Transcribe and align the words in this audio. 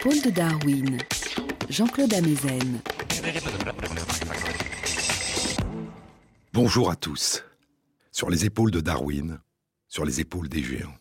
Épaules 0.00 0.22
de 0.22 0.30
Darwin, 0.30 0.98
Jean-Claude 1.68 2.14
Amezen. 2.14 2.80
Bonjour 6.54 6.90
à 6.90 6.96
tous. 6.96 7.44
Sur 8.10 8.30
les 8.30 8.46
épaules 8.46 8.70
de 8.70 8.80
Darwin, 8.80 9.42
sur 9.88 10.06
les 10.06 10.20
épaules 10.20 10.48
des 10.48 10.62
géants. 10.62 10.96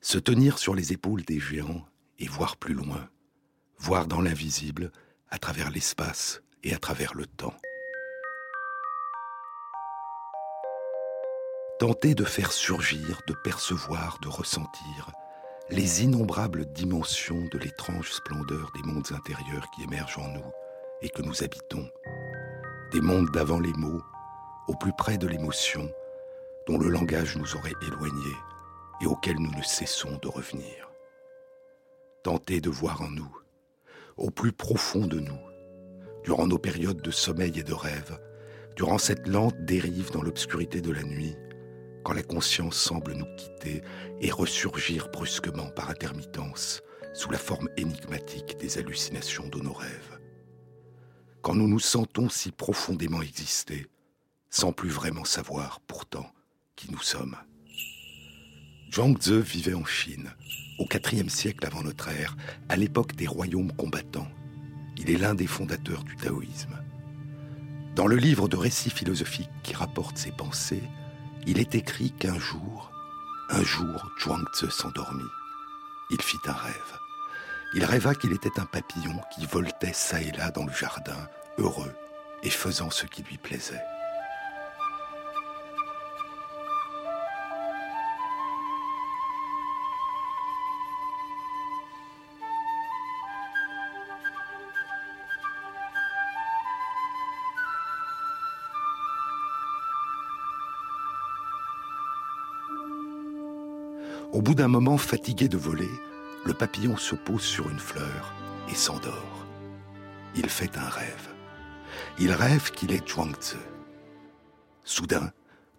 Se 0.00 0.18
tenir 0.18 0.58
sur 0.58 0.76
les 0.76 0.92
épaules 0.92 1.24
des 1.24 1.40
géants 1.40 1.84
et 2.20 2.28
voir 2.28 2.56
plus 2.56 2.74
loin, 2.74 3.08
voir 3.78 4.06
dans 4.06 4.20
l'invisible, 4.20 4.92
à 5.28 5.38
travers 5.38 5.72
l'espace 5.72 6.40
et 6.62 6.72
à 6.72 6.78
travers 6.78 7.14
le 7.14 7.26
temps. 7.26 7.56
Tenter 11.80 12.14
de 12.14 12.24
faire 12.24 12.52
surgir, 12.52 13.22
de 13.26 13.34
percevoir, 13.42 14.20
de 14.22 14.28
ressentir 14.28 15.10
les 15.70 16.04
innombrables 16.04 16.66
dimensions 16.66 17.46
de 17.50 17.58
l'étrange 17.58 18.12
splendeur 18.12 18.70
des 18.74 18.82
mondes 18.82 19.12
intérieurs 19.12 19.66
qui 19.74 19.82
émergent 19.82 20.18
en 20.18 20.28
nous 20.28 20.52
et 21.00 21.08
que 21.08 21.22
nous 21.22 21.42
habitons, 21.42 21.88
des 22.92 23.00
mondes 23.00 23.30
d'avant 23.30 23.58
les 23.58 23.72
mots, 23.72 24.02
au 24.68 24.74
plus 24.74 24.92
près 24.96 25.16
de 25.16 25.26
l'émotion, 25.26 25.90
dont 26.66 26.78
le 26.78 26.88
langage 26.88 27.36
nous 27.36 27.56
aurait 27.56 27.72
éloignés 27.86 28.36
et 29.02 29.06
auxquels 29.06 29.38
nous 29.38 29.50
ne 29.56 29.62
cessons 29.62 30.18
de 30.22 30.28
revenir. 30.28 30.90
Tenter 32.22 32.60
de 32.60 32.70
voir 32.70 33.00
en 33.02 33.08
nous, 33.08 33.36
au 34.16 34.30
plus 34.30 34.52
profond 34.52 35.06
de 35.06 35.18
nous, 35.18 35.40
durant 36.24 36.46
nos 36.46 36.58
périodes 36.58 37.02
de 37.02 37.10
sommeil 37.10 37.58
et 37.58 37.64
de 37.64 37.74
rêve, 37.74 38.18
durant 38.76 38.98
cette 38.98 39.28
lente 39.28 39.56
dérive 39.64 40.10
dans 40.10 40.22
l'obscurité 40.22 40.80
de 40.80 40.92
la 40.92 41.02
nuit, 41.02 41.36
quand 42.04 42.12
la 42.12 42.22
conscience 42.22 42.76
semble 42.76 43.14
nous 43.14 43.26
quitter 43.36 43.82
et 44.20 44.30
ressurgir 44.30 45.08
brusquement 45.10 45.70
par 45.70 45.90
intermittence 45.90 46.82
sous 47.14 47.30
la 47.30 47.38
forme 47.38 47.68
énigmatique 47.76 48.56
des 48.58 48.78
hallucinations 48.78 49.48
de 49.48 49.60
nos 49.60 49.72
rêves. 49.72 50.20
Quand 51.42 51.54
nous 51.54 51.68
nous 51.68 51.80
sentons 51.80 52.28
si 52.28 52.52
profondément 52.52 53.22
exister, 53.22 53.86
sans 54.50 54.72
plus 54.72 54.90
vraiment 54.90 55.24
savoir 55.24 55.80
pourtant 55.80 56.30
qui 56.76 56.90
nous 56.92 57.00
sommes. 57.00 57.36
Zhuangzi 58.92 59.40
vivait 59.40 59.74
en 59.74 59.84
Chine, 59.84 60.30
au 60.78 60.86
IVe 61.12 61.28
siècle 61.28 61.66
avant 61.66 61.82
notre 61.82 62.08
ère, 62.08 62.36
à 62.68 62.76
l'époque 62.76 63.16
des 63.16 63.26
royaumes 63.26 63.72
combattants. 63.72 64.28
Il 64.96 65.10
est 65.10 65.18
l'un 65.18 65.34
des 65.34 65.46
fondateurs 65.46 66.04
du 66.04 66.16
taoïsme. 66.16 66.78
Dans 67.96 68.06
le 68.06 68.16
livre 68.16 68.48
de 68.48 68.56
récits 68.56 68.90
philosophiques 68.90 69.50
qui 69.62 69.74
rapporte 69.74 70.18
ses 70.18 70.32
pensées, 70.32 70.82
il 71.46 71.58
est 71.58 71.74
écrit 71.74 72.12
qu'un 72.12 72.38
jour, 72.38 72.90
un 73.50 73.62
jour, 73.62 74.10
Zhuangzi 74.22 74.70
s'endormit. 74.70 75.22
Il 76.10 76.20
fit 76.20 76.38
un 76.46 76.52
rêve. 76.52 76.98
Il 77.74 77.84
rêva 77.84 78.14
qu'il 78.14 78.32
était 78.32 78.58
un 78.60 78.66
papillon 78.66 79.20
qui 79.34 79.46
voltait 79.46 79.92
çà 79.92 80.20
et 80.20 80.30
là 80.32 80.50
dans 80.50 80.64
le 80.64 80.72
jardin, 80.72 81.28
heureux 81.58 81.92
et 82.42 82.50
faisant 82.50 82.90
ce 82.90 83.06
qui 83.06 83.22
lui 83.22 83.38
plaisait. 83.38 83.82
Bout 104.44 104.54
d'un 104.54 104.68
moment 104.68 104.98
fatigué 104.98 105.48
de 105.48 105.56
voler, 105.56 105.88
le 106.44 106.52
papillon 106.52 106.98
se 106.98 107.14
pose 107.14 107.40
sur 107.40 107.70
une 107.70 107.78
fleur 107.78 108.34
et 108.70 108.74
s'endort. 108.74 109.46
Il 110.36 110.50
fait 110.50 110.76
un 110.76 110.86
rêve. 110.86 111.28
Il 112.18 112.30
rêve 112.30 112.70
qu'il 112.70 112.92
est 112.92 113.08
Zhuangzi. 113.08 113.56
Soudain, 114.84 115.32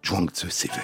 Zhuangzi 0.04 0.50
s'éveille. 0.50 0.80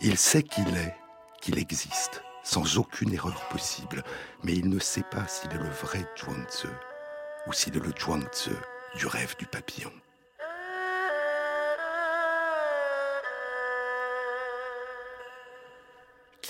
Il 0.00 0.16
sait 0.16 0.42
qu'il 0.42 0.74
est, 0.74 0.96
qu'il 1.42 1.58
existe, 1.58 2.22
sans 2.44 2.78
aucune 2.78 3.12
erreur 3.12 3.46
possible, 3.50 4.04
mais 4.42 4.54
il 4.54 4.70
ne 4.70 4.78
sait 4.78 5.04
pas 5.10 5.28
s'il 5.28 5.52
est 5.52 5.62
le 5.62 5.68
vrai 5.68 6.08
Zhuangzi 6.18 6.68
ou 7.46 7.52
s'il 7.52 7.76
est 7.76 7.84
le 7.84 7.92
Zhuangzi 7.92 8.56
du 8.96 9.06
rêve 9.06 9.36
du 9.38 9.44
papillon. 9.44 9.92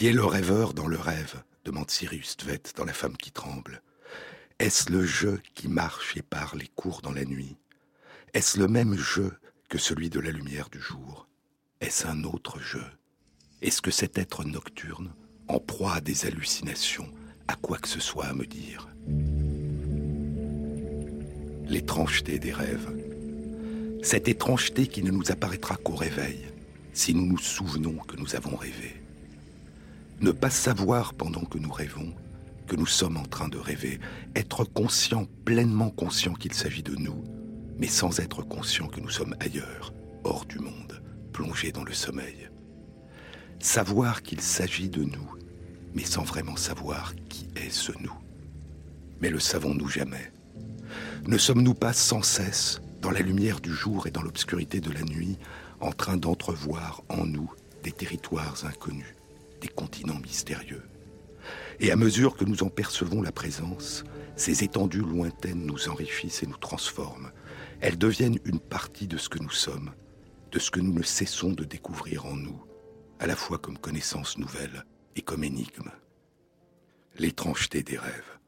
Qui 0.03 0.09
est 0.09 0.13
le 0.13 0.25
rêveur 0.25 0.75
dans 0.75 0.89
le 0.89 0.99
rêve 0.99 1.45
demande 1.65 1.89
Sirius 1.89 2.37
Tvet 2.37 2.63
dans 2.75 2.85
La 2.85 2.93
femme 2.93 3.17
qui 3.17 3.31
tremble? 3.31 3.83
Est-ce 4.59 4.91
le 4.91 5.07
jeu 5.07 5.41
qui 5.55 5.69
marche 5.69 6.17
et 6.17 6.23
parle 6.23 6.61
et 6.61 6.71
court 6.75 7.03
dans 7.03 7.13
la 7.13 7.25
nuit? 7.25 7.57
Est-ce 8.35 8.59
le 8.59 8.67
même 8.67 8.97
jeu 8.97 9.33
que 9.69 9.79
celui 9.79 10.11
de 10.11 10.19
la 10.19 10.33
lumière 10.33 10.71
du 10.71 10.81
jour? 10.81 11.29
Est-ce 11.81 12.09
un 12.09 12.25
autre 12.25 12.59
jeu? 12.59 12.83
Est-ce 13.61 13.81
que 13.81 13.93
cet 13.93 14.19
être 14.19 14.43
nocturne, 14.43 15.13
en 15.47 15.61
proie 15.61 15.95
à 15.95 16.01
des 16.01 16.27
hallucinations, 16.27 17.09
a 17.47 17.55
quoi 17.55 17.79
que 17.79 17.89
ce 17.89 18.01
soit 18.01 18.27
à 18.27 18.35
me 18.35 18.45
dire? 18.45 18.89
L'étrangeté 21.71 22.41
des 22.41 22.53
rêves. 22.53 22.93
Cette 24.03 24.27
étrangeté 24.27 24.89
qui 24.89 25.05
ne 25.05 25.13
nous 25.13 25.31
apparaîtra 25.31 25.77
qu'au 25.77 25.95
réveil, 25.95 26.41
si 26.93 27.15
nous 27.15 27.25
nous 27.25 27.39
souvenons 27.39 27.99
que 27.99 28.17
nous 28.17 28.35
avons 28.35 28.57
rêvé. 28.57 29.02
Ne 30.23 30.31
pas 30.31 30.51
savoir 30.51 31.15
pendant 31.15 31.45
que 31.45 31.59
nous 31.59 31.73
rêvons 31.73 32.15
que 32.69 32.77
nous 32.77 32.87
sommes 32.87 33.17
en 33.17 33.25
train 33.25 33.49
de 33.49 33.59
rêver. 33.59 34.01
Être 34.37 34.65
conscient, 34.65 35.27
pleinement 35.45 35.91
conscient 35.91 36.33
qu'il 36.33 36.55
s'agit 36.55 36.83
de 36.83 36.95
nous, 36.95 37.25
mais 37.79 37.89
sans 37.89 38.21
être 38.21 38.43
conscient 38.43 38.87
que 38.87 39.01
nous 39.01 39.11
sommes 39.11 39.35
ailleurs, 39.41 39.93
hors 40.25 40.47
du 40.47 40.59
monde, 40.59 41.03
plongés 41.33 41.73
dans 41.73 41.85
le 41.85 41.93
sommeil. 41.93 42.49
Savoir 43.59 44.23
qu'il 44.23 44.41
s'agit 44.41 44.89
de 44.89 45.03
nous, 45.03 45.37
mais 45.93 46.05
sans 46.05 46.23
vraiment 46.23 46.57
savoir 46.57 47.15
qui 47.29 47.49
est 47.57 47.71
ce 47.71 47.93
nous. 48.01 48.17
Mais 49.21 49.29
le 49.29 49.41
savons-nous 49.41 49.89
jamais? 49.89 50.33
Ne 51.27 51.37
sommes-nous 51.37 51.75
pas 51.75 51.93
sans 51.93 52.23
cesse, 52.23 52.81
dans 53.01 53.11
la 53.11 53.21
lumière 53.21 53.61
du 53.61 53.75
jour 53.75 54.07
et 54.07 54.11
dans 54.11 54.23
l'obscurité 54.23 54.81
de 54.81 54.93
la 54.93 55.03
nuit, 55.03 55.37
en 55.81 55.93
train 55.93 56.17
d'entrevoir 56.17 57.03
en 57.09 57.27
nous 57.27 57.53
des 57.83 57.93
territoires 57.93 58.65
inconnus? 58.65 59.17
Des 59.63 59.69
continents 59.69 60.19
mystérieux. 60.19 60.83
Et 61.81 61.91
à 61.91 61.97
mesure 61.97 62.37
que 62.37 62.45
nous 62.45 62.63
en 62.63 62.69
percevons 62.69 63.23
la 63.23 63.33
présence, 63.33 64.05
ces 64.37 64.65
étendues 64.65 65.01
lointaines 65.01 65.65
nous 65.65 65.89
enrichissent 65.89 66.43
et 66.43 66.47
nous 66.47 66.57
transforment. 66.57 67.33
Elles 67.81 67.99
deviennent 67.99 68.39
une 68.45 68.61
partie 68.61 69.07
de 69.07 69.17
ce 69.17 69.29
que 69.29 69.39
nous 69.39 69.51
sommes, 69.51 69.93
de 70.51 70.59
ce 70.59 70.71
que 70.71 70.81
nous 70.81 70.93
ne 70.93 71.03
cessons 71.03 71.53
de 71.53 71.65
découvrir 71.65 72.27
en 72.27 72.37
nous, 72.37 72.63
à 73.19 73.27
la 73.27 73.37
fois 73.37 73.59
comme 73.59 73.79
connaissance 73.79 74.37
nouvelle 74.37 74.85
et 75.17 75.23
comme 75.23 75.45
énigme. 75.45 75.91
L'étrangeté 77.19 77.83
des 77.83 77.99
rêves. 77.99 78.39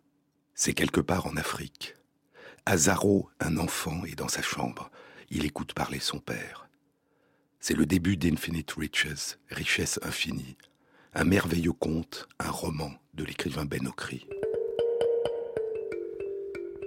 C'est 0.55 0.75
quelque 0.75 1.01
part 1.01 1.27
en 1.27 1.37
Afrique. 1.37 1.95
Azaro, 2.67 3.29
un 3.41 3.57
enfant, 3.59 4.05
est 4.05 4.15
dans 4.15 4.29
sa 4.29 4.43
chambre. 4.43 4.91
Il 5.31 5.45
écoute 5.45 5.75
parler 5.75 6.01
son 6.01 6.19
père. 6.19 6.69
C'est 7.61 7.75
le 7.75 7.87
début 7.87 8.17
d'Infinite 8.17 8.73
Riches, 8.73 9.39
richesse 9.51 9.99
infinie, 10.03 10.57
un 11.17 11.25
merveilleux 11.25 11.73
conte, 11.73 12.29
un 12.41 12.51
roman 12.51 12.91
de 13.15 13.25
l'écrivain 13.25 13.65
Ben 13.65 13.87
Okri. 13.87 14.27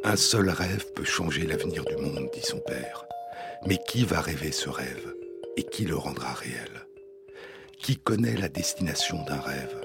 Un 0.03 0.17
seul 0.17 0.49
rêve 0.49 0.85
peut 0.93 1.05
changer 1.05 1.45
l'avenir 1.45 1.85
du 1.85 1.95
monde, 1.95 2.29
dit 2.33 2.41
son 2.41 2.59
père. 2.59 3.05
Mais 3.65 3.77
qui 3.87 4.03
va 4.03 4.19
rêver 4.19 4.51
ce 4.51 4.69
rêve 4.69 5.13
et 5.55 5.63
qui 5.63 5.85
le 5.85 5.95
rendra 5.95 6.33
réel? 6.33 6.87
Qui 7.79 7.95
connaît 7.95 8.35
la 8.35 8.49
destination 8.49 9.23
d'un 9.23 9.39
rêve? 9.39 9.81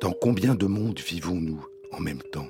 Dans 0.00 0.12
combien 0.12 0.56
de 0.56 0.66
mondes 0.66 0.98
vivons-nous 0.98 1.64
en 1.92 2.00
même 2.00 2.22
temps? 2.32 2.48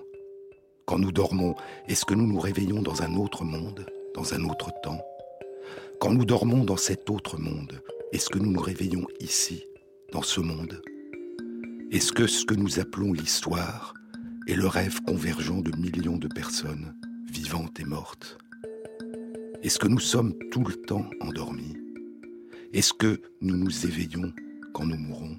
Quand 0.86 0.98
nous 0.98 1.12
dormons, 1.12 1.54
est-ce 1.86 2.06
que 2.06 2.14
nous 2.14 2.26
nous 2.26 2.40
réveillons 2.40 2.80
dans 2.80 3.02
un 3.02 3.14
autre 3.16 3.44
monde, 3.44 3.86
dans 4.14 4.32
un 4.32 4.44
autre 4.44 4.70
temps? 4.82 5.00
Quand 6.00 6.12
nous 6.12 6.24
dormons 6.24 6.64
dans 6.64 6.78
cet 6.78 7.10
autre 7.10 7.38
monde, 7.38 7.82
est-ce 8.12 8.30
que 8.30 8.38
nous 8.38 8.50
nous 8.50 8.60
réveillons 8.60 9.06
ici, 9.20 9.66
dans 10.12 10.22
ce 10.22 10.40
monde? 10.40 10.80
Est-ce 11.92 12.12
que 12.12 12.28
ce 12.28 12.44
que 12.44 12.54
nous 12.54 12.78
appelons 12.78 13.12
l'histoire 13.12 13.94
est 14.46 14.54
le 14.54 14.68
rêve 14.68 15.00
convergent 15.02 15.60
de 15.60 15.76
millions 15.76 16.18
de 16.18 16.28
personnes, 16.28 16.94
vivantes 17.32 17.80
et 17.80 17.84
mortes? 17.84 18.38
Est-ce 19.62 19.80
que 19.80 19.88
nous 19.88 19.98
sommes 19.98 20.32
tout 20.52 20.64
le 20.64 20.74
temps 20.74 21.10
endormis? 21.20 21.76
Est-ce 22.72 22.92
que 22.92 23.20
nous 23.40 23.56
nous 23.56 23.86
éveillons 23.86 24.32
quand 24.72 24.86
nous 24.86 24.98
mourons? 24.98 25.36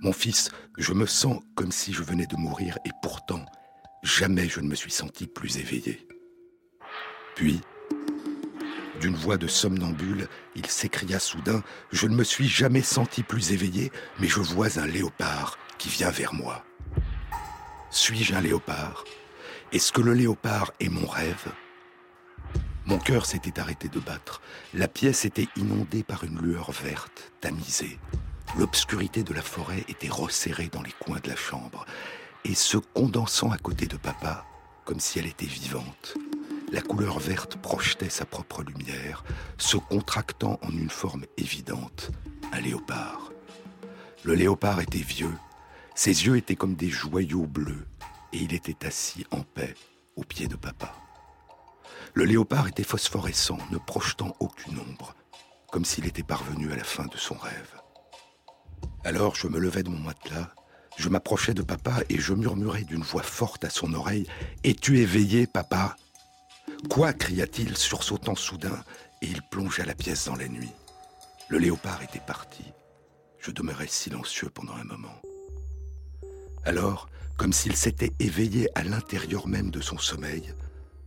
Mon 0.00 0.12
fils, 0.12 0.50
je 0.78 0.92
me 0.92 1.06
sens 1.06 1.40
comme 1.56 1.72
si 1.72 1.92
je 1.92 2.04
venais 2.04 2.26
de 2.26 2.36
mourir 2.36 2.78
et 2.84 2.90
pourtant, 3.02 3.44
jamais 4.04 4.48
je 4.48 4.60
ne 4.60 4.68
me 4.68 4.76
suis 4.76 4.92
senti 4.92 5.26
plus 5.26 5.58
éveillé. 5.58 6.06
Puis, 7.34 7.60
d'une 9.00 9.14
voix 9.14 9.36
de 9.36 9.46
somnambule, 9.46 10.28
il 10.54 10.66
s'écria 10.66 11.18
soudain 11.18 11.62
Je 11.92 12.06
ne 12.06 12.14
me 12.14 12.24
suis 12.24 12.48
jamais 12.48 12.82
senti 12.82 13.22
plus 13.22 13.52
éveillé, 13.52 13.92
mais 14.18 14.28
je 14.28 14.40
vois 14.40 14.78
un 14.78 14.86
léopard 14.86 15.58
qui 15.78 15.88
vient 15.88 16.10
vers 16.10 16.34
moi. 16.34 16.64
Suis-je 17.90 18.34
un 18.34 18.40
léopard? 18.40 19.04
Est-ce 19.72 19.92
que 19.92 20.00
le 20.00 20.12
léopard 20.12 20.72
est 20.80 20.88
mon 20.88 21.06
rêve? 21.06 21.52
Mon 22.86 22.98
cœur 22.98 23.26
s'était 23.26 23.58
arrêté 23.58 23.88
de 23.88 23.98
battre. 23.98 24.40
La 24.72 24.88
pièce 24.88 25.24
était 25.24 25.48
inondée 25.56 26.02
par 26.02 26.24
une 26.24 26.40
lueur 26.40 26.70
verte, 26.70 27.32
tamisée. 27.40 27.98
L'obscurité 28.58 29.22
de 29.22 29.34
la 29.34 29.42
forêt 29.42 29.84
était 29.88 30.08
resserrée 30.08 30.68
dans 30.68 30.82
les 30.82 30.92
coins 30.92 31.20
de 31.22 31.28
la 31.28 31.36
chambre 31.36 31.84
et 32.44 32.54
se 32.54 32.76
condensant 32.76 33.50
à 33.50 33.58
côté 33.58 33.86
de 33.86 33.96
papa 33.96 34.46
comme 34.86 35.00
si 35.00 35.18
elle 35.18 35.26
était 35.26 35.46
vivante. 35.46 36.14
La 36.72 36.82
couleur 36.82 37.20
verte 37.20 37.56
projetait 37.56 38.10
sa 38.10 38.24
propre 38.24 38.62
lumière, 38.64 39.24
se 39.56 39.76
contractant 39.76 40.58
en 40.62 40.70
une 40.70 40.90
forme 40.90 41.24
évidente, 41.36 42.10
un 42.52 42.60
léopard. 42.60 43.30
Le 44.24 44.34
léopard 44.34 44.80
était 44.80 44.98
vieux, 44.98 45.34
ses 45.94 46.26
yeux 46.26 46.36
étaient 46.36 46.56
comme 46.56 46.74
des 46.74 46.90
joyaux 46.90 47.46
bleus, 47.46 47.86
et 48.32 48.38
il 48.38 48.52
était 48.52 48.84
assis 48.84 49.24
en 49.30 49.42
paix 49.42 49.74
au 50.16 50.22
pied 50.22 50.48
de 50.48 50.56
papa. 50.56 50.92
Le 52.14 52.24
léopard 52.24 52.66
était 52.66 52.82
phosphorescent, 52.82 53.58
ne 53.70 53.78
projetant 53.78 54.34
aucune 54.40 54.78
ombre, 54.80 55.14
comme 55.70 55.84
s'il 55.84 56.06
était 56.06 56.24
parvenu 56.24 56.72
à 56.72 56.76
la 56.76 56.84
fin 56.84 57.06
de 57.06 57.16
son 57.16 57.36
rêve. 57.36 57.80
Alors 59.04 59.36
je 59.36 59.46
me 59.46 59.60
levai 59.60 59.84
de 59.84 59.90
mon 59.90 60.00
matelas, 60.00 60.50
je 60.96 61.08
m'approchai 61.08 61.54
de 61.54 61.62
papa 61.62 62.00
et 62.08 62.18
je 62.18 62.34
murmurai 62.34 62.82
d'une 62.82 63.02
voix 63.02 63.22
forte 63.22 63.64
à 63.64 63.70
son 63.70 63.94
oreille 63.94 64.26
Es-tu 64.64 64.98
éveillé, 64.98 65.46
papa? 65.46 65.94
Quoi 66.90 67.12
cria-t-il, 67.12 67.76
sursautant 67.76 68.34
soudain, 68.34 68.84
et 69.22 69.26
il 69.26 69.42
plongea 69.42 69.84
la 69.84 69.94
pièce 69.94 70.26
dans 70.26 70.36
la 70.36 70.48
nuit. 70.48 70.72
Le 71.48 71.58
léopard 71.58 72.02
était 72.02 72.20
parti. 72.20 72.64
Je 73.38 73.50
demeurai 73.50 73.86
silencieux 73.86 74.50
pendant 74.50 74.74
un 74.74 74.84
moment. 74.84 75.20
Alors, 76.64 77.08
comme 77.36 77.52
s'il 77.52 77.76
s'était 77.76 78.12
éveillé 78.18 78.68
à 78.74 78.82
l'intérieur 78.82 79.46
même 79.46 79.70
de 79.70 79.80
son 79.80 79.98
sommeil, 79.98 80.54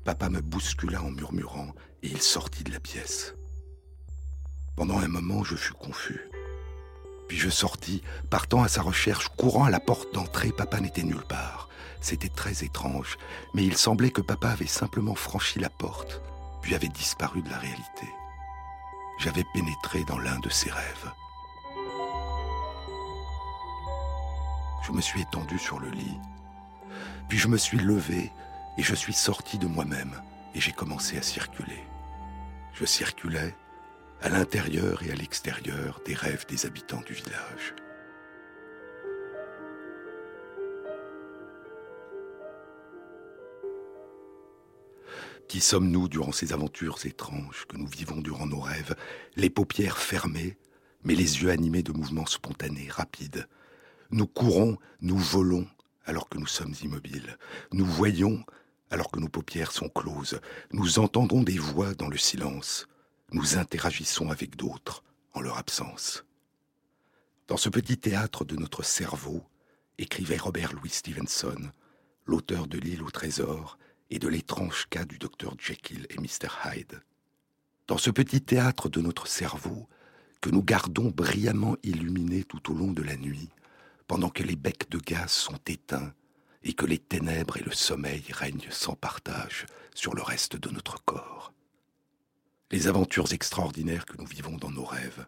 papa 0.03 0.29
me 0.29 0.41
bouscula 0.41 1.01
en 1.01 1.11
murmurant 1.11 1.73
et 2.03 2.07
il 2.07 2.21
sortit 2.21 2.63
de 2.63 2.71
la 2.71 2.79
pièce. 2.79 3.35
Pendant 4.75 4.99
un 4.99 5.07
moment, 5.07 5.43
je 5.43 5.55
fus 5.55 5.73
confus. 5.73 6.29
Puis 7.27 7.37
je 7.37 7.49
sortis, 7.49 8.01
partant 8.29 8.63
à 8.63 8.67
sa 8.67 8.81
recherche, 8.81 9.27
courant 9.37 9.65
à 9.65 9.69
la 9.69 9.79
porte 9.79 10.13
d'entrée, 10.13 10.51
papa 10.51 10.79
n'était 10.79 11.03
nulle 11.03 11.25
part. 11.27 11.68
C'était 12.01 12.29
très 12.29 12.63
étrange, 12.63 13.17
mais 13.53 13.63
il 13.63 13.75
semblait 13.75 14.11
que 14.11 14.21
papa 14.21 14.49
avait 14.49 14.67
simplement 14.67 15.15
franchi 15.15 15.59
la 15.59 15.69
porte, 15.69 16.21
puis 16.61 16.75
avait 16.75 16.87
disparu 16.87 17.41
de 17.41 17.49
la 17.49 17.57
réalité. 17.57 18.07
J'avais 19.19 19.43
pénétré 19.53 20.03
dans 20.05 20.17
l'un 20.17 20.39
de 20.39 20.49
ses 20.49 20.71
rêves. 20.71 21.11
Je 24.83 24.91
me 24.93 25.01
suis 25.01 25.21
étendu 25.21 25.59
sur 25.59 25.79
le 25.79 25.89
lit. 25.89 26.17
Puis 27.27 27.37
je 27.37 27.47
me 27.47 27.57
suis 27.57 27.77
levé 27.77 28.31
et 28.77 28.83
je 28.83 28.95
suis 28.95 29.13
sorti 29.13 29.57
de 29.57 29.67
moi-même 29.67 30.21
et 30.55 30.61
j'ai 30.61 30.71
commencé 30.71 31.17
à 31.17 31.21
circuler. 31.21 31.83
Je 32.73 32.85
circulais 32.85 33.55
à 34.21 34.29
l'intérieur 34.29 35.03
et 35.03 35.11
à 35.11 35.15
l'extérieur 35.15 35.99
des 36.05 36.15
rêves 36.15 36.45
des 36.47 36.65
habitants 36.65 37.01
du 37.01 37.13
village. 37.13 37.75
Qui 45.49 45.61
sommes-nous 45.61 46.09
durant 46.09 46.31
ces 46.31 46.53
aventures 46.53 47.03
étranges 47.05 47.65
que 47.67 47.75
nous 47.75 47.87
vivons 47.87 48.21
durant 48.21 48.45
nos 48.45 48.59
rêves, 48.59 48.95
les 49.35 49.49
paupières 49.49 49.97
fermées, 49.97 50.59
mais 51.03 51.15
les 51.15 51.41
yeux 51.41 51.49
animés 51.49 51.81
de 51.81 51.91
mouvements 51.91 52.27
spontanés, 52.27 52.87
rapides, 52.87 53.47
nous 54.11 54.27
courons, 54.27 54.77
nous 55.01 55.17
volons, 55.17 55.67
alors 56.05 56.29
que 56.29 56.37
nous 56.37 56.45
sommes 56.45 56.75
immobiles. 56.83 57.35
Nous 57.71 57.85
voyons, 57.85 58.45
alors 58.91 59.09
que 59.09 59.19
nos 59.19 59.27
paupières 59.27 59.71
sont 59.71 59.89
closes. 59.89 60.39
Nous 60.71 60.99
entendons 60.99 61.41
des 61.41 61.57
voix 61.57 61.95
dans 61.95 62.09
le 62.09 62.17
silence. 62.17 62.87
Nous 63.31 63.57
interagissons 63.57 64.29
avec 64.29 64.55
d'autres 64.55 65.03
en 65.33 65.41
leur 65.41 65.57
absence. 65.57 66.25
Dans 67.47 67.57
ce 67.57 67.69
petit 67.69 67.97
théâtre 67.97 68.45
de 68.45 68.55
notre 68.55 68.83
cerveau, 68.83 69.43
écrivait 69.97 70.37
Robert 70.37 70.73
Louis 70.73 70.91
Stevenson, 70.91 71.71
l'auteur 72.27 72.67
de 72.67 72.77
L'île 72.77 73.01
au 73.01 73.09
trésor 73.09 73.79
et 74.09 74.19
de 74.19 74.27
l'étrange 74.27 74.87
cas 74.89 75.05
du 75.05 75.17
docteur 75.17 75.55
Jekyll 75.59 76.07
et 76.09 76.17
Mr. 76.17 76.49
Hyde. 76.65 77.01
Dans 77.87 77.97
ce 77.97 78.09
petit 78.09 78.41
théâtre 78.41 78.89
de 78.89 79.01
notre 79.01 79.27
cerveau, 79.27 79.87
que 80.41 80.49
nous 80.49 80.63
gardons 80.63 81.09
brillamment 81.09 81.75
illuminé 81.83 82.43
tout 82.43 82.71
au 82.71 82.75
long 82.75 82.91
de 82.91 83.03
la 83.03 83.17
nuit, 83.17 83.49
pendant 84.07 84.29
que 84.29 84.43
les 84.43 84.55
becs 84.55 84.89
de 84.89 84.97
gaz 84.97 85.31
sont 85.31 85.59
éteints 85.67 86.13
et 86.63 86.73
que 86.73 86.85
les 86.85 86.97
ténèbres 86.97 87.57
et 87.57 87.63
le 87.63 87.71
sommeil 87.71 88.23
règnent 88.31 88.69
sans 88.69 88.95
partage 88.95 89.65
sur 89.93 90.15
le 90.15 90.21
reste 90.21 90.55
de 90.55 90.69
notre 90.69 91.03
corps. 91.03 91.53
Les 92.71 92.87
aventures 92.87 93.33
extraordinaires 93.33 94.05
que 94.05 94.17
nous 94.17 94.25
vivons 94.25 94.57
dans 94.57 94.71
nos 94.71 94.85
rêves, 94.85 95.25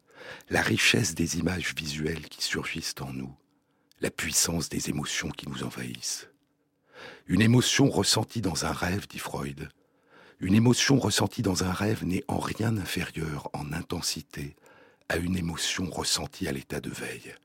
la 0.50 0.62
richesse 0.62 1.16
des 1.16 1.39
images 1.39 1.74
visuelles 1.75 2.30
qui 2.30 2.44
surgissent 2.44 2.95
en 3.01 3.12
nous, 3.13 3.36
la 4.00 4.12
puissance 4.12 4.69
des 4.69 4.89
émotions 4.89 5.30
qui 5.30 5.48
nous 5.50 5.63
envahissent. 5.63 6.31
Une 7.27 7.42
émotion 7.42 7.89
ressentie 7.89 8.42
dans 8.42 8.65
un 8.65 8.71
rêve, 8.71 9.07
dit 9.07 9.19
Freud, 9.19 9.69
une 10.39 10.56
émotion 10.56 11.00
ressentie 11.00 11.44
dans 11.44 11.63
un 11.63 11.71
rêve 11.71 12.03
n'est 12.03 12.24
en 12.27 12.39
rien 12.39 12.75
inférieure 12.77 13.50
en 13.53 13.74
intensité 13.74 14.56
à 15.07 15.18
une 15.18 15.38
émotion 15.38 15.89
ressentie 15.89 16.48
à 16.48 16.51
l'état 16.51 16.81
de 16.81 16.89
veille. 16.89 17.36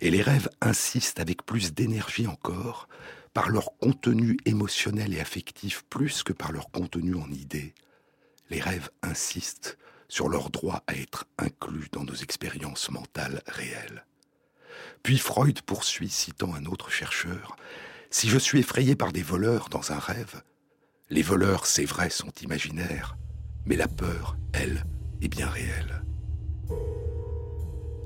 Et 0.00 0.10
les 0.10 0.22
rêves 0.22 0.48
insistent 0.60 1.20
avec 1.20 1.44
plus 1.44 1.74
d'énergie 1.74 2.26
encore, 2.26 2.88
par 3.34 3.50
leur 3.50 3.76
contenu 3.78 4.38
émotionnel 4.46 5.12
et 5.12 5.20
affectif 5.20 5.84
plus 5.90 6.22
que 6.22 6.32
par 6.32 6.52
leur 6.52 6.70
contenu 6.70 7.16
en 7.16 7.28
idées. 7.30 7.74
Les 8.48 8.60
rêves 8.60 8.90
insistent 9.02 9.76
sur 10.08 10.28
leur 10.28 10.50
droit 10.50 10.84
à 10.86 10.94
être 10.94 11.26
inclus 11.38 11.88
dans 11.90 12.04
nos 12.04 12.14
expériences 12.14 12.90
mentales 12.90 13.42
réelles. 13.48 14.06
Puis 15.02 15.18
Freud 15.18 15.60
poursuit, 15.62 16.08
citant 16.08 16.54
un 16.54 16.66
autre 16.66 16.90
chercheur, 16.90 17.56
Si 18.14 18.28
je 18.28 18.38
suis 18.38 18.60
effrayé 18.60 18.94
par 18.94 19.10
des 19.10 19.24
voleurs 19.24 19.68
dans 19.70 19.90
un 19.90 19.98
rêve, 19.98 20.44
les 21.10 21.22
voleurs, 21.22 21.66
c'est 21.66 21.84
vrai, 21.84 22.10
sont 22.10 22.30
imaginaires, 22.42 23.18
mais 23.66 23.74
la 23.74 23.88
peur, 23.88 24.36
elle, 24.52 24.84
est 25.20 25.26
bien 25.26 25.48
réelle 25.48 26.04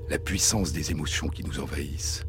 la 0.09 0.17
puissance 0.17 0.73
des 0.73 0.89
émotions 0.89 1.27
qui 1.27 1.43
nous 1.43 1.59
envahissent 1.59 2.23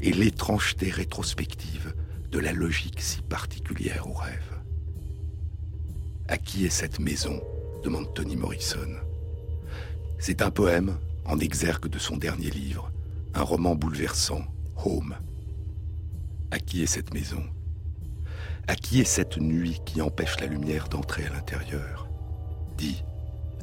et 0.00 0.12
l'étrangeté 0.12 0.90
rétrospective 0.90 1.94
de 2.32 2.40
la 2.40 2.52
logique 2.52 3.00
si 3.00 3.22
particulière 3.22 4.08
au 4.08 4.12
rêve. 4.12 4.60
À 6.26 6.36
qui 6.36 6.66
est 6.66 6.70
cette 6.70 6.98
maison 6.98 7.40
demande 7.84 8.12
Tony 8.14 8.34
Morrison. 8.34 8.96
C'est 10.18 10.42
un 10.42 10.50
poème 10.50 10.98
en 11.24 11.38
exergue 11.38 11.86
de 11.86 12.00
son 12.00 12.16
dernier 12.16 12.50
livre, 12.50 12.90
un 13.32 13.42
roman 13.42 13.76
bouleversant, 13.76 14.44
Home. 14.84 15.16
À 16.52 16.60
qui 16.60 16.82
est 16.82 16.86
cette 16.86 17.12
maison? 17.12 17.42
À 18.68 18.76
qui 18.76 19.00
est 19.00 19.04
cette 19.04 19.36
nuit 19.36 19.80
qui 19.84 20.00
empêche 20.00 20.38
la 20.40 20.46
lumière 20.46 20.88
d'entrer 20.88 21.26
à 21.26 21.30
l'intérieur? 21.30 22.08
Dis, 22.76 23.02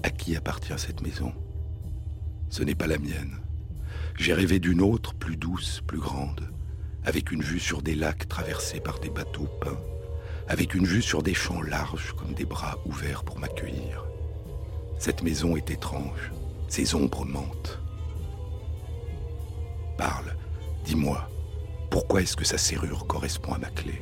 à 0.03 0.09
qui 0.09 0.35
appartient 0.35 0.77
cette 0.77 1.01
maison? 1.01 1.33
Ce 2.49 2.61
n'est 2.61 2.75
pas 2.75 2.87
la 2.87 2.97
mienne. 2.97 3.39
J'ai 4.17 4.33
rêvé 4.33 4.59
d'une 4.59 4.81
autre, 4.81 5.13
plus 5.13 5.37
douce, 5.37 5.81
plus 5.87 5.99
grande, 5.99 6.51
avec 7.05 7.31
une 7.31 7.41
vue 7.41 7.59
sur 7.59 7.81
des 7.81 7.95
lacs 7.95 8.27
traversés 8.27 8.81
par 8.81 8.99
des 8.99 9.09
bateaux 9.09 9.47
peints, 9.61 9.81
avec 10.49 10.75
une 10.75 10.85
vue 10.85 11.01
sur 11.01 11.23
des 11.23 11.33
champs 11.33 11.61
larges 11.61 12.13
comme 12.13 12.33
des 12.33 12.45
bras 12.45 12.77
ouverts 12.85 13.23
pour 13.23 13.39
m'accueillir. 13.39 14.05
Cette 14.99 15.23
maison 15.23 15.55
est 15.55 15.71
étrange, 15.71 16.33
ses 16.67 16.95
ombres 16.95 17.25
mentent. 17.25 17.79
Parle, 19.97 20.35
dis-moi, 20.83 21.29
pourquoi 21.93 22.23
est-ce 22.23 22.35
que 22.35 22.43
sa 22.43 22.57
serrure 22.57 23.05
correspond 23.05 23.53
à 23.53 23.59
ma 23.59 23.69
clé 23.69 24.01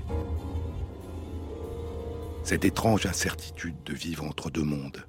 Cette 2.42 2.64
étrange 2.64 3.06
incertitude 3.06 3.84
de 3.84 3.94
vivre 3.94 4.24
entre 4.24 4.50
deux 4.50 4.64
mondes, 4.64 5.06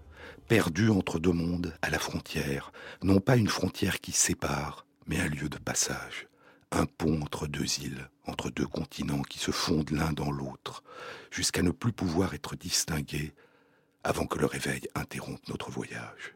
perdu 0.48 0.90
entre 0.90 1.20
deux 1.20 1.30
mondes, 1.30 1.76
à 1.80 1.90
la 1.90 2.00
frontière, 2.00 2.72
non 3.04 3.20
pas 3.20 3.36
une 3.36 3.46
frontière 3.46 4.00
qui 4.00 4.10
sépare, 4.10 4.84
mais 5.06 5.20
un 5.20 5.28
lieu 5.28 5.48
de 5.48 5.58
passage, 5.58 6.26
un 6.72 6.86
pont 6.86 7.22
entre 7.22 7.46
deux 7.46 7.78
îles, 7.78 8.10
entre 8.26 8.50
deux 8.50 8.66
continents 8.66 9.22
qui 9.22 9.38
se 9.38 9.52
fondent 9.52 9.92
l'un 9.92 10.12
dans 10.12 10.32
l'autre, 10.32 10.82
jusqu'à 11.30 11.62
ne 11.62 11.70
plus 11.70 11.92
pouvoir 11.92 12.34
être 12.34 12.56
distingués 12.56 13.32
avant 14.02 14.26
que 14.26 14.40
le 14.40 14.46
réveil 14.46 14.88
interrompe 14.96 15.46
notre 15.48 15.70
voyage. 15.70 16.34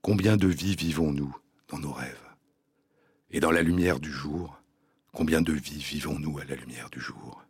Combien 0.00 0.36
de 0.36 0.46
vies 0.46 0.76
vivons-nous 0.76 1.36
dans 1.66 1.80
nos 1.80 1.92
rêves? 1.92 2.22
Et 3.32 3.40
dans 3.40 3.50
la 3.50 3.62
lumière 3.62 3.98
du 3.98 4.12
jour, 4.12 4.57
combien 5.18 5.42
de 5.42 5.52
vies 5.52 5.82
vivons-nous 5.82 6.38
à 6.38 6.44
la 6.44 6.54
lumière 6.54 6.90
du 6.90 7.00
jour? 7.00 7.44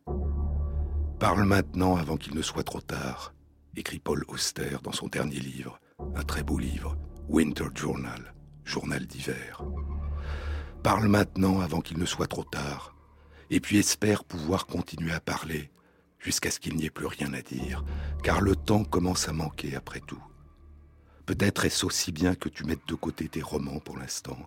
Parle 1.20 1.44
maintenant 1.44 1.96
avant 1.96 2.16
qu'il 2.16 2.34
ne 2.34 2.40
soit 2.40 2.62
trop 2.62 2.80
tard, 2.80 3.34
écrit 3.76 3.98
Paul 3.98 4.24
Auster 4.28 4.78
dans 4.82 4.92
son 4.92 5.06
dernier 5.06 5.38
livre, 5.38 5.78
un 6.14 6.22
très 6.22 6.42
beau 6.42 6.58
livre, 6.58 6.96
Winter 7.28 7.66
Journal, 7.74 8.32
journal 8.64 9.06
d'hiver. 9.06 9.62
Parle 10.82 11.08
maintenant 11.08 11.60
avant 11.60 11.82
qu'il 11.82 11.98
ne 11.98 12.06
soit 12.06 12.26
trop 12.26 12.42
tard, 12.42 12.96
et 13.50 13.60
puis 13.60 13.76
espère 13.76 14.24
pouvoir 14.24 14.64
continuer 14.64 15.12
à 15.12 15.20
parler 15.20 15.70
jusqu'à 16.18 16.50
ce 16.50 16.60
qu'il 16.60 16.74
n'y 16.74 16.86
ait 16.86 16.90
plus 16.90 17.04
rien 17.04 17.34
à 17.34 17.42
dire, 17.42 17.84
car 18.22 18.40
le 18.40 18.56
temps 18.56 18.84
commence 18.84 19.28
à 19.28 19.34
manquer 19.34 19.76
après 19.76 20.00
tout. 20.00 20.24
Peut-être 21.26 21.66
est-ce 21.66 21.84
aussi 21.84 22.12
bien 22.12 22.34
que 22.34 22.48
tu 22.48 22.64
mettes 22.64 22.88
de 22.88 22.94
côté 22.94 23.28
tes 23.28 23.42
romans 23.42 23.80
pour 23.80 23.98
l'instant, 23.98 24.38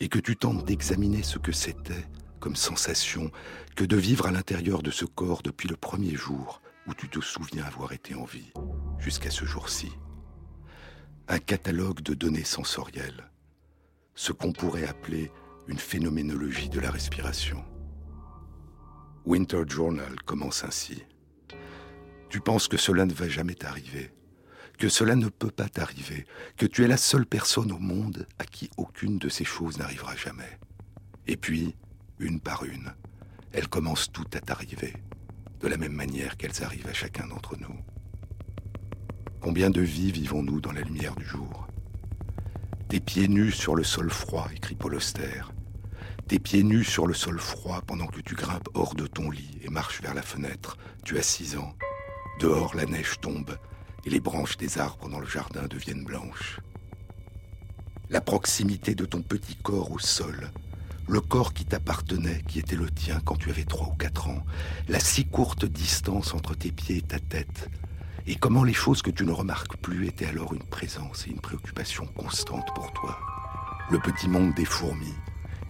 et 0.00 0.08
que 0.08 0.18
tu 0.18 0.34
tentes 0.34 0.64
d'examiner 0.64 1.22
ce 1.22 1.38
que 1.38 1.52
c'était 1.52 2.06
sensation 2.54 3.30
que 3.76 3.84
de 3.84 3.96
vivre 3.96 4.26
à 4.26 4.30
l'intérieur 4.30 4.82
de 4.82 4.90
ce 4.90 5.04
corps 5.04 5.42
depuis 5.42 5.68
le 5.68 5.76
premier 5.76 6.14
jour 6.14 6.60
où 6.86 6.94
tu 6.94 7.08
te 7.08 7.20
souviens 7.20 7.64
avoir 7.64 7.92
été 7.92 8.14
en 8.14 8.24
vie, 8.24 8.52
jusqu'à 8.98 9.30
ce 9.30 9.44
jour-ci. 9.44 9.90
Un 11.28 11.38
catalogue 11.38 12.02
de 12.02 12.12
données 12.12 12.44
sensorielles, 12.44 13.30
ce 14.14 14.32
qu'on 14.32 14.52
pourrait 14.52 14.86
appeler 14.86 15.32
une 15.66 15.78
phénoménologie 15.78 16.68
de 16.68 16.80
la 16.80 16.90
respiration. 16.90 17.64
Winter 19.24 19.62
Journal 19.66 20.20
commence 20.26 20.64
ainsi. 20.64 21.02
Tu 22.28 22.40
penses 22.40 22.68
que 22.68 22.76
cela 22.76 23.06
ne 23.06 23.14
va 23.14 23.28
jamais 23.28 23.54
t'arriver, 23.54 24.12
que 24.78 24.88
cela 24.90 25.14
ne 25.16 25.28
peut 25.28 25.50
pas 25.50 25.68
t'arriver, 25.68 26.26
que 26.58 26.66
tu 26.66 26.84
es 26.84 26.88
la 26.88 26.98
seule 26.98 27.26
personne 27.26 27.72
au 27.72 27.78
monde 27.78 28.26
à 28.38 28.44
qui 28.44 28.70
aucune 28.76 29.18
de 29.18 29.30
ces 29.30 29.44
choses 29.44 29.78
n'arrivera 29.78 30.14
jamais. 30.16 30.58
Et 31.26 31.36
puis, 31.36 31.74
une 32.18 32.40
par 32.40 32.64
une, 32.64 32.92
elles 33.52 33.68
commencent 33.68 34.10
toutes 34.12 34.36
à 34.36 34.40
t'arriver, 34.40 34.94
de 35.60 35.68
la 35.68 35.76
même 35.76 35.92
manière 35.92 36.36
qu'elles 36.36 36.62
arrivent 36.62 36.88
à 36.88 36.92
chacun 36.92 37.26
d'entre 37.26 37.56
nous. 37.58 37.76
Combien 39.40 39.70
de 39.70 39.80
vies 39.80 40.12
vivons-nous 40.12 40.60
dans 40.60 40.72
la 40.72 40.80
lumière 40.80 41.14
du 41.16 41.24
jour? 41.24 41.68
Tes 42.88 43.00
pieds 43.00 43.28
nus 43.28 43.52
sur 43.52 43.74
le 43.74 43.84
sol 43.84 44.10
froid, 44.10 44.48
écrit 44.54 44.74
Paul 44.74 44.94
Auster, 44.94 45.42
tes 46.28 46.38
pieds 46.38 46.62
nus 46.62 46.84
sur 46.84 47.06
le 47.06 47.12
sol 47.12 47.38
froid 47.38 47.82
pendant 47.86 48.06
que 48.06 48.20
tu 48.20 48.34
grimpes 48.34 48.68
hors 48.72 48.94
de 48.94 49.06
ton 49.06 49.30
lit 49.30 49.58
et 49.62 49.68
marches 49.68 50.00
vers 50.00 50.14
la 50.14 50.22
fenêtre. 50.22 50.78
Tu 51.04 51.18
as 51.18 51.22
six 51.22 51.56
ans. 51.58 51.74
Dehors, 52.40 52.74
la 52.74 52.86
neige 52.86 53.20
tombe 53.20 53.58
et 54.06 54.10
les 54.10 54.20
branches 54.20 54.56
des 54.56 54.78
arbres 54.78 55.08
dans 55.08 55.20
le 55.20 55.26
jardin 55.26 55.66
deviennent 55.66 56.04
blanches. 56.04 56.60
La 58.08 58.22
proximité 58.22 58.94
de 58.94 59.04
ton 59.04 59.20
petit 59.20 59.56
corps 59.56 59.90
au 59.90 59.98
sol, 59.98 60.50
le 61.08 61.20
corps 61.20 61.52
qui 61.52 61.64
t'appartenait, 61.64 62.42
qui 62.48 62.58
était 62.58 62.76
le 62.76 62.90
tien 62.90 63.20
quand 63.24 63.36
tu 63.36 63.50
avais 63.50 63.64
trois 63.64 63.88
ou 63.88 63.96
quatre 63.96 64.28
ans, 64.28 64.44
la 64.88 65.00
si 65.00 65.26
courte 65.26 65.64
distance 65.64 66.34
entre 66.34 66.54
tes 66.54 66.72
pieds 66.72 66.98
et 66.98 67.02
ta 67.02 67.18
tête, 67.18 67.68
et 68.26 68.36
comment 68.36 68.64
les 68.64 68.72
choses 68.72 69.02
que 69.02 69.10
tu 69.10 69.24
ne 69.24 69.32
remarques 69.32 69.76
plus 69.76 70.06
étaient 70.06 70.26
alors 70.26 70.54
une 70.54 70.64
présence 70.64 71.26
et 71.26 71.30
une 71.30 71.40
préoccupation 71.40 72.06
constante 72.06 72.66
pour 72.74 72.92
toi. 72.92 73.18
Le 73.90 73.98
petit 73.98 74.28
monde 74.28 74.54
des 74.54 74.64
fourmis, 74.64 75.14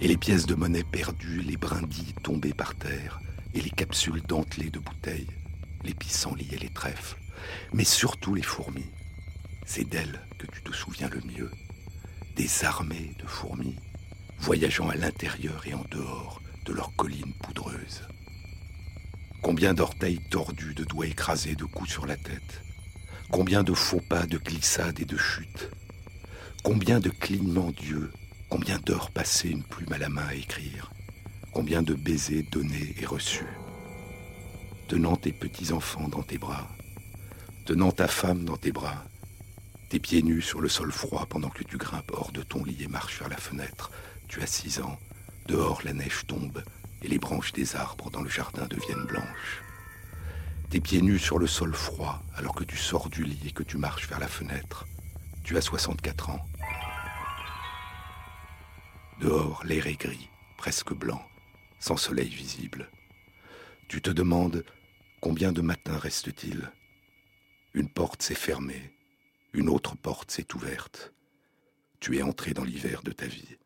et 0.01 0.07
les 0.07 0.17
pièces 0.17 0.47
de 0.47 0.55
monnaie 0.55 0.85
perdues, 0.85 1.43
les 1.43 1.57
brindilles 1.57 2.15
tombées 2.23 2.55
par 2.55 2.75
terre, 2.77 3.21
et 3.55 3.61
les 3.61 3.71
capsules 3.71 4.23
dentelées 4.23 4.71
de 4.71 4.79
bouteilles, 4.79 5.27
les 5.83 5.95
pissenlits 5.95 6.49
et 6.53 6.59
les 6.59 6.73
trèfles, 6.73 7.17
mais 7.73 7.85
surtout 7.85 8.35
les 8.35 8.43
fourmis. 8.43 8.91
C'est 9.67 9.89
d'elles 9.89 10.21
que 10.39 10.47
tu 10.47 10.63
te 10.63 10.73
souviens 10.73 11.09
le 11.09 11.21
mieux. 11.23 11.51
Des 12.37 12.65
armées 12.65 13.15
de 13.19 13.27
fourmis, 13.27 13.77
voyageant 14.45 14.91
à 14.91 14.95
l'intérieur 14.95 15.67
et 15.67 15.73
en 15.73 15.87
dehors 15.91 16.43
de 16.67 16.75
leurs 16.75 16.95
collines 16.97 17.33
poudreuses. 17.43 18.03
Combien 19.41 19.73
d'orteils 19.73 20.21
tordus, 20.29 20.75
de 20.75 20.85
doigts 20.85 21.07
écrasés, 21.07 21.55
de 21.55 21.65
coups 21.65 21.91
sur 21.91 22.05
la 22.05 22.19
tête. 22.19 22.63
Combien 23.31 23.63
de 23.63 23.73
faux 23.73 24.03
pas, 24.07 24.27
de 24.27 24.37
glissades 24.37 25.01
et 25.01 25.07
de 25.07 25.17
chutes. 25.17 25.71
Combien 26.63 27.01
de 27.01 27.09
clignements 27.09 27.71
d'yeux 27.71 28.13
Combien 28.51 28.79
d'heures 28.81 29.11
passées 29.11 29.49
une 29.49 29.63
plume 29.63 29.95
à 29.95 29.99
la 29.99 30.11
main 30.11 30.27
à 30.29 30.35
écrire. 30.35 30.93
Combien 31.55 31.81
de 31.81 31.95
baisers 31.95 32.45
donnés 32.53 32.95
et 33.01 33.07
reçus. 33.07 33.57
Tenant 34.89 35.17
tes 35.17 35.33
petits-enfants 35.33 36.09
dans 36.09 36.23
tes 36.23 36.37
bras, 36.37 36.69
tenant 37.65 37.93
ta 37.93 38.09
femme 38.09 38.45
dans 38.45 38.59
tes 38.59 38.73
bras, 38.73 39.07
tes 39.89 39.99
pieds 39.99 40.23
nus 40.23 40.43
sur 40.43 40.61
le 40.61 40.69
sol 40.69 40.93
froid 40.93 41.25
pendant 41.31 41.49
que 41.49 41.65
tu 41.65 41.79
grimpes 41.79 42.13
hors 42.13 42.31
de 42.31 42.43
ton 42.43 42.63
lit 42.63 42.83
et 42.83 42.89
marches 42.89 43.21
vers 43.21 43.31
la 43.31 43.39
fenêtre. 43.39 43.91
Tu 44.29 44.41
as 44.43 44.47
six 44.47 44.81
ans, 44.81 44.99
dehors 45.47 45.83
la 45.85 45.93
neige 45.93 46.27
tombe 46.27 46.63
et 47.03 47.09
les 47.09 47.19
branches 47.19 47.53
des 47.53 47.77
arbres 47.77 48.11
dans 48.11 48.23
le 48.23 48.29
jardin 48.29 48.67
deviennent 48.67 49.05
blanches. 49.05 49.63
Tes 50.71 50.81
pieds 50.81 51.03
nus 51.03 51.19
sur 51.19 51.39
le 51.39 51.47
sol 51.47 51.75
froid 51.75 52.23
alors 52.35 52.55
que 52.55 52.65
tu 52.65 52.77
sors 52.77 53.09
du 53.09 53.25
lit 53.25 53.47
et 53.47 53.53
que 53.53 53.63
tu 53.63 53.77
marches 53.77 54.09
vers 54.09 54.19
la 54.19 54.29
fenêtre. 54.29 54.87
Tu 55.45 55.57
as 55.57 55.61
64 55.61 56.31
ans. 56.31 56.45
Dehors, 59.21 59.63
l'air 59.65 59.87
est 59.87 60.01
gris, 60.01 60.29
presque 60.57 60.93
blanc, 60.93 61.23
sans 61.79 61.97
soleil 61.97 62.29
visible. 62.29 62.91
Tu 63.89 64.01
te 64.01 64.11
demandes 64.11 64.65
combien 65.21 65.53
de 65.53 65.61
matins 65.61 65.99
reste-t-il 65.99 66.73
Une 67.75 67.89
porte 67.89 68.23
s'est 68.23 68.35
fermée, 68.35 68.93
une 69.53 69.69
autre 69.69 69.97
porte 69.97 70.31
s'est 70.31 70.55
ouverte. 70.55 71.13
Tu 72.01 72.19
es 72.19 72.23
entré 72.23 72.55
dans 72.55 72.65
l'hiver 72.65 73.03
de 73.03 73.13
ta 73.13 73.27
vie. 73.27 73.57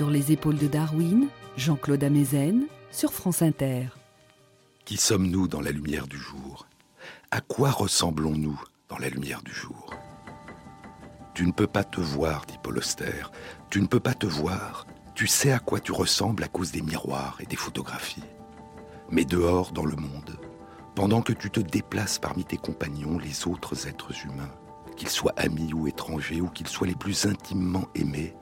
Sur 0.00 0.08
les 0.08 0.32
épaules 0.32 0.56
de 0.56 0.66
Darwin, 0.66 1.28
Jean-Claude 1.58 2.02
Amezen, 2.02 2.68
sur 2.90 3.12
France 3.12 3.42
Inter. 3.42 3.88
Qui 4.86 4.96
sommes-nous 4.96 5.46
dans 5.46 5.60
la 5.60 5.72
lumière 5.72 6.06
du 6.06 6.16
jour? 6.16 6.66
À 7.30 7.42
quoi 7.42 7.70
ressemblons-nous 7.70 8.58
dans 8.88 8.96
la 8.96 9.10
lumière 9.10 9.42
du 9.42 9.52
jour? 9.52 9.92
Tu 11.34 11.44
ne 11.44 11.52
peux 11.52 11.66
pas 11.66 11.84
te 11.84 12.00
voir, 12.00 12.46
dit 12.46 12.56
Paul 12.62 12.78
Auster. 12.78 13.26
Tu 13.68 13.82
ne 13.82 13.86
peux 13.86 14.00
pas 14.00 14.14
te 14.14 14.24
voir, 14.24 14.86
Tu 15.14 15.26
sais 15.26 15.52
à 15.52 15.58
quoi 15.58 15.80
tu 15.80 15.92
ressembles 15.92 16.44
à 16.44 16.48
cause 16.48 16.72
des 16.72 16.80
miroirs 16.80 17.36
et 17.40 17.44
des 17.44 17.56
photographies. 17.56 18.24
Mais 19.10 19.26
dehors, 19.26 19.70
dans 19.70 19.84
le 19.84 19.96
monde, 19.96 20.40
pendant 20.94 21.20
que 21.20 21.34
tu 21.34 21.50
te 21.50 21.60
déplaces 21.60 22.18
parmi 22.18 22.46
tes 22.46 22.56
compagnons, 22.56 23.18
les 23.18 23.46
autres 23.46 23.86
êtres 23.86 24.14
humains, 24.24 24.54
qu'ils 24.96 25.10
soient 25.10 25.34
amis 25.36 25.74
ou 25.74 25.88
étrangers, 25.88 26.40
ou 26.40 26.48
qu'ils 26.48 26.68
soient 26.68 26.86
les 26.86 26.94
plus 26.94 27.26
intimement 27.26 27.86
aimés, 27.94 28.34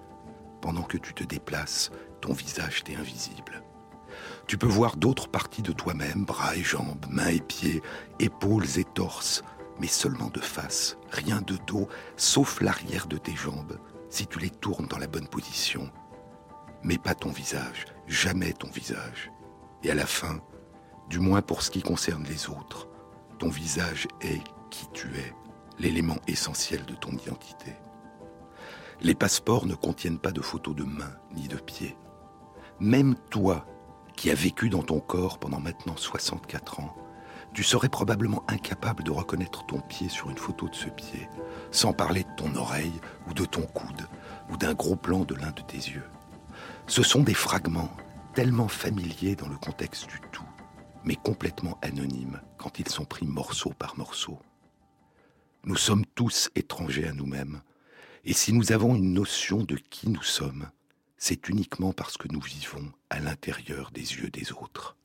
pendant 0.61 0.83
que 0.83 0.99
tu 0.99 1.15
te 1.15 1.25
déplaces, 1.25 1.91
ton 2.21 2.33
visage 2.33 2.85
t'est 2.85 2.97
invisible. 2.97 3.63
Tu 4.47 4.57
peux 4.57 4.67
voir 4.67 4.97
d'autres 4.97 5.29
parties 5.29 5.63
de 5.63 5.73
toi-même, 5.73 6.25
bras 6.25 6.57
et 6.57 6.63
jambes, 6.63 7.05
mains 7.11 7.29
et 7.29 7.41
pieds, 7.41 7.83
épaules 8.19 8.79
et 8.79 8.85
torses, 8.85 9.43
mais 9.79 9.87
seulement 9.87 10.31
de 10.31 10.41
face, 10.41 10.97
rien 11.11 11.41
de 11.41 11.57
dos, 11.67 11.89
sauf 12.17 12.61
l'arrière 12.61 13.07
de 13.07 13.19
tes 13.19 13.37
jambes, 13.37 13.79
si 14.11 14.27
tu 14.27 14.39
les 14.39 14.51
tournes 14.51 14.87
dans 14.87 14.99
la 14.99 15.07
bonne 15.07 15.29
position. 15.29 15.91
Mais 16.83 16.99
pas 16.99 17.15
ton 17.15 17.31
visage, 17.31 17.85
jamais 18.07 18.53
ton 18.53 18.69
visage. 18.69 19.31
Et 19.83 19.91
à 19.91 19.95
la 19.95 20.07
fin, 20.07 20.41
du 21.09 21.19
moins 21.19 21.43
pour 21.43 21.63
ce 21.63 21.71
qui 21.71 21.83
concerne 21.83 22.25
les 22.25 22.49
autres, 22.49 22.89
ton 23.39 23.49
visage 23.49 24.09
est 24.21 24.43
qui 24.71 24.89
tu 24.93 25.09
es, 25.09 25.35
l'élément 25.79 26.19
essentiel 26.27 26.85
de 26.85 26.95
ton 26.95 27.13
identité. 27.13 27.73
Les 29.01 29.15
passeports 29.15 29.67
ne 29.67 29.75
contiennent 29.75 30.19
pas 30.19 30.33
de 30.33 30.41
photos 30.41 30.75
de 30.75 30.83
mains 30.83 31.15
ni 31.35 31.47
de 31.47 31.57
pieds. 31.57 31.97
Même 32.81 33.15
toi, 33.31 33.65
qui 34.17 34.31
as 34.31 34.35
vécu 34.35 34.69
dans 34.69 34.83
ton 34.83 34.99
corps 34.99 35.39
pendant 35.39 35.61
maintenant 35.61 35.97
64 35.97 36.81
ans, 36.81 36.97
tu 37.55 37.63
serais 37.63 37.89
probablement 37.89 38.45
incapable 38.49 39.05
de 39.05 39.13
reconnaître 39.13 39.65
ton 39.67 39.81
pied 39.81 40.09
sur 40.09 40.31
une 40.31 40.37
photo 40.37 40.69
de 40.69 40.75
ce 40.75 40.89
pied, 40.89 41.29
sans 41.71 41.93
parler 41.93 42.25
de 42.25 42.35
ton 42.37 42.55
oreille 42.57 43.01
ou 43.29 43.35
de 43.35 43.45
ton 43.45 43.63
coude 43.63 44.09
ou 44.51 44.57
d'un 44.57 44.75
gros 44.75 44.97
plan 44.97 45.25
de 45.25 45.35
l'un 45.37 45.53
de 45.53 45.63
tes 45.63 45.77
yeux. 45.77 46.05
Ce 46.89 47.03
sont 47.05 47.23
des 47.23 47.35
fragments 47.35 47.91
tellement 48.35 48.69
familiers 48.69 49.37
dans 49.37 49.49
le 49.49 49.57
contexte 49.57 50.09
du 50.09 50.21
tout, 50.33 50.47
mais 51.05 51.17
complètement 51.17 51.79
anonymes 51.83 52.41
quand 52.57 52.81
ils 52.81 52.89
sont 52.89 53.05
pris 53.05 53.27
morceau 53.27 53.73
par 53.79 53.97
morceau. 53.97 54.39
Nous 55.65 55.77
sommes 55.77 56.05
tous 56.15 56.51
étrangers 56.55 57.09
à 57.09 57.13
nous-mêmes, 57.13 57.61
et 58.29 58.35
si 58.35 58.53
nous 58.53 58.73
avons 58.73 58.95
une 58.95 59.15
notion 59.15 59.65
de 59.65 59.77
qui 59.77 60.11
nous 60.11 60.23
sommes, 60.23 60.69
c'est 61.17 61.49
uniquement 61.49 61.95
parce 61.95 62.19
que 62.19 62.29
nous 62.29 62.43
vivons 62.43 62.93
à 63.09 63.21
l'intérieur 63.21 63.91
des 63.91 64.17
yeux 64.17 64.29
des 64.29 64.53
autres. 64.53 64.99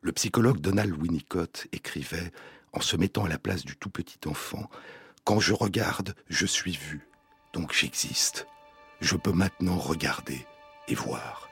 Le 0.00 0.12
psychologue 0.12 0.60
Donald 0.60 0.94
Winnicott 0.96 1.66
écrivait, 1.72 2.30
en 2.72 2.80
se 2.80 2.96
mettant 2.96 3.24
à 3.24 3.28
la 3.28 3.36
place 3.36 3.64
du 3.64 3.76
tout 3.76 3.90
petit 3.90 4.20
enfant, 4.28 4.70
Quand 5.24 5.40
je 5.40 5.54
regarde, 5.54 6.14
je 6.28 6.46
suis 6.46 6.76
vu, 6.76 7.08
donc 7.52 7.72
j'existe. 7.72 8.46
Je 9.00 9.16
peux 9.16 9.32
maintenant 9.32 9.76
regarder 9.76 10.46
et 10.86 10.94
voir. 10.94 11.48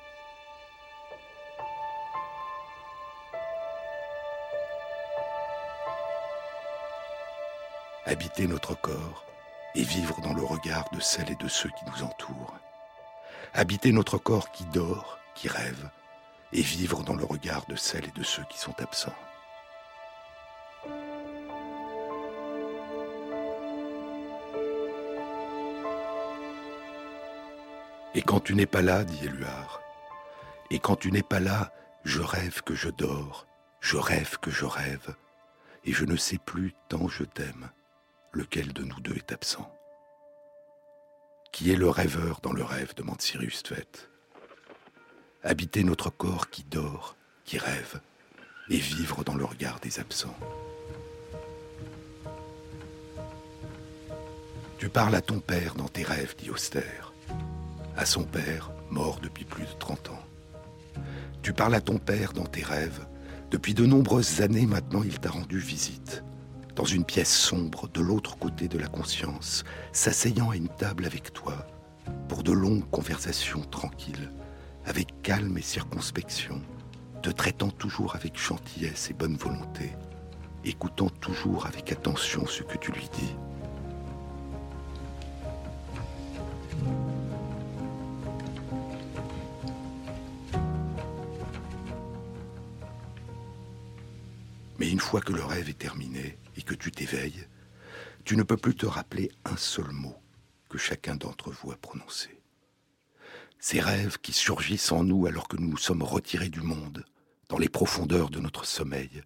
Habiter 8.07 8.47
notre 8.47 8.81
corps 8.81 9.30
et 9.75 9.83
vivre 9.83 10.21
dans 10.21 10.33
le 10.33 10.43
regard 10.43 10.91
de 10.91 11.01
celles 11.01 11.31
et 11.31 11.37
de 11.37 11.49
ceux 11.49 11.71
qui 11.71 11.85
nous 11.87 12.03
entourent. 12.05 12.55
Habiter 13.55 13.93
notre 13.93 14.19
corps 14.19 14.51
qui 14.53 14.65
dort, 14.67 15.19
qui 15.35 15.49
rêve, 15.49 15.91
et 16.53 16.63
vivre 16.63 17.03
dans 17.03 17.15
le 17.15 17.25
regard 17.25 17.65
de 17.67 17.77
celles 17.77 18.07
et 18.07 18.19
de 18.19 18.23
ceux 18.23 18.45
qui 18.51 18.59
sont 18.59 18.75
absents. 18.81 19.15
Et 28.15 28.23
quand 28.23 28.41
tu 28.41 28.57
n'es 28.57 28.67
pas 28.67 28.83
là, 28.83 29.05
dit 29.05 29.25
Éluard, 29.25 29.81
et 30.71 30.81
quand 30.81 30.97
tu 30.97 31.13
n'es 31.13 31.23
pas 31.23 31.39
là, 31.39 31.73
je 32.05 32.21
rêve 32.21 32.63
que 32.63 32.75
je 32.75 32.89
dors, 32.89 33.47
je 33.81 33.97
rêve 33.97 34.39
que 34.39 34.51
je 34.51 34.65
rêve, 34.65 35.15
et 35.85 35.93
je 35.93 36.05
ne 36.05 36.17
sais 36.17 36.39
plus 36.39 36.75
tant 36.89 37.09
je 37.09 37.23
t'aime, 37.23 37.71
lequel 38.33 38.73
de 38.73 38.83
nous 38.83 39.01
deux 39.01 39.17
est 39.17 39.33
absent. 39.33 39.71
Qui 41.53 41.73
est 41.73 41.77
le 41.77 41.89
rêveur 41.89 42.41
dans 42.43 42.53
le 42.53 42.63
rêve 42.63 42.95
demande 42.95 43.21
Cyrus 43.21 43.63
Tvet 43.63 44.11
habiter 45.43 45.85
notre 45.85 46.11
corps 46.11 46.51
qui 46.51 46.65
dort, 46.65 47.17
qui 47.45 47.59
rêve, 47.59 48.01
et 48.69 48.77
vivre 48.77 49.25
dans 49.25 49.35
le 49.35 49.45
regard 49.45 49.81
des 49.81 49.99
absents. 49.99 50.37
Tu 54.79 54.89
parles 54.89 55.15
à 55.15 55.21
ton 55.21 55.41
père 55.41 55.75
dans 55.75 55.89
tes 55.89 56.03
rêves, 56.03 56.35
dit 56.39 56.51
Austère, 56.51 57.13
à 57.97 58.07
son 58.07 58.25
père, 58.25 58.71
mort 58.91 59.19
depuis 59.21 59.45
plus 59.45 59.65
de 59.65 59.79
30 59.79 60.11
ans. 60.11 60.23
Tu 61.43 61.53
parles 61.53 61.75
à 61.75 61.81
ton 61.81 61.99
père 61.99 62.33
dans 62.33 62.47
tes 62.47 62.63
rêves, 62.63 63.07
depuis 63.51 63.75
de 63.75 63.85
nombreuses 63.85 64.43
années 64.43 64.67
maintenant 64.67 65.03
il 65.03 65.19
t'a 65.19 65.31
rendu 65.31 65.59
visite, 65.59 66.23
dans 66.81 66.87
une 66.87 67.05
pièce 67.05 67.37
sombre 67.37 67.89
de 67.89 68.01
l'autre 68.01 68.39
côté 68.39 68.67
de 68.67 68.79
la 68.79 68.87
conscience, 68.87 69.65
s'asseyant 69.93 70.49
à 70.49 70.57
une 70.57 70.71
table 70.71 71.05
avec 71.05 71.31
toi, 71.35 71.67
pour 72.27 72.43
de 72.43 72.53
longues 72.53 72.89
conversations 72.89 73.61
tranquilles, 73.61 74.33
avec 74.87 75.21
calme 75.21 75.59
et 75.59 75.63
circonspection, 75.63 76.63
te 77.21 77.29
traitant 77.29 77.69
toujours 77.69 78.17
avec 78.17 78.39
gentillesse 78.41 79.11
et 79.11 79.13
bonne 79.13 79.37
volonté, 79.37 79.93
écoutant 80.65 81.11
toujours 81.11 81.67
avec 81.67 81.93
attention 81.93 82.47
ce 82.47 82.63
que 82.63 82.79
tu 82.79 82.93
lui 82.93 83.11
dis. 83.13 83.37
Une 94.91 94.99
fois 94.99 95.21
que 95.21 95.33
le 95.33 95.45
rêve 95.45 95.69
est 95.69 95.79
terminé 95.79 96.37
et 96.57 96.63
que 96.63 96.75
tu 96.75 96.91
t'éveilles, 96.91 97.47
tu 98.25 98.37
ne 98.37 98.43
peux 98.43 98.57
plus 98.57 98.75
te 98.75 98.87
rappeler 98.87 99.31
un 99.45 99.57
seul 99.57 99.89
mot 99.93 100.17
que 100.69 100.79
chacun 100.79 101.15
d'entre 101.15 101.53
vous 101.53 101.71
a 101.71 101.77
prononcé. 101.77 102.43
Ces 103.61 103.79
rêves 103.79 104.19
qui 104.19 104.33
surgissent 104.33 104.91
en 104.91 105.05
nous 105.05 105.27
alors 105.27 105.47
que 105.47 105.57
nous 105.57 105.69
nous 105.69 105.77
sommes 105.77 106.03
retirés 106.03 106.49
du 106.49 106.61
monde, 106.61 107.05
dans 107.49 107.59
les 107.59 107.69
profondeurs 107.69 108.31
de 108.31 108.41
notre 108.41 108.65
sommeil, 108.65 109.23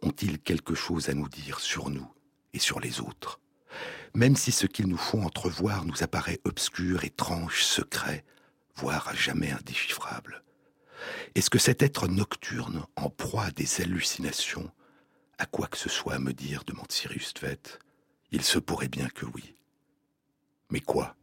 ont-ils 0.00 0.38
quelque 0.38 0.74
chose 0.74 1.10
à 1.10 1.14
nous 1.14 1.28
dire 1.28 1.60
sur 1.60 1.90
nous 1.90 2.10
et 2.54 2.58
sur 2.58 2.80
les 2.80 3.00
autres? 3.00 3.38
Même 4.14 4.34
si 4.34 4.50
ce 4.50 4.66
qu'ils 4.66 4.88
nous 4.88 4.96
font 4.96 5.26
entrevoir 5.26 5.84
nous 5.84 6.02
apparaît 6.02 6.40
obscur, 6.44 7.04
étrange, 7.04 7.64
secret, 7.64 8.24
voire 8.76 9.08
à 9.08 9.14
jamais 9.14 9.50
indéchiffrable. 9.50 10.42
Est-ce 11.34 11.50
que 11.50 11.58
cet 11.58 11.82
être 11.82 12.08
nocturne, 12.08 12.86
en 12.96 13.10
proie 13.10 13.44
à 13.44 13.50
des 13.50 13.82
hallucinations, 13.82 14.72
a 15.42 15.46
quoi 15.46 15.66
que 15.66 15.76
ce 15.76 15.88
soit 15.88 16.14
à 16.14 16.18
me 16.20 16.32
dire 16.32 16.62
demande 16.64 16.92
Cyrus 16.92 17.34
Tvet. 17.34 17.58
Il 18.30 18.42
se 18.42 18.60
pourrait 18.60 18.86
bien 18.86 19.08
que 19.08 19.26
oui. 19.26 19.56
Mais 20.70 20.78
quoi? 20.78 21.16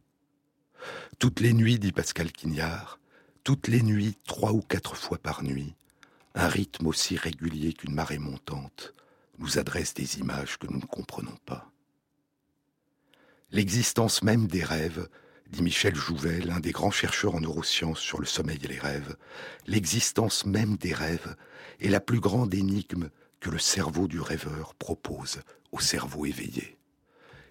Toutes 1.18 1.40
les 1.40 1.54
nuits, 1.54 1.78
dit 1.78 1.90
Pascal 1.90 2.30
Quignard, 2.30 3.00
toutes 3.44 3.66
les 3.66 3.82
nuits, 3.82 4.18
trois 4.26 4.52
ou 4.52 4.60
quatre 4.60 4.94
fois 4.94 5.16
par 5.16 5.42
nuit, 5.42 5.74
un 6.34 6.48
rythme 6.48 6.86
aussi 6.86 7.16
régulier 7.16 7.72
qu'une 7.72 7.94
marée 7.94 8.18
montante 8.18 8.92
nous 9.38 9.58
adresse 9.58 9.94
des 9.94 10.18
images 10.18 10.58
que 10.58 10.66
nous 10.66 10.80
ne 10.80 10.84
comprenons 10.84 11.38
pas. 11.46 11.70
L'existence 13.50 14.22
même 14.22 14.48
des 14.48 14.62
rêves, 14.62 15.08
dit 15.48 15.62
Michel 15.62 15.94
Jouvet, 15.94 16.40
l'un 16.40 16.60
des 16.60 16.72
grands 16.72 16.90
chercheurs 16.90 17.36
en 17.36 17.40
neurosciences 17.40 18.00
sur 18.00 18.20
le 18.20 18.26
sommeil 18.26 18.58
et 18.62 18.68
les 18.68 18.78
rêves, 18.78 19.16
l'existence 19.66 20.44
même 20.44 20.76
des 20.76 20.92
rêves 20.92 21.36
est 21.80 21.88
la 21.88 22.00
plus 22.00 22.20
grande 22.20 22.52
énigme 22.52 23.08
que 23.40 23.50
le 23.50 23.58
cerveau 23.58 24.06
du 24.06 24.20
rêveur 24.20 24.74
propose 24.74 25.40
au 25.72 25.80
cerveau 25.80 26.26
éveillé. 26.26 26.78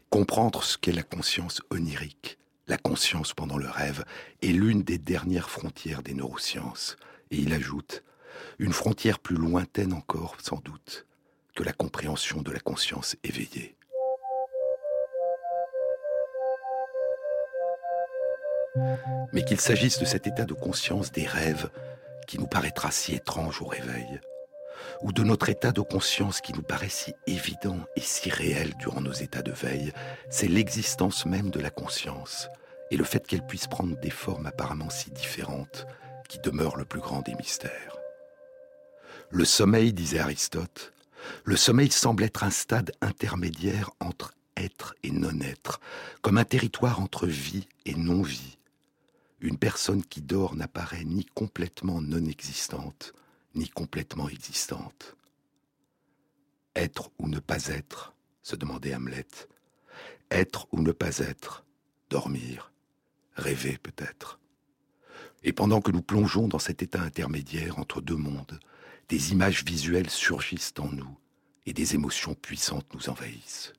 Comprendre 0.10 0.64
ce 0.64 0.78
qu'est 0.78 0.92
la 0.92 1.04
conscience 1.04 1.62
onirique, 1.72 2.40
la 2.70 2.78
conscience 2.78 3.34
pendant 3.34 3.58
le 3.58 3.70
rêve 3.70 4.06
est 4.44 4.48
l'une 4.48 4.84
des 4.84 5.00
dernières 5.00 5.50
frontières 5.50 6.04
des 6.04 6.14
neurosciences. 6.14 6.98
Et 7.32 7.38
il 7.38 7.52
ajoute, 7.54 8.04
une 8.60 8.74
frontière 8.74 9.18
plus 9.20 9.36
lointaine 9.36 9.92
encore, 9.92 10.36
sans 10.40 10.60
doute, 10.64 11.08
que 11.56 11.64
la 11.64 11.74
compréhension 11.74 12.44
de 12.44 12.52
la 12.52 12.60
conscience 12.60 13.16
éveillée. 13.24 13.76
Mais 19.34 19.44
qu'il 19.44 19.60
s'agisse 19.60 19.98
de 19.98 20.06
cet 20.06 20.28
état 20.28 20.46
de 20.46 20.54
conscience 20.54 21.12
des 21.12 21.26
rêves 21.26 21.72
qui 22.28 22.38
nous 22.38 22.48
paraîtra 22.48 22.92
si 22.92 23.16
étrange 23.16 23.62
au 23.64 23.66
réveil, 23.66 24.22
ou 25.02 25.12
de 25.12 25.24
notre 25.24 25.50
état 25.50 25.72
de 25.72 25.82
conscience 25.82 26.42
qui 26.42 26.54
nous 26.54 26.62
paraît 26.62 26.90
si 26.90 27.14
évident 27.28 27.80
et 27.96 28.02
si 28.02 28.30
réel 28.30 28.74
durant 28.80 29.02
nos 29.02 29.14
états 29.14 29.42
de 29.42 29.52
veille, 29.52 29.92
c'est 30.30 30.48
l'existence 30.48 31.26
même 31.26 31.50
de 31.50 31.60
la 31.60 31.70
conscience 31.70 32.50
et 32.92 32.98
le 32.98 33.04
fait 33.04 33.26
qu'elle 33.26 33.46
puisse 33.46 33.68
prendre 33.68 33.98
des 34.00 34.10
formes 34.10 34.48
apparemment 34.48 34.90
si 34.90 35.12
différentes 35.12 35.86
qui 36.28 36.40
demeure 36.40 36.78
le 36.78 36.86
plus 36.86 37.00
grand 37.00 37.22
des 37.22 37.36
mystères. 37.36 37.98
Le 39.32 39.46
sommeil, 39.46 39.94
disait 39.94 40.20
Aristote, 40.20 40.94
le 41.44 41.56
sommeil 41.56 41.92
semble 41.92 42.24
être 42.24 42.44
un 42.44 42.50
stade 42.50 42.92
intermédiaire 43.02 43.92
entre 44.00 44.34
être 44.58 44.96
et 45.04 45.12
non-être, 45.12 45.80
comme 46.22 46.38
un 46.38 46.46
territoire 46.46 47.00
entre 47.00 47.28
vie 47.28 47.68
et 47.86 47.96
non-vie, 47.96 48.58
une 49.42 49.58
personne 49.58 50.04
qui 50.04 50.22
dort 50.22 50.56
n'apparaît 50.56 51.06
ni 51.06 51.26
complètement 51.26 52.02
non 52.02 52.26
existante, 52.26 53.14
ni 53.56 53.70
complètement 53.70 54.30
existante. 54.30 55.16
Être 56.76 57.12
ou 57.18 57.28
ne 57.28 57.40
pas 57.40 57.68
être, 57.68 58.14
se 58.44 58.56
demandait 58.56 58.94
Hamlet. 58.94 59.28
Être 60.32 60.68
ou 60.72 60.82
ne 60.82 60.92
pas 60.92 61.20
être, 61.20 61.66
dormir, 62.10 62.72
rêver 63.34 63.78
peut-être. 63.78 64.40
Et 65.44 65.54
pendant 65.54 65.82
que 65.82 65.92
nous 65.92 66.02
plongeons 66.02 66.48
dans 66.48 66.60
cet 66.60 66.84
état 66.84 67.02
intermédiaire 67.02 67.80
entre 67.80 68.02
deux 68.02 68.16
mondes, 68.16 68.60
des 69.08 69.32
images 69.32 69.64
visuelles 69.64 70.10
surgissent 70.10 70.74
en 70.78 70.92
nous 70.92 71.18
et 71.66 71.74
des 71.74 71.96
émotions 71.96 72.36
puissantes 72.36 72.94
nous 72.94 73.10
envahissent. 73.10 73.74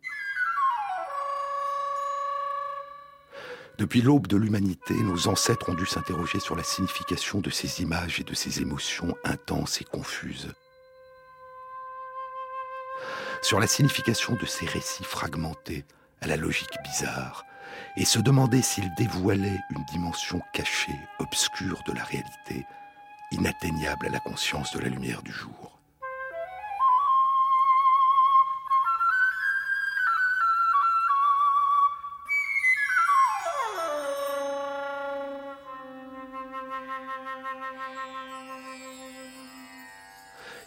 Depuis 3.81 4.03
l'aube 4.03 4.27
de 4.27 4.37
l'humanité, 4.37 4.93
nos 4.93 5.29
ancêtres 5.29 5.71
ont 5.71 5.75
dû 5.75 5.87
s'interroger 5.87 6.39
sur 6.39 6.55
la 6.55 6.63
signification 6.63 7.41
de 7.41 7.49
ces 7.49 7.81
images 7.81 8.21
et 8.21 8.25
de 8.25 8.35
ces 8.35 8.61
émotions 8.61 9.17
intenses 9.25 9.81
et 9.81 9.85
confuses. 9.85 10.53
Sur 13.41 13.59
la 13.59 13.67
signification 13.67 14.35
de 14.35 14.45
ces 14.45 14.67
récits 14.67 15.03
fragmentés 15.03 15.87
à 16.21 16.27
la 16.27 16.37
logique 16.37 16.77
bizarre, 16.85 17.47
et 17.97 18.05
se 18.05 18.19
demander 18.19 18.61
s'ils 18.61 18.95
dévoilaient 18.99 19.61
une 19.71 19.85
dimension 19.87 20.43
cachée, 20.53 21.01
obscure 21.19 21.83
de 21.87 21.95
la 21.95 22.05
réalité, 22.05 22.67
inatteignable 23.33 24.09
à 24.09 24.11
la 24.11 24.21
conscience 24.21 24.75
de 24.75 24.81
la 24.81 24.91
lumière 24.91 25.23
du 25.23 25.33
jour. 25.33 25.70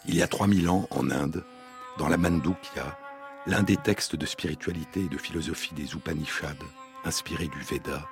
Il 0.06 0.16
y 0.16 0.22
a 0.22 0.28
3000 0.28 0.68
ans, 0.68 0.86
en 0.90 1.10
Inde, 1.10 1.44
dans 1.98 2.08
la 2.08 2.16
Mandukya, 2.16 2.98
l'un 3.46 3.62
des 3.62 3.76
textes 3.76 4.16
de 4.16 4.26
spiritualité 4.26 5.00
et 5.00 5.08
de 5.08 5.18
philosophie 5.18 5.74
des 5.74 5.94
Upanishads, 5.94 6.64
inspiré 7.04 7.48
du 7.48 7.60
Veda, 7.60 8.06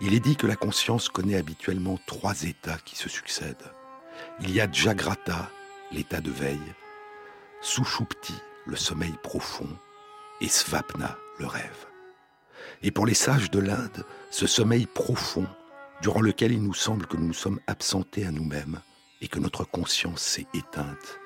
il 0.00 0.14
est 0.14 0.20
dit 0.20 0.36
que 0.36 0.46
la 0.46 0.56
conscience 0.56 1.08
connaît 1.08 1.36
habituellement 1.36 1.98
trois 2.06 2.42
états 2.42 2.78
qui 2.84 2.96
se 2.96 3.08
succèdent. 3.08 3.72
Il 4.40 4.50
y 4.50 4.60
a 4.60 4.70
Jagrata, 4.70 5.48
l'état 5.92 6.20
de 6.20 6.30
veille, 6.30 6.74
Sushupti, 7.60 8.34
le 8.66 8.76
sommeil 8.76 9.14
profond, 9.22 9.68
et 10.40 10.48
Svapna, 10.48 11.16
le 11.38 11.46
rêve. 11.46 11.86
Et 12.82 12.90
pour 12.90 13.06
les 13.06 13.14
sages 13.14 13.50
de 13.50 13.60
l'Inde, 13.60 14.04
ce 14.30 14.46
sommeil 14.46 14.86
profond, 14.86 15.46
durant 16.00 16.20
lequel 16.20 16.52
il 16.52 16.62
nous 16.62 16.74
semble 16.74 17.06
que 17.06 17.16
nous 17.16 17.28
nous 17.28 17.32
sommes 17.32 17.60
absentés 17.68 18.26
à 18.26 18.32
nous-mêmes 18.32 18.80
et 19.20 19.28
que 19.28 19.38
notre 19.38 19.62
conscience 19.62 20.20
s'est 20.20 20.48
éteinte, 20.52 21.20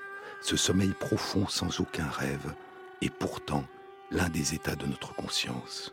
ce 0.47 0.57
sommeil 0.57 0.93
profond 0.93 1.49
sans 1.49 1.81
aucun 1.81 2.09
rêve 2.09 2.55
est 3.03 3.11
pourtant 3.11 3.65
l'un 4.13 4.29
des 4.29 4.55
états 4.55 4.77
de 4.77 4.87
notre 4.87 5.13
conscience. 5.13 5.93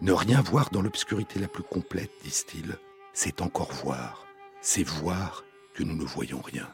Ne 0.00 0.10
rien 0.10 0.40
voir 0.40 0.70
dans 0.70 0.82
l'obscurité 0.82 1.38
la 1.38 1.46
plus 1.46 1.62
complète, 1.62 2.10
disent-ils, 2.24 2.76
c'est 3.12 3.40
encore 3.40 3.70
voir, 3.70 4.26
c'est 4.60 4.82
voir 4.82 5.44
que 5.72 5.84
nous 5.84 5.94
ne 5.94 6.04
voyons 6.04 6.40
rien. 6.40 6.68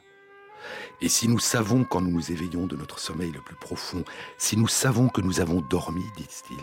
Et 1.03 1.11
si 1.11 1.29
nous 1.29 1.39
savons 1.39 1.85
quand 1.85 2.01
nous 2.01 2.11
nous 2.11 2.33
éveillons 2.33 2.67
de 2.67 2.77
notre 2.77 2.99
sommeil 2.99 3.31
le 3.31 3.43
plus 3.43 3.57
profond, 3.57 4.03
si 4.39 4.57
nous 4.57 4.69
savons 4.69 5.11
que 5.11 5.21
nous 5.21 5.41
avons 5.41 5.61
dormi, 5.61 6.05
disent-ils, 6.17 6.57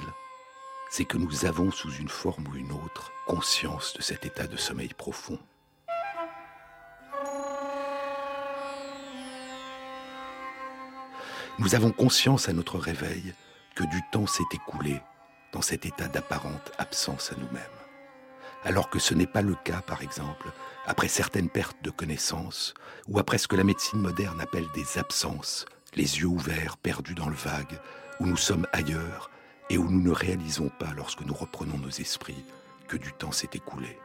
c'est 0.90 1.06
que 1.06 1.20
nous 1.20 1.46
avons 1.46 1.70
sous 1.70 1.92
une 1.92 2.10
forme 2.10 2.48
ou 2.48 2.56
une 2.56 2.72
autre 2.72 3.12
conscience 3.28 3.94
de 3.96 4.02
cet 4.02 4.26
état 4.26 4.48
de 4.48 4.58
sommeil 4.58 4.96
profond. 4.96 5.38
Nous 11.62 11.76
avons 11.76 11.92
conscience 11.92 12.50
à 12.50 12.54
notre 12.54 12.80
réveil 12.80 13.36
que 13.76 13.84
du 13.84 14.02
temps 14.12 14.26
s'est 14.26 14.42
écoulé 14.52 15.00
dans 15.54 15.62
cet 15.62 15.86
état 15.86 16.08
d'apparente 16.08 16.72
absence 16.80 17.32
à 17.32 17.36
nous-mêmes. 17.36 17.62
Alors 18.64 18.90
que 18.90 18.98
ce 18.98 19.14
n'est 19.14 19.28
pas 19.28 19.44
le 19.44 19.54
cas, 19.54 19.82
par 19.82 20.02
exemple, 20.02 20.52
après 20.88 21.08
certaines 21.08 21.50
pertes 21.50 21.78
de 21.84 21.92
connaissances, 21.92 22.74
ou 23.08 23.20
après 23.20 23.38
ce 23.38 23.48
que 23.48 23.56
la 23.56 23.64
médecine 23.64 24.00
moderne 24.00 24.42
appelle 24.42 24.66
des 24.74 24.98
absences, 24.98 25.68
les 25.94 26.18
yeux 26.18 26.26
ouverts, 26.26 26.78
perdus 26.78 27.14
dans 27.14 27.30
le 27.30 27.36
vague, 27.36 27.80
où 28.20 28.26
nous 28.26 28.38
sommes 28.38 28.66
ailleurs 28.74 29.30
et 29.70 29.78
où 29.78 29.88
nous 29.88 30.02
ne 30.02 30.10
réalisons 30.10 30.72
pas, 30.80 30.94
lorsque 30.96 31.22
nous 31.22 31.36
reprenons 31.36 31.78
nos 31.78 31.90
esprits, 31.90 32.44
que 32.88 32.98
du 32.98 33.14
temps 33.14 33.32
s'est 33.32 33.52
écoulé. 33.54 34.00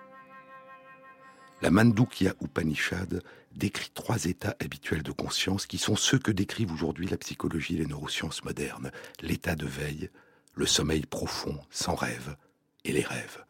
La 1.63 1.71
Mandukya 1.71 2.35
Upanishad 2.43 3.23
décrit 3.53 3.91
trois 3.95 4.27
états 4.27 4.55
habituels 4.61 5.03
de 5.03 5.11
conscience 5.11 5.65
qui 5.65 5.79
sont 5.79 5.97
ceux 5.97 6.19
que 6.19 6.31
décrivent 6.31 6.73
aujourd'hui 6.73 7.09
la 7.09 7.17
psychologie 7.17 7.77
et 7.77 7.79
les 7.79 7.87
neurosciences 7.87 8.45
modernes. 8.45 8.91
L'état 9.23 9.57
de 9.57 9.65
veille, 9.65 10.11
le 10.53 10.67
sommeil 10.67 11.07
profond, 11.07 11.59
sans 11.71 11.95
rêve, 11.95 12.37
et 12.85 12.93
les 12.93 13.03
rêves. 13.03 13.43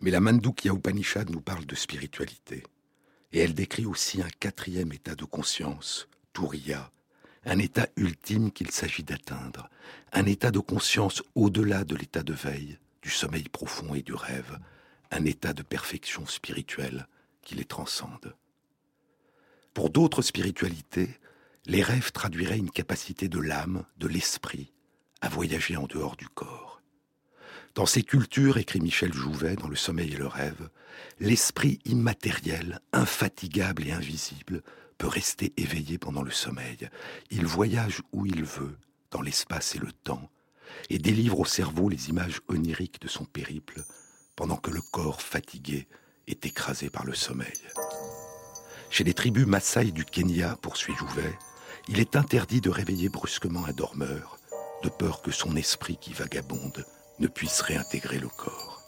Mais 0.00 0.10
la 0.10 0.20
Mandukya 0.20 0.72
Upanishad 0.72 1.28
nous 1.28 1.42
parle 1.42 1.66
de 1.66 1.74
spiritualité. 1.74 2.62
Et 3.32 3.40
elle 3.40 3.54
décrit 3.54 3.84
aussi 3.84 4.22
un 4.22 4.30
quatrième 4.40 4.92
état 4.92 5.14
de 5.14 5.24
conscience, 5.26 6.08
Turiya, 6.32 6.90
un 7.44 7.58
état 7.58 7.88
ultime 7.96 8.50
qu'il 8.52 8.70
s'agit 8.70 9.04
d'atteindre, 9.04 9.68
un 10.12 10.24
état 10.24 10.50
de 10.50 10.60
conscience 10.60 11.22
au-delà 11.34 11.84
de 11.84 11.94
l'état 11.94 12.22
de 12.22 12.32
veille, 12.32 12.78
du 13.02 13.10
sommeil 13.10 13.44
profond 13.50 13.94
et 13.94 14.02
du 14.02 14.14
rêve, 14.14 14.58
un 15.10 15.24
état 15.24 15.52
de 15.52 15.62
perfection 15.62 16.26
spirituelle 16.26 17.06
qui 17.42 17.54
les 17.54 17.64
transcende. 17.64 18.36
Pour 19.74 19.90
d'autres 19.90 20.22
spiritualités, 20.22 21.10
les 21.66 21.82
rêves 21.82 22.12
traduiraient 22.12 22.58
une 22.58 22.70
capacité 22.70 23.28
de 23.28 23.38
l'âme, 23.38 23.84
de 23.98 24.06
l'esprit, 24.06 24.72
à 25.20 25.28
voyager 25.28 25.76
en 25.76 25.86
dehors 25.86 26.16
du 26.16 26.28
corps. 26.28 26.80
Dans 27.74 27.86
ces 27.86 28.02
cultures, 28.02 28.56
écrit 28.56 28.80
Michel 28.80 29.12
Jouvet 29.12 29.56
dans 29.56 29.68
Le 29.68 29.76
sommeil 29.76 30.14
et 30.14 30.16
le 30.16 30.26
rêve, 30.26 30.70
l'esprit 31.20 31.78
immatériel, 31.84 32.80
infatigable 32.92 33.86
et 33.86 33.92
invisible, 33.92 34.62
peut 34.96 35.08
rester 35.08 35.52
éveillé 35.58 35.98
pendant 35.98 36.22
le 36.22 36.30
sommeil. 36.30 36.88
Il 37.30 37.44
voyage 37.44 38.00
où 38.12 38.24
il 38.24 38.44
veut, 38.44 38.78
dans 39.10 39.20
l'espace 39.20 39.74
et 39.74 39.78
le 39.78 39.92
temps, 39.92 40.30
et 40.88 40.98
délivre 40.98 41.40
au 41.40 41.44
cerveau 41.44 41.88
les 41.88 42.08
images 42.08 42.40
oniriques 42.48 43.00
de 43.00 43.08
son 43.08 43.24
périple, 43.24 43.84
pendant 44.36 44.56
que 44.56 44.70
le 44.70 44.82
corps 44.82 45.22
fatigué 45.22 45.88
est 46.28 46.44
écrasé 46.44 46.90
par 46.90 47.04
le 47.04 47.14
sommeil. 47.14 47.60
Chez 48.90 49.02
les 49.02 49.14
tribus 49.14 49.46
Maasai 49.46 49.90
du 49.90 50.04
Kenya, 50.04 50.56
poursuit 50.60 50.94
Jouvet, 50.94 51.38
il 51.88 51.98
est 52.00 52.16
interdit 52.16 52.60
de 52.60 52.70
réveiller 52.70 53.08
brusquement 53.08 53.64
un 53.64 53.72
dormeur, 53.72 54.38
de 54.82 54.88
peur 54.88 55.22
que 55.22 55.30
son 55.30 55.56
esprit 55.56 55.96
qui 55.96 56.12
vagabonde 56.12 56.84
ne 57.18 57.26
puisse 57.26 57.60
réintégrer 57.62 58.18
le 58.18 58.28
corps. 58.28 58.82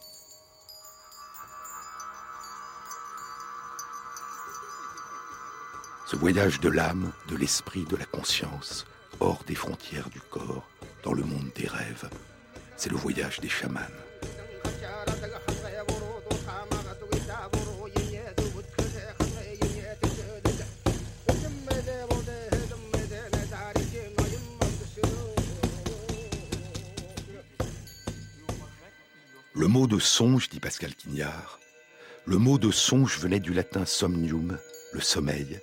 Ce 6.07 6.17
voyage 6.17 6.61
de 6.61 6.69
l'âme, 6.69 7.13
de 7.29 7.37
l'esprit, 7.37 7.85
de 7.85 7.97
la 7.97 8.07
conscience, 8.07 8.87
hors 9.21 9.45
des 9.45 9.55
frontières 9.55 10.09
du 10.11 10.21
corps, 10.21 10.67
dans 11.05 11.13
le 11.13 11.23
monde 11.23 11.51
des 11.55 11.67
rêves, 11.67 12.09
c'est 12.77 12.91
le 12.91 12.97
voyage 12.97 13.41
des 13.41 13.49
chamans. 13.49 13.81
Le 29.69 29.75
mot 29.75 29.87
de 29.87 29.99
songe, 29.99 30.49
dit 30.49 30.61
Pascal 30.61 30.95
Quignard, 30.95 31.61
le 32.25 32.39
mot 32.39 32.57
de 32.57 32.71
songe 32.71 33.19
venait 33.19 33.39
du 33.39 33.53
latin 33.53 33.85
somnium, 33.85 34.59
le 34.95 35.01
sommeil, 35.03 35.61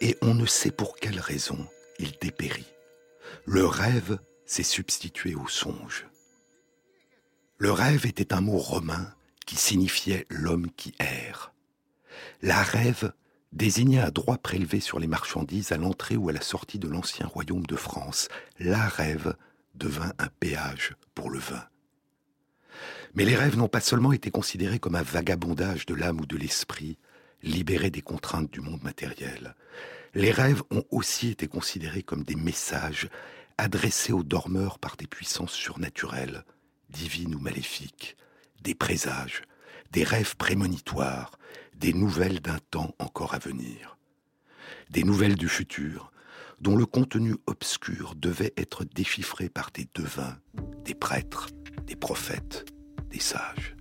et 0.00 0.16
on 0.22 0.34
ne 0.34 0.46
sait 0.46 0.70
pour 0.70 0.94
quelle 0.94 1.18
raison 1.18 1.66
il 1.98 2.12
dépérit. 2.20 2.72
Le 3.46 3.66
rêve 3.66 4.20
s'est 4.46 4.62
substitué 4.62 5.34
au 5.34 5.48
songe. 5.48 6.06
Le 7.58 7.72
rêve 7.72 8.06
était 8.06 8.32
un 8.32 8.40
mot 8.40 8.56
romain 8.56 9.12
qui 9.46 9.56
signifiait 9.56 10.26
l'homme 10.30 10.70
qui 10.76 10.94
erre. 11.00 11.52
La 12.42 12.62
rêve 12.62 13.12
désignait 13.50 13.98
un 13.98 14.10
droit 14.10 14.38
prélevé 14.38 14.78
sur 14.78 15.00
les 15.00 15.08
marchandises 15.08 15.72
à 15.72 15.76
l'entrée 15.76 16.16
ou 16.16 16.28
à 16.28 16.32
la 16.32 16.40
sortie 16.40 16.78
de 16.78 16.86
l'ancien 16.86 17.26
royaume 17.26 17.66
de 17.66 17.76
France. 17.76 18.28
La 18.60 18.86
rêve 18.86 19.34
devint 19.74 20.12
un 20.20 20.28
péage 20.38 20.94
pour 21.16 21.30
le 21.30 21.40
vin. 21.40 21.64
Mais 23.14 23.24
les 23.24 23.36
rêves 23.36 23.56
n'ont 23.56 23.68
pas 23.68 23.80
seulement 23.80 24.12
été 24.12 24.30
considérés 24.30 24.78
comme 24.78 24.94
un 24.94 25.02
vagabondage 25.02 25.86
de 25.86 25.94
l'âme 25.94 26.20
ou 26.20 26.26
de 26.26 26.36
l'esprit, 26.36 26.98
libéré 27.42 27.90
des 27.90 28.02
contraintes 28.02 28.50
du 28.50 28.60
monde 28.60 28.82
matériel. 28.82 29.54
Les 30.14 30.30
rêves 30.30 30.62
ont 30.70 30.84
aussi 30.90 31.30
été 31.30 31.46
considérés 31.46 32.02
comme 32.02 32.24
des 32.24 32.36
messages 32.36 33.08
adressés 33.58 34.12
aux 34.12 34.22
dormeurs 34.22 34.78
par 34.78 34.96
des 34.96 35.06
puissances 35.06 35.52
surnaturelles, 35.52 36.44
divines 36.88 37.34
ou 37.34 37.38
maléfiques, 37.38 38.16
des 38.62 38.74
présages, 38.74 39.42
des 39.92 40.04
rêves 40.04 40.36
prémonitoires, 40.36 41.32
des 41.74 41.92
nouvelles 41.92 42.40
d'un 42.40 42.58
temps 42.70 42.94
encore 42.98 43.34
à 43.34 43.38
venir, 43.38 43.96
des 44.90 45.04
nouvelles 45.04 45.36
du 45.36 45.48
futur, 45.48 46.12
dont 46.60 46.76
le 46.76 46.86
contenu 46.86 47.36
obscur 47.46 48.14
devait 48.14 48.52
être 48.56 48.84
déchiffré 48.84 49.48
par 49.48 49.70
des 49.72 49.88
devins, 49.94 50.38
des 50.84 50.94
prêtres, 50.94 51.48
des 51.86 51.96
prophètes, 51.96 52.66
des 53.10 53.20
sages. 53.20 53.74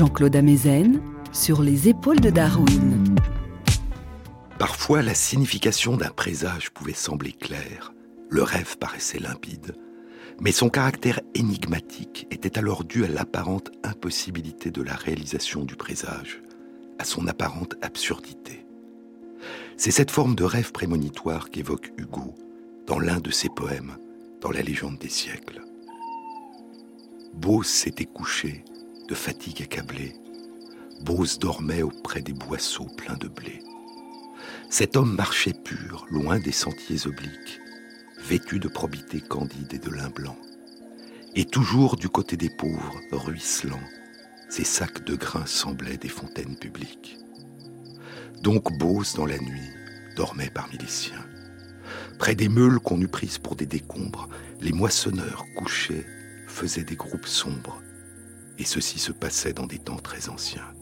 Jean-Claude 0.00 0.34
Amezen 0.34 1.02
sur 1.30 1.60
les 1.60 1.90
épaules 1.90 2.20
de 2.20 2.30
Darwin. 2.30 3.14
Parfois, 4.58 5.02
la 5.02 5.12
signification 5.12 5.98
d'un 5.98 6.08
présage 6.08 6.70
pouvait 6.70 6.94
sembler 6.94 7.32
claire, 7.32 7.92
le 8.30 8.42
rêve 8.42 8.78
paraissait 8.78 9.18
limpide, 9.18 9.74
mais 10.40 10.52
son 10.52 10.70
caractère 10.70 11.20
énigmatique 11.34 12.26
était 12.30 12.56
alors 12.56 12.84
dû 12.84 13.04
à 13.04 13.08
l'apparente 13.08 13.72
impossibilité 13.84 14.70
de 14.70 14.80
la 14.80 14.94
réalisation 14.94 15.66
du 15.66 15.76
présage, 15.76 16.40
à 16.98 17.04
son 17.04 17.26
apparente 17.26 17.74
absurdité. 17.82 18.64
C'est 19.76 19.90
cette 19.90 20.10
forme 20.10 20.34
de 20.34 20.44
rêve 20.44 20.72
prémonitoire 20.72 21.50
qu'évoque 21.50 21.92
Hugo 21.98 22.34
dans 22.86 23.00
l'un 23.00 23.20
de 23.20 23.30
ses 23.30 23.50
poèmes, 23.50 23.98
dans 24.40 24.50
la 24.50 24.62
légende 24.62 24.96
des 24.96 25.10
siècles. 25.10 25.60
Beau 27.34 27.62
s'était 27.62 28.06
couché, 28.06 28.64
de 29.10 29.14
fatigue 29.16 29.62
accablée, 29.62 30.14
Bose 31.02 31.40
dormait 31.40 31.82
auprès 31.82 32.22
des 32.22 32.32
boisseaux 32.32 32.86
pleins 32.96 33.16
de 33.16 33.26
blé. 33.26 33.60
Cet 34.70 34.96
homme 34.96 35.16
marchait 35.16 35.52
pur, 35.52 36.06
loin 36.10 36.38
des 36.38 36.52
sentiers 36.52 37.08
obliques, 37.08 37.60
vêtus 38.20 38.60
de 38.60 38.68
probité 38.68 39.20
candide 39.20 39.74
et 39.74 39.80
de 39.80 39.90
lin 39.90 40.10
blanc. 40.10 40.36
Et 41.34 41.44
toujours 41.44 41.96
du 41.96 42.08
côté 42.08 42.36
des 42.36 42.50
pauvres, 42.50 43.00
ruisselants, 43.10 43.88
ces 44.48 44.64
sacs 44.64 45.04
de 45.04 45.16
grains 45.16 45.46
semblaient 45.46 45.96
des 45.96 46.08
fontaines 46.08 46.56
publiques. 46.56 47.18
Donc 48.42 48.78
Bose, 48.78 49.14
dans 49.14 49.26
la 49.26 49.38
nuit, 49.38 49.70
dormait 50.14 50.50
parmi 50.50 50.78
les 50.78 50.86
siens. 50.86 51.26
Près 52.20 52.36
des 52.36 52.48
meules 52.48 52.78
qu'on 52.78 53.00
eût 53.00 53.08
prises 53.08 53.38
pour 53.38 53.56
des 53.56 53.66
décombres, 53.66 54.28
les 54.60 54.72
moissonneurs 54.72 55.46
couchés 55.56 56.06
faisaient 56.46 56.84
des 56.84 56.96
groupes 56.96 57.26
sombres, 57.26 57.82
et 58.60 58.64
ceci 58.64 58.98
se 58.98 59.10
passait 59.10 59.54
dans 59.54 59.66
des 59.66 59.78
temps 59.78 59.96
très 59.96 60.28
anciens. 60.28 60.74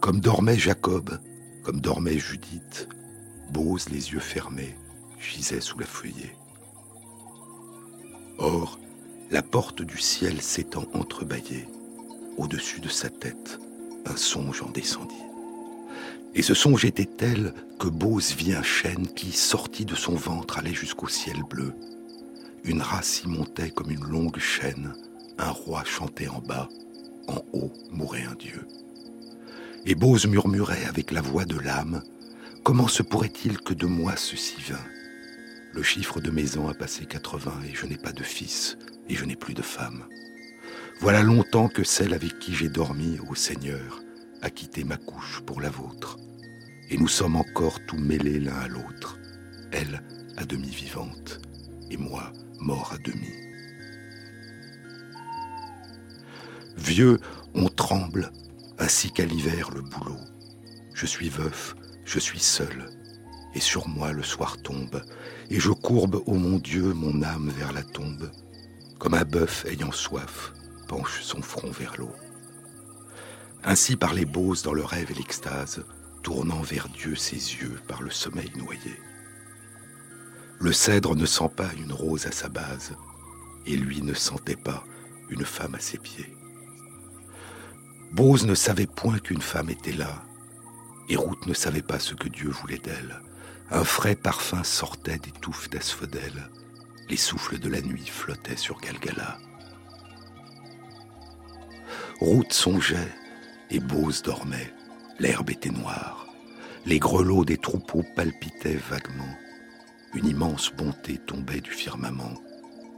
Comme 0.00 0.18
dormait 0.18 0.58
Jacob, 0.58 1.18
comme 1.62 1.80
dormait 1.80 2.18
Judith, 2.18 2.88
Bose, 3.52 3.88
les 3.90 4.10
yeux 4.10 4.18
fermés, 4.18 4.76
gisait 5.20 5.60
sous 5.60 5.78
la 5.78 5.86
feuillée. 5.86 6.34
Or, 8.38 8.80
la 9.30 9.42
porte 9.42 9.82
du 9.82 9.98
ciel 9.98 10.42
s'étant 10.42 10.86
entrebâillée, 10.94 11.68
au-dessus 12.36 12.80
de 12.80 12.88
sa 12.88 13.08
tête, 13.08 13.60
un 14.04 14.16
songe 14.16 14.62
en 14.62 14.70
descendit. 14.70 15.14
Et 16.34 16.42
ce 16.42 16.54
songe 16.54 16.84
était 16.84 17.04
tel 17.04 17.54
que 17.78 17.86
Bose 17.86 18.34
vit 18.34 18.54
un 18.54 18.64
chêne 18.64 19.06
qui, 19.06 19.30
sorti 19.30 19.84
de 19.84 19.94
son 19.94 20.16
ventre, 20.16 20.58
allait 20.58 20.74
jusqu'au 20.74 21.06
ciel 21.06 21.44
bleu. 21.48 21.72
Une 22.64 22.82
race 22.82 23.22
y 23.22 23.28
montait 23.28 23.70
comme 23.70 23.92
une 23.92 24.04
longue 24.04 24.38
chaîne, 24.38 24.94
un 25.38 25.50
roi 25.50 25.84
chantait 25.84 26.28
en 26.28 26.40
bas, 26.40 26.68
en 27.28 27.42
haut 27.52 27.72
mourait 27.90 28.24
un 28.24 28.34
dieu. 28.34 28.66
Et 29.86 29.94
Bose 29.94 30.26
murmurait 30.26 30.84
avec 30.86 31.10
la 31.10 31.20
voix 31.20 31.44
de 31.44 31.58
l'âme, 31.58 32.02
Comment 32.64 32.86
se 32.86 33.02
pourrait-il 33.02 33.58
que 33.58 33.74
de 33.74 33.86
moi 33.86 34.14
ceci 34.14 34.54
vint? 34.68 34.86
Le 35.72 35.82
chiffre 35.82 36.20
de 36.20 36.30
mes 36.30 36.56
ans 36.58 36.68
a 36.68 36.74
passé 36.74 37.06
80 37.06 37.62
et 37.68 37.74
je 37.74 37.86
n'ai 37.86 37.96
pas 37.96 38.12
de 38.12 38.22
fils 38.22 38.78
et 39.08 39.16
je 39.16 39.24
n'ai 39.24 39.34
plus 39.34 39.54
de 39.54 39.62
femme. 39.62 40.04
Voilà 41.00 41.22
longtemps 41.22 41.66
que 41.66 41.82
celle 41.82 42.14
avec 42.14 42.38
qui 42.38 42.54
j'ai 42.54 42.68
dormi, 42.68 43.18
ô 43.28 43.34
Seigneur, 43.34 44.00
a 44.42 44.50
quitté 44.50 44.84
ma 44.84 44.96
couche 44.96 45.42
pour 45.44 45.60
la 45.60 45.70
vôtre. 45.70 46.18
Et 46.88 46.96
nous 46.96 47.08
sommes 47.08 47.34
encore 47.34 47.84
tout 47.86 47.98
mêlés 47.98 48.38
l'un 48.38 48.54
à 48.54 48.68
l'autre, 48.68 49.18
elle 49.72 50.04
à 50.36 50.44
demi 50.44 50.68
vivante 50.68 51.40
et 51.90 51.96
moi 51.96 52.32
mort 52.60 52.92
à 52.94 52.98
demi. 52.98 53.51
Vieux, 56.82 57.20
on 57.54 57.68
tremble, 57.68 58.32
ainsi 58.76 59.12
qu'à 59.12 59.24
l'hiver 59.24 59.70
le 59.70 59.82
boulot. 59.82 60.18
Je 60.94 61.06
suis 61.06 61.28
veuf, 61.28 61.76
je 62.04 62.18
suis 62.18 62.40
seul, 62.40 62.90
et 63.54 63.60
sur 63.60 63.86
moi 63.86 64.10
le 64.10 64.24
soir 64.24 64.60
tombe, 64.60 65.00
et 65.48 65.60
je 65.60 65.70
courbe, 65.70 66.20
ô 66.26 66.34
mon 66.34 66.58
Dieu, 66.58 66.92
mon 66.92 67.22
âme 67.22 67.50
vers 67.50 67.72
la 67.72 67.84
tombe, 67.84 68.32
comme 68.98 69.14
un 69.14 69.24
bœuf 69.24 69.64
ayant 69.66 69.92
soif 69.92 70.52
penche 70.88 71.22
son 71.22 71.40
front 71.40 71.70
vers 71.70 71.94
l'eau. 71.98 72.12
Ainsi 73.62 73.94
par 73.94 74.12
les 74.12 74.24
dans 74.24 74.74
le 74.74 74.84
rêve 74.84 75.12
et 75.12 75.14
l'extase, 75.14 75.84
tournant 76.24 76.62
vers 76.62 76.88
Dieu 76.88 77.14
ses 77.14 77.36
yeux 77.36 77.78
par 77.86 78.02
le 78.02 78.10
sommeil 78.10 78.50
noyé. 78.56 79.00
Le 80.58 80.72
cèdre 80.72 81.14
ne 81.14 81.26
sent 81.26 81.50
pas 81.56 81.72
une 81.78 81.92
rose 81.92 82.26
à 82.26 82.32
sa 82.32 82.48
base, 82.48 82.96
et 83.66 83.76
lui 83.76 84.02
ne 84.02 84.14
sentait 84.14 84.56
pas 84.56 84.82
une 85.30 85.44
femme 85.44 85.76
à 85.76 85.80
ses 85.80 85.98
pieds. 85.98 86.36
Bose 88.12 88.44
ne 88.44 88.54
savait 88.54 88.86
point 88.86 89.18
qu'une 89.18 89.40
femme 89.40 89.70
était 89.70 89.92
là, 89.92 90.22
et 91.08 91.16
Ruth 91.16 91.46
ne 91.46 91.54
savait 91.54 91.80
pas 91.80 91.98
ce 91.98 92.12
que 92.12 92.28
Dieu 92.28 92.50
voulait 92.50 92.78
d'elle. 92.78 93.20
Un 93.70 93.84
frais 93.84 94.16
parfum 94.16 94.62
sortait 94.64 95.16
des 95.16 95.30
touffes 95.30 95.70
d'asphodèle. 95.70 96.50
Les 97.08 97.16
souffles 97.16 97.58
de 97.58 97.70
la 97.70 97.80
nuit 97.80 98.06
flottaient 98.06 98.58
sur 98.58 98.78
Galgala. 98.80 99.38
Ruth 102.20 102.52
songeait 102.52 103.12
et 103.70 103.80
Bose 103.80 104.20
dormait. 104.20 104.74
L'herbe 105.18 105.48
était 105.48 105.70
noire. 105.70 106.26
Les 106.84 106.98
grelots 106.98 107.46
des 107.46 107.56
troupeaux 107.56 108.04
palpitaient 108.14 108.80
vaguement. 108.90 109.36
Une 110.12 110.26
immense 110.26 110.70
bonté 110.70 111.16
tombait 111.16 111.62
du 111.62 111.70
firmament. 111.70 112.34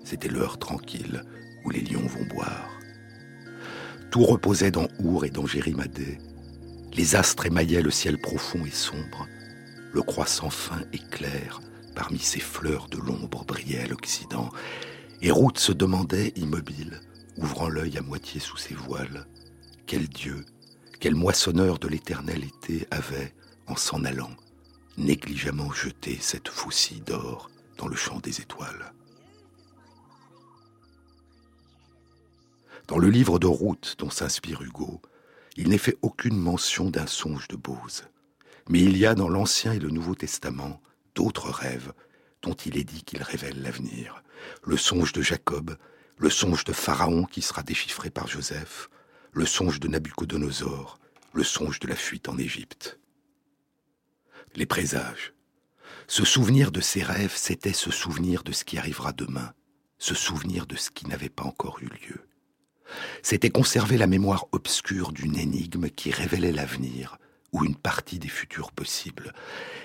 C'était 0.03 0.29
l'heure 0.29 0.59
tranquille 0.59 1.22
où 1.64 1.70
les 1.70 1.83
lions 1.83 2.07
vont 2.07 2.24
boire. 2.24 2.73
Tout 4.14 4.22
reposait 4.22 4.70
dans 4.70 4.87
Our 5.00 5.24
et 5.24 5.31
dans 5.31 5.44
Jérimadé. 5.44 6.18
Les 6.92 7.16
astres 7.16 7.46
émaillaient 7.46 7.83
le 7.83 7.90
ciel 7.90 8.16
profond 8.16 8.64
et 8.64 8.70
sombre. 8.70 9.27
Le 9.92 10.03
croissant 10.03 10.50
fin 10.50 10.83
et 10.92 11.00
clair, 11.00 11.61
parmi 11.96 12.20
ces 12.20 12.38
fleurs 12.38 12.87
de 12.87 12.98
l'ombre, 12.98 13.44
brillait 13.44 13.81
à 13.81 13.88
l'Occident. 13.88 14.50
Et 15.20 15.33
Ruth 15.33 15.59
se 15.59 15.72
demandait, 15.72 16.33
immobile, 16.37 17.00
ouvrant 17.38 17.68
l'œil 17.68 17.98
à 17.98 18.03
moitié 18.03 18.38
sous 18.38 18.57
ses 18.57 18.74
voiles, 18.74 19.27
quel 19.85 20.09
Dieu, 20.09 20.44
quel 21.00 21.16
moissonneur 21.16 21.81
de 21.81 21.88
l'éternel 21.88 22.44
été 22.44 22.87
avait, 22.92 23.35
en 23.66 23.74
s'en 23.74 24.05
allant, 24.05 24.37
négligemment 24.96 25.72
jeté 25.72 26.18
cette 26.20 26.50
faucille 26.50 27.00
d'or 27.00 27.50
dans 27.79 27.88
le 27.88 27.96
champ 27.96 28.20
des 28.20 28.40
étoiles. 28.40 28.92
Dans 32.86 32.98
le 32.98 33.08
livre 33.08 33.38
de 33.38 33.46
Ruth 33.46 33.96
dont 33.98 34.10
s'inspire 34.10 34.60
Hugo, 34.60 35.00
il 35.56 35.68
n'est 35.70 35.78
fait 35.78 35.96
aucune 36.02 36.36
mention 36.36 36.90
d'un 36.90 37.06
songe 37.06 37.48
de 37.48 37.56
Bose. 37.56 38.04
Mais 38.68 38.82
il 38.82 38.98
y 38.98 39.06
a 39.06 39.14
dans 39.14 39.28
l'Ancien 39.28 39.72
et 39.72 39.78
le 39.78 39.88
Nouveau 39.88 40.14
Testament 40.14 40.82
d'autres 41.14 41.50
rêves 41.50 41.92
dont 42.42 42.52
il 42.52 42.76
est 42.76 42.84
dit 42.84 43.02
qu'ils 43.02 43.22
révèlent 43.22 43.62
l'avenir. 43.62 44.22
Le 44.62 44.76
songe 44.76 45.12
de 45.12 45.22
Jacob, 45.22 45.78
le 46.18 46.28
songe 46.28 46.64
de 46.64 46.74
Pharaon 46.74 47.24
qui 47.24 47.40
sera 47.40 47.62
déchiffré 47.62 48.10
par 48.10 48.26
Joseph, 48.26 48.90
le 49.32 49.46
songe 49.46 49.80
de 49.80 49.88
Nabucodonosor, 49.88 50.98
le 51.32 51.42
songe 51.42 51.80
de 51.80 51.88
la 51.88 51.96
fuite 51.96 52.28
en 52.28 52.36
Égypte. 52.36 52.98
Les 54.56 54.66
présages. 54.66 55.32
Se 56.06 56.24
souvenir 56.24 56.70
de 56.70 56.82
ces 56.82 57.02
rêves, 57.02 57.34
c'était 57.34 57.72
se 57.72 57.90
souvenir 57.90 58.42
de 58.42 58.52
ce 58.52 58.64
qui 58.64 58.76
arrivera 58.76 59.12
demain, 59.12 59.54
se 59.98 60.14
souvenir 60.14 60.66
de 60.66 60.76
ce 60.76 60.90
qui 60.90 61.06
n'avait 61.06 61.30
pas 61.30 61.44
encore 61.44 61.78
eu 61.80 61.86
lieu. 61.86 62.20
C'était 63.22 63.50
conserver 63.50 63.96
la 63.96 64.06
mémoire 64.06 64.46
obscure 64.52 65.12
d'une 65.12 65.36
énigme 65.36 65.88
qui 65.88 66.10
révélait 66.10 66.52
l'avenir 66.52 67.18
ou 67.52 67.64
une 67.64 67.76
partie 67.76 68.18
des 68.18 68.28
futurs 68.28 68.72
possibles. 68.72 69.32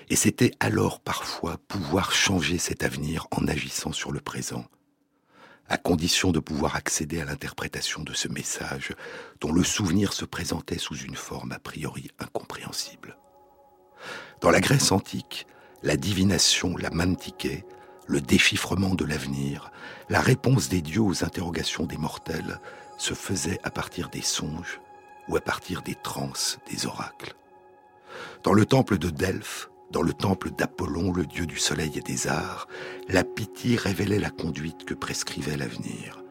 Et 0.10 0.16
c'était 0.16 0.52
alors 0.60 1.00
parfois 1.00 1.58
pouvoir 1.68 2.12
changer 2.12 2.58
cet 2.58 2.84
avenir 2.84 3.28
en 3.32 3.48
agissant 3.48 3.92
sur 3.92 4.12
le 4.12 4.20
présent, 4.20 4.66
à 5.68 5.78
condition 5.78 6.32
de 6.32 6.40
pouvoir 6.40 6.76
accéder 6.76 7.22
à 7.22 7.26
l'interprétation 7.26 8.04
de 8.04 8.14
ce 8.14 8.28
message 8.28 8.96
dont 9.40 9.52
le 9.52 9.64
souvenir 9.64 10.14
se 10.14 10.26
présentait 10.26 10.80
sous 10.80 10.98
une 10.98 11.16
forme 11.16 11.52
a 11.52 11.60
priori 11.60 12.10
incompréhensible. 12.18 13.18
Dans 14.42 14.50
la 14.50 14.62
Grèce 14.62 14.92
antique, 14.92 15.46
la 15.84 15.96
divination, 15.96 16.76
la 16.76 16.90
mantiquée, 16.90 17.66
le 18.08 18.20
déchiffrement 18.20 18.96
de 18.96 19.06
l'avenir, 19.06 19.72
la 20.10 20.22
réponse 20.22 20.70
des 20.70 20.82
dieux 20.82 21.02
aux 21.02 21.24
interrogations 21.24 21.86
des 21.86 21.98
mortels 21.98 22.60
se 23.00 23.14
faisait 23.14 23.60
à 23.64 23.72
partir 23.72 24.10
des 24.10 24.22
songes 24.22 24.80
ou 25.28 25.38
à 25.38 25.42
partir 25.42 25.82
des 25.82 25.96
transes 25.96 26.60
des 26.70 26.86
oracles. 26.86 27.34
Dans 28.44 28.54
le 28.54 28.66
temple 28.66 28.98
de 28.98 29.10
Delphes, 29.10 29.70
dans 29.92 30.02
le 30.02 30.14
temple 30.14 30.52
d'Apollon, 30.52 31.12
le 31.12 31.26
dieu 31.26 31.46
du 31.46 31.58
soleil 31.58 31.98
et 31.98 32.02
des 32.02 32.28
arts, 32.28 32.68
la 33.08 33.24
Pythie 33.24 33.76
révélait 33.76 34.20
la 34.20 34.30
conduite 34.30 34.86
que 34.86 34.94
prescrivait 34.94 35.58
l'avenir. 35.58 36.22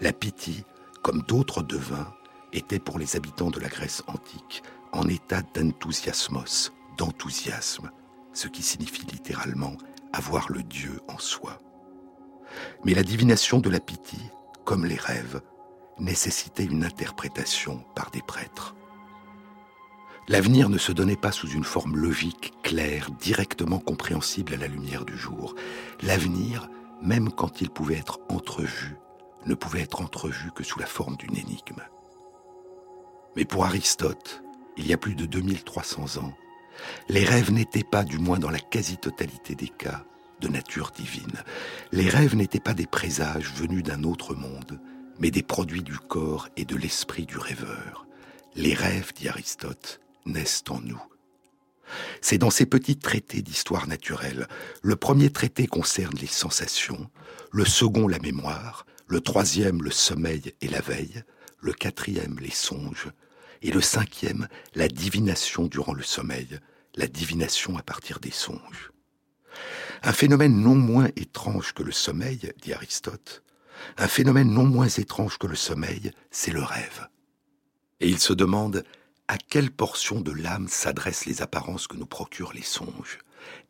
La 0.00 0.12
Pythie, 0.12 0.64
comme 1.02 1.22
d'autres 1.22 1.62
devins, 1.62 2.12
était 2.52 2.78
pour 2.78 2.98
les 2.98 3.16
habitants 3.16 3.50
de 3.50 3.58
la 3.58 3.68
Grèce 3.68 4.02
antique 4.06 4.62
en 4.92 5.08
état 5.08 5.42
d'enthousiasmos, 5.54 6.72
d'enthousiasme, 6.96 7.90
ce 8.32 8.46
qui 8.46 8.62
signifie 8.62 9.06
littéralement 9.06 9.76
avoir 10.12 10.50
le 10.52 10.62
Dieu 10.62 11.00
en 11.08 11.18
soi. 11.18 11.58
Mais 12.84 12.94
la 12.94 13.02
divination 13.02 13.58
de 13.58 13.70
la 13.70 13.80
Pythie, 13.80 14.30
comme 14.64 14.84
les 14.84 14.94
rêves, 14.94 15.40
nécessitait 15.98 16.64
une 16.64 16.84
interprétation 16.84 17.84
par 17.94 18.10
des 18.10 18.22
prêtres. 18.22 18.74
L'avenir 20.26 20.70
ne 20.70 20.78
se 20.78 20.92
donnait 20.92 21.16
pas 21.16 21.32
sous 21.32 21.48
une 21.48 21.64
forme 21.64 21.96
logique, 21.96 22.54
claire, 22.62 23.10
directement 23.10 23.78
compréhensible 23.78 24.54
à 24.54 24.56
la 24.56 24.68
lumière 24.68 25.04
du 25.04 25.16
jour. 25.18 25.54
L'avenir, 26.02 26.70
même 27.02 27.30
quand 27.30 27.60
il 27.60 27.68
pouvait 27.68 27.98
être 27.98 28.20
entrevu, 28.30 28.96
ne 29.44 29.54
pouvait 29.54 29.82
être 29.82 30.00
entrevu 30.00 30.50
que 30.52 30.64
sous 30.64 30.78
la 30.78 30.86
forme 30.86 31.16
d'une 31.16 31.36
énigme. 31.36 31.82
Mais 33.36 33.44
pour 33.44 33.66
Aristote, 33.66 34.42
il 34.78 34.86
y 34.86 34.94
a 34.94 34.96
plus 34.96 35.14
de 35.14 35.26
2300 35.26 36.22
ans, 36.22 36.32
les 37.08 37.24
rêves 37.24 37.52
n'étaient 37.52 37.84
pas, 37.84 38.02
du 38.02 38.18
moins 38.18 38.38
dans 38.38 38.50
la 38.50 38.58
quasi-totalité 38.58 39.54
des 39.54 39.68
cas, 39.68 40.04
de 40.40 40.48
nature 40.48 40.90
divine. 40.90 41.42
Les 41.92 42.08
rêves 42.08 42.34
n'étaient 42.34 42.60
pas 42.60 42.74
des 42.74 42.86
présages 42.86 43.52
venus 43.54 43.82
d'un 43.82 44.04
autre 44.04 44.34
monde, 44.34 44.80
mais 45.18 45.30
des 45.30 45.42
produits 45.42 45.82
du 45.82 45.98
corps 45.98 46.48
et 46.56 46.64
de 46.64 46.76
l'esprit 46.76 47.26
du 47.26 47.38
rêveur. 47.38 48.06
Les 48.54 48.74
rêves, 48.74 49.12
dit 49.14 49.28
Aristote, 49.28 50.00
naissent 50.26 50.64
en 50.68 50.80
nous. 50.80 51.02
C'est 52.20 52.38
dans 52.38 52.50
ces 52.50 52.66
petits 52.66 52.98
traités 52.98 53.42
d'histoire 53.42 53.86
naturelle. 53.86 54.48
Le 54.82 54.96
premier 54.96 55.30
traité 55.30 55.66
concerne 55.66 56.16
les 56.20 56.26
sensations, 56.26 57.10
le 57.52 57.64
second 57.64 58.08
la 58.08 58.18
mémoire, 58.18 58.86
le 59.06 59.20
troisième 59.20 59.82
le 59.82 59.90
sommeil 59.90 60.54
et 60.60 60.68
la 60.68 60.80
veille, 60.80 61.22
le 61.60 61.72
quatrième 61.72 62.38
les 62.40 62.50
songes, 62.50 63.08
et 63.62 63.70
le 63.70 63.80
cinquième 63.80 64.48
la 64.74 64.88
divination 64.88 65.66
durant 65.66 65.94
le 65.94 66.02
sommeil, 66.02 66.58
la 66.96 67.06
divination 67.06 67.76
à 67.76 67.82
partir 67.82 68.18
des 68.20 68.30
songes. 68.30 68.90
Un 70.02 70.12
phénomène 70.12 70.60
non 70.60 70.74
moins 70.74 71.08
étrange 71.16 71.72
que 71.72 71.82
le 71.82 71.92
sommeil, 71.92 72.52
dit 72.60 72.72
Aristote, 72.72 73.43
un 73.96 74.08
phénomène 74.08 74.50
non 74.50 74.64
moins 74.64 74.88
étrange 74.88 75.38
que 75.38 75.46
le 75.46 75.56
sommeil, 75.56 76.10
c'est 76.30 76.52
le 76.52 76.62
rêve. 76.62 77.08
Et 78.00 78.08
il 78.08 78.18
se 78.18 78.32
demande 78.32 78.84
à 79.28 79.38
quelle 79.38 79.70
portion 79.70 80.20
de 80.20 80.32
l'âme 80.32 80.68
s'adressent 80.68 81.26
les 81.26 81.42
apparences 81.42 81.86
que 81.86 81.96
nous 81.96 82.06
procurent 82.06 82.52
les 82.52 82.62
songes 82.62 83.18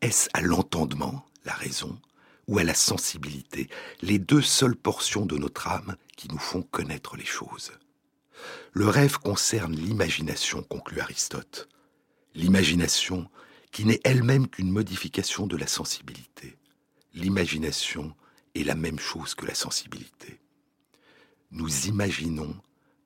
Est-ce 0.00 0.28
à 0.32 0.40
l'entendement, 0.40 1.24
la 1.44 1.52
raison, 1.52 1.98
ou 2.46 2.58
à 2.58 2.64
la 2.64 2.74
sensibilité, 2.74 3.68
les 4.02 4.18
deux 4.18 4.42
seules 4.42 4.76
portions 4.76 5.26
de 5.26 5.38
notre 5.38 5.68
âme 5.68 5.96
qui 6.16 6.28
nous 6.28 6.38
font 6.38 6.62
connaître 6.62 7.16
les 7.16 7.24
choses? 7.24 7.72
Le 8.72 8.88
rêve 8.88 9.18
concerne 9.18 9.74
l'imagination, 9.74 10.62
conclut 10.62 11.00
Aristote. 11.00 11.68
L'imagination 12.34 13.28
qui 13.70 13.84
n'est 13.84 14.00
elle-même 14.04 14.48
qu'une 14.48 14.70
modification 14.70 15.46
de 15.46 15.56
la 15.56 15.66
sensibilité. 15.66 16.56
L'imagination 17.12 18.14
est 18.54 18.64
la 18.64 18.74
même 18.74 18.98
chose 18.98 19.34
que 19.34 19.46
la 19.46 19.54
sensibilité. 19.54 20.40
Nous 21.50 21.86
imaginons, 21.86 22.54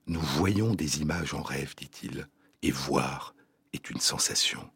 nous 0.06 0.20
voyons 0.20 0.74
des 0.74 1.00
images 1.00 1.34
en 1.34 1.42
rêve, 1.42 1.74
dit-il, 1.76 2.28
et 2.62 2.70
voir 2.70 3.34
est 3.72 3.90
une 3.90 4.00
sensation. 4.00 4.68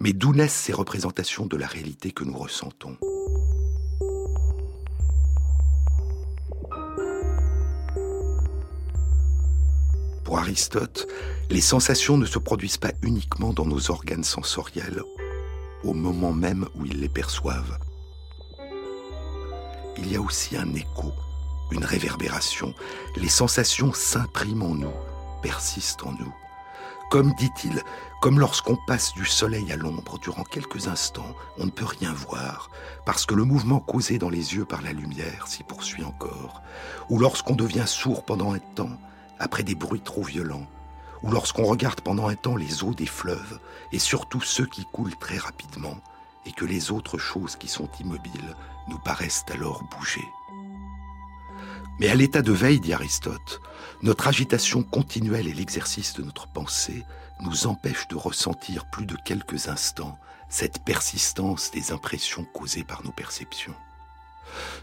Mais 0.00 0.12
d'où 0.12 0.32
naissent 0.32 0.54
ces 0.54 0.72
représentations 0.72 1.46
de 1.46 1.56
la 1.56 1.66
réalité 1.66 2.12
que 2.12 2.24
nous 2.24 2.36
ressentons? 2.36 2.98
Pour 10.24 10.38
Aristote, 10.38 11.06
les 11.50 11.60
sensations 11.60 12.16
ne 12.16 12.26
se 12.26 12.38
produisent 12.38 12.78
pas 12.78 12.92
uniquement 13.02 13.52
dans 13.52 13.66
nos 13.66 13.90
organes 13.90 14.24
sensoriels 14.24 15.02
au 15.84 15.92
moment 15.92 16.32
même 16.32 16.66
où 16.74 16.86
ils 16.86 17.00
les 17.00 17.08
perçoivent. 17.08 17.78
Il 19.96 20.10
y 20.10 20.16
a 20.16 20.20
aussi 20.20 20.56
un 20.56 20.74
écho, 20.74 21.12
une 21.70 21.84
réverbération. 21.84 22.74
Les 23.16 23.28
sensations 23.28 23.92
s'impriment 23.92 24.62
en 24.62 24.74
nous, 24.74 24.92
persistent 25.42 26.04
en 26.04 26.12
nous. 26.12 26.34
Comme 27.10 27.32
dit-il, 27.34 27.80
comme 28.20 28.40
lorsqu'on 28.40 28.76
passe 28.88 29.12
du 29.14 29.24
soleil 29.24 29.70
à 29.70 29.76
l'ombre 29.76 30.18
durant 30.18 30.42
quelques 30.42 30.88
instants, 30.88 31.36
on 31.58 31.66
ne 31.66 31.70
peut 31.70 31.84
rien 31.84 32.12
voir, 32.12 32.70
parce 33.06 33.24
que 33.24 33.34
le 33.34 33.44
mouvement 33.44 33.78
causé 33.78 34.18
dans 34.18 34.30
les 34.30 34.54
yeux 34.54 34.64
par 34.64 34.82
la 34.82 34.92
lumière 34.92 35.46
s'y 35.46 35.62
poursuit 35.62 36.02
encore, 36.02 36.62
ou 37.08 37.18
lorsqu'on 37.18 37.54
devient 37.54 37.86
sourd 37.86 38.24
pendant 38.24 38.52
un 38.52 38.58
temps, 38.58 38.98
après 39.38 39.62
des 39.62 39.76
bruits 39.76 40.00
trop 40.00 40.24
violents, 40.24 40.66
ou 41.22 41.30
lorsqu'on 41.30 41.64
regarde 41.64 42.00
pendant 42.00 42.26
un 42.26 42.34
temps 42.34 42.56
les 42.56 42.82
eaux 42.82 42.94
des 42.94 43.06
fleuves, 43.06 43.60
et 43.92 44.00
surtout 44.00 44.40
ceux 44.40 44.66
qui 44.66 44.84
coulent 44.86 45.16
très 45.16 45.38
rapidement, 45.38 45.98
et 46.46 46.52
que 46.52 46.64
les 46.64 46.90
autres 46.90 47.18
choses 47.18 47.54
qui 47.54 47.68
sont 47.68 47.88
immobiles 48.00 48.56
nous 48.88 48.98
paraissent 48.98 49.44
alors 49.52 49.82
bouger. 49.96 50.24
Mais 51.98 52.08
à 52.08 52.14
l'état 52.14 52.42
de 52.42 52.52
veille, 52.52 52.80
dit 52.80 52.92
Aristote, 52.92 53.60
notre 54.02 54.26
agitation 54.26 54.82
continuelle 54.82 55.46
et 55.46 55.54
l'exercice 55.54 56.14
de 56.14 56.22
notre 56.22 56.48
pensée 56.48 57.04
nous 57.40 57.66
empêchent 57.66 58.08
de 58.08 58.16
ressentir 58.16 58.86
plus 58.90 59.06
de 59.06 59.16
quelques 59.24 59.68
instants 59.68 60.18
cette 60.48 60.84
persistance 60.84 61.70
des 61.70 61.92
impressions 61.92 62.44
causées 62.44 62.84
par 62.84 63.04
nos 63.04 63.12
perceptions. 63.12 63.74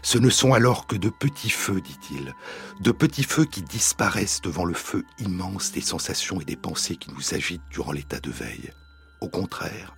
Ce 0.02 0.18
ne 0.18 0.30
sont 0.30 0.52
alors 0.52 0.86
que 0.86 0.96
de 0.96 1.08
petits 1.08 1.50
feux, 1.50 1.80
dit-il, 1.80 2.34
de 2.80 2.92
petits 2.92 3.22
feux 3.22 3.44
qui 3.44 3.62
disparaissent 3.62 4.40
devant 4.42 4.64
le 4.64 4.74
feu 4.74 5.06
immense 5.18 5.72
des 5.72 5.80
sensations 5.80 6.40
et 6.40 6.44
des 6.44 6.56
pensées 6.56 6.96
qui 6.96 7.10
nous 7.10 7.34
agitent 7.34 7.62
durant 7.70 7.92
l'état 7.92 8.20
de 8.20 8.30
veille. 8.30 8.72
Au 9.20 9.28
contraire, 9.28 9.94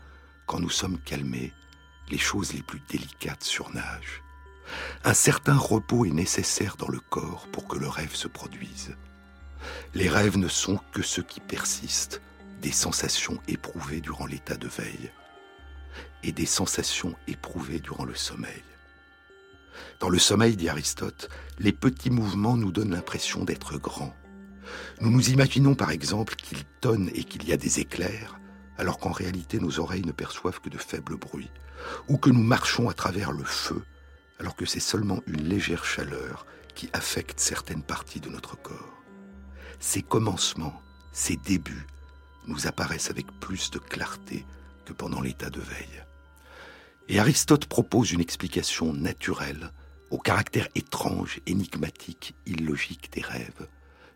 quand 0.47 0.61
nous 0.61 0.71
sommes 0.71 0.99
calmés, 0.99 1.53
les 2.11 2.19
choses 2.19 2.53
les 2.53 2.63
plus 2.63 2.81
délicates 2.89 3.45
surnagent. 3.45 4.23
Un 5.05 5.15
certain 5.15 5.57
repos 5.57 6.05
est 6.05 6.11
nécessaire 6.11 6.77
dans 6.77 6.89
le 6.89 7.01
corps 7.01 7.47
pour 7.53 7.69
que 7.69 7.79
le 7.79 7.89
rêve 7.89 8.15
se 8.15 8.29
produise. 8.29 8.97
Les 9.95 10.09
rêves 10.09 10.39
ne 10.39 10.49
sont 10.49 10.79
que 10.93 11.03
ceux 11.03 11.23
qui 11.23 11.41
persistent, 11.41 12.21
des 12.61 12.73
sensations 12.73 13.41
éprouvées 13.47 14.01
durant 14.01 14.27
l'état 14.27 14.57
de 14.57 14.69
veille 14.69 15.11
et 16.23 16.33
des 16.33 16.47
sensations 16.47 17.15
éprouvées 17.29 17.81
durant 17.81 18.05
le 18.05 18.15
sommeil. 18.15 18.65
Dans 20.01 20.09
le 20.09 20.19
sommeil, 20.19 20.57
dit 20.57 20.69
Aristote, 20.69 21.29
les 21.59 21.73
petits 21.73 22.11
mouvements 22.11 22.57
nous 22.57 22.73
donnent 22.73 22.95
l'impression 22.95 23.45
d'être 23.45 23.79
grands. 23.79 24.17
Nous 25.01 25.11
nous 25.11 25.31
imaginons 25.31 25.75
par 25.75 25.91
exemple 25.91 26.37
qu'il 26.37 26.65
tonne 26.81 27.11
et 27.15 27.25
qu'il 27.25 27.47
y 27.47 27.53
a 27.53 27.57
des 27.57 27.81
éclairs, 27.81 28.39
alors 28.79 28.99
qu'en 28.99 29.13
réalité 29.13 29.59
nos 29.59 29.79
oreilles 29.79 30.07
ne 30.07 30.13
perçoivent 30.13 30.61
que 30.61 30.71
de 30.71 30.79
faibles 30.79 31.17
bruits, 31.17 31.51
ou 32.09 32.17
que 32.17 32.31
nous 32.31 32.43
marchons 32.43 32.89
à 32.89 32.95
travers 32.95 33.33
le 33.33 33.45
feu, 33.45 33.83
alors 34.39 34.57
que 34.57 34.67
c'est 34.67 34.81
seulement 34.81 35.21
une 35.27 35.49
légère 35.49 35.85
chaleur 35.85 36.47
qui 36.75 36.91
affecte 36.93 37.41
certaines 37.41 37.83
parties 37.83 38.21
de 38.21 38.29
notre 38.29 38.61
corps. 38.61 39.03
Ces 39.81 40.03
commencements, 40.03 40.81
ces 41.13 41.37
débuts, 41.37 41.87
nous 42.47 42.67
apparaissent 42.67 43.11
avec 43.11 43.27
plus 43.41 43.71
de 43.71 43.79
clarté 43.79 44.45
que 44.85 44.93
pendant 44.93 45.21
l'état 45.21 45.51
de 45.51 45.61
veille. 45.61 46.05
Et 47.09 47.19
Aristote 47.19 47.67
propose 47.67 48.13
une 48.13 48.21
explication 48.21 48.93
naturelle 48.93 49.71
au 50.11 50.19
caractère 50.19 50.69
étrange, 50.75 51.41
énigmatique, 51.47 52.35
illogique 52.47 53.13
des 53.13 53.23
rêves, 53.23 53.69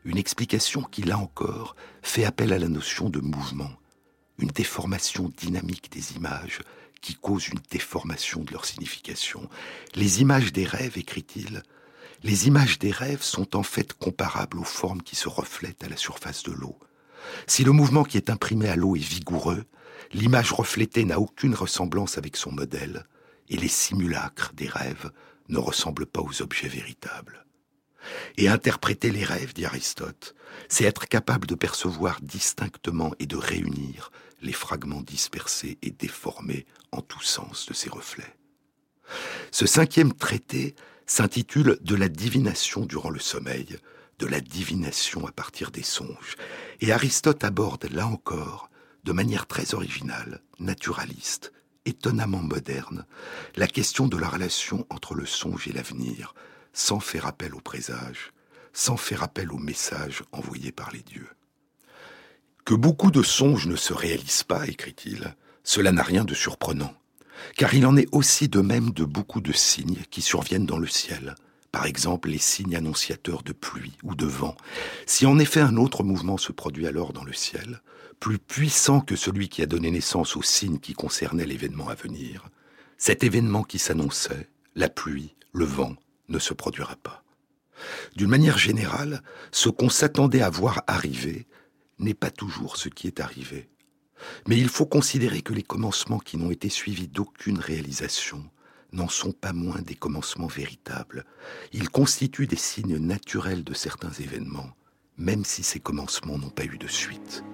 une 0.04 0.18
explication 0.18 0.82
qui, 0.82 1.02
là 1.02 1.18
encore, 1.18 1.76
fait 2.02 2.24
appel 2.24 2.52
à 2.52 2.58
la 2.58 2.68
notion 2.68 3.10
de 3.10 3.20
mouvement, 3.20 3.72
une 4.38 4.48
déformation 4.48 5.30
dynamique 5.36 5.90
des 5.92 6.16
images 6.16 6.60
qui 7.00 7.14
cause 7.14 7.48
une 7.48 7.60
déformation 7.70 8.42
de 8.42 8.52
leur 8.52 8.64
signification. 8.64 9.48
Les 9.94 10.20
images 10.20 10.52
des 10.52 10.64
rêves, 10.64 10.98
écrit-il, 10.98 11.62
les 12.22 12.48
images 12.48 12.78
des 12.78 12.90
rêves 12.90 13.22
sont 13.22 13.56
en 13.56 13.62
fait 13.62 13.92
comparables 13.92 14.58
aux 14.58 14.64
formes 14.64 15.02
qui 15.02 15.16
se 15.16 15.28
reflètent 15.28 15.84
à 15.84 15.88
la 15.88 15.96
surface 15.96 16.42
de 16.42 16.52
l'eau. 16.52 16.78
Si 17.46 17.64
le 17.64 17.72
mouvement 17.72 18.04
qui 18.04 18.16
est 18.16 18.30
imprimé 18.30 18.68
à 18.68 18.76
l'eau 18.76 18.96
est 18.96 19.00
vigoureux, 19.00 19.64
l'image 20.12 20.52
reflétée 20.52 21.04
n'a 21.04 21.20
aucune 21.20 21.54
ressemblance 21.54 22.18
avec 22.18 22.36
son 22.36 22.50
modèle, 22.50 23.06
et 23.48 23.56
les 23.56 23.68
simulacres 23.68 24.52
des 24.54 24.68
rêves 24.68 25.10
ne 25.48 25.58
ressemblent 25.58 26.06
pas 26.06 26.20
aux 26.20 26.42
objets 26.42 26.68
véritables. 26.68 27.44
Et 28.36 28.48
interpréter 28.48 29.10
les 29.10 29.24
rêves, 29.24 29.54
dit 29.54 29.64
Aristote, 29.64 30.34
c'est 30.68 30.84
être 30.84 31.06
capable 31.06 31.46
de 31.46 31.54
percevoir 31.54 32.20
distinctement 32.20 33.12
et 33.18 33.26
de 33.26 33.36
réunir 33.36 34.10
les 34.40 34.52
fragments 34.52 35.02
dispersés 35.02 35.78
et 35.82 35.90
déformés 35.90 36.66
en 36.92 37.00
tous 37.00 37.22
sens 37.22 37.66
de 37.66 37.74
ces 37.74 37.88
reflets. 37.88 38.36
Ce 39.50 39.66
cinquième 39.66 40.12
traité 40.12 40.74
s'intitule 41.06 41.78
De 41.80 41.94
la 41.94 42.08
divination 42.08 42.84
durant 42.84 43.10
le 43.10 43.18
sommeil, 43.18 43.78
de 44.18 44.26
la 44.26 44.40
divination 44.40 45.26
à 45.26 45.32
partir 45.32 45.70
des 45.70 45.82
songes, 45.82 46.36
et 46.80 46.92
Aristote 46.92 47.44
aborde 47.44 47.86
là 47.90 48.06
encore, 48.06 48.70
de 49.04 49.12
manière 49.12 49.46
très 49.46 49.74
originale, 49.74 50.42
naturaliste, 50.58 51.52
étonnamment 51.86 52.42
moderne, 52.42 53.06
la 53.56 53.66
question 53.66 54.06
de 54.06 54.18
la 54.18 54.28
relation 54.28 54.86
entre 54.90 55.14
le 55.14 55.24
songe 55.24 55.66
et 55.68 55.72
l'avenir, 55.72 56.34
sans 56.72 57.00
faire 57.00 57.26
appel 57.26 57.54
au 57.54 57.60
présage, 57.60 58.32
sans 58.72 58.96
faire 58.96 59.22
appel 59.22 59.50
au 59.50 59.58
message 59.58 60.22
envoyé 60.32 60.72
par 60.72 60.90
les 60.90 61.02
dieux. 61.02 61.28
Que 62.68 62.74
beaucoup 62.74 63.10
de 63.10 63.22
songes 63.22 63.66
ne 63.66 63.76
se 63.76 63.94
réalisent 63.94 64.42
pas, 64.42 64.66
écrit-il, 64.66 65.34
cela 65.64 65.90
n'a 65.90 66.02
rien 66.02 66.26
de 66.26 66.34
surprenant, 66.34 66.92
car 67.56 67.72
il 67.72 67.86
en 67.86 67.96
est 67.96 68.08
aussi 68.12 68.48
de 68.48 68.60
même 68.60 68.90
de 68.90 69.06
beaucoup 69.06 69.40
de 69.40 69.54
signes 69.54 70.02
qui 70.10 70.20
surviennent 70.20 70.66
dans 70.66 70.76
le 70.76 70.86
ciel, 70.86 71.34
par 71.72 71.86
exemple 71.86 72.28
les 72.28 72.36
signes 72.36 72.76
annonciateurs 72.76 73.42
de 73.42 73.54
pluie 73.54 73.96
ou 74.02 74.14
de 74.14 74.26
vent. 74.26 74.54
Si 75.06 75.24
en 75.24 75.38
effet 75.38 75.62
un 75.62 75.78
autre 75.78 76.04
mouvement 76.04 76.36
se 76.36 76.52
produit 76.52 76.86
alors 76.86 77.14
dans 77.14 77.24
le 77.24 77.32
ciel, 77.32 77.80
plus 78.20 78.38
puissant 78.38 79.00
que 79.00 79.16
celui 79.16 79.48
qui 79.48 79.62
a 79.62 79.66
donné 79.66 79.90
naissance 79.90 80.36
aux 80.36 80.42
signes 80.42 80.78
qui 80.78 80.92
concernaient 80.92 81.46
l'événement 81.46 81.88
à 81.88 81.94
venir, 81.94 82.50
cet 82.98 83.24
événement 83.24 83.62
qui 83.62 83.78
s'annonçait, 83.78 84.50
la 84.74 84.90
pluie, 84.90 85.34
le 85.54 85.64
vent, 85.64 85.94
ne 86.28 86.38
se 86.38 86.52
produira 86.52 86.96
pas. 86.96 87.24
D'une 88.14 88.28
manière 88.28 88.58
générale, 88.58 89.22
ce 89.52 89.70
qu'on 89.70 89.88
s'attendait 89.88 90.42
à 90.42 90.50
voir 90.50 90.82
arriver 90.86 91.46
n'est 91.98 92.14
pas 92.14 92.30
toujours 92.30 92.76
ce 92.76 92.88
qui 92.88 93.06
est 93.06 93.20
arrivé. 93.20 93.68
Mais 94.46 94.58
il 94.58 94.68
faut 94.68 94.86
considérer 94.86 95.42
que 95.42 95.52
les 95.52 95.62
commencements 95.62 96.18
qui 96.18 96.36
n'ont 96.36 96.50
été 96.50 96.68
suivis 96.68 97.08
d'aucune 97.08 97.58
réalisation 97.58 98.44
n'en 98.92 99.08
sont 99.08 99.32
pas 99.32 99.52
moins 99.52 99.82
des 99.82 99.94
commencements 99.94 100.46
véritables. 100.46 101.24
Ils 101.72 101.90
constituent 101.90 102.46
des 102.46 102.56
signes 102.56 102.98
naturels 102.98 103.64
de 103.64 103.74
certains 103.74 104.12
événements, 104.12 104.70
même 105.16 105.44
si 105.44 105.62
ces 105.62 105.80
commencements 105.80 106.38
n'ont 106.38 106.50
pas 106.50 106.64
eu 106.64 106.78
de 106.78 106.88
suite. 106.88 107.44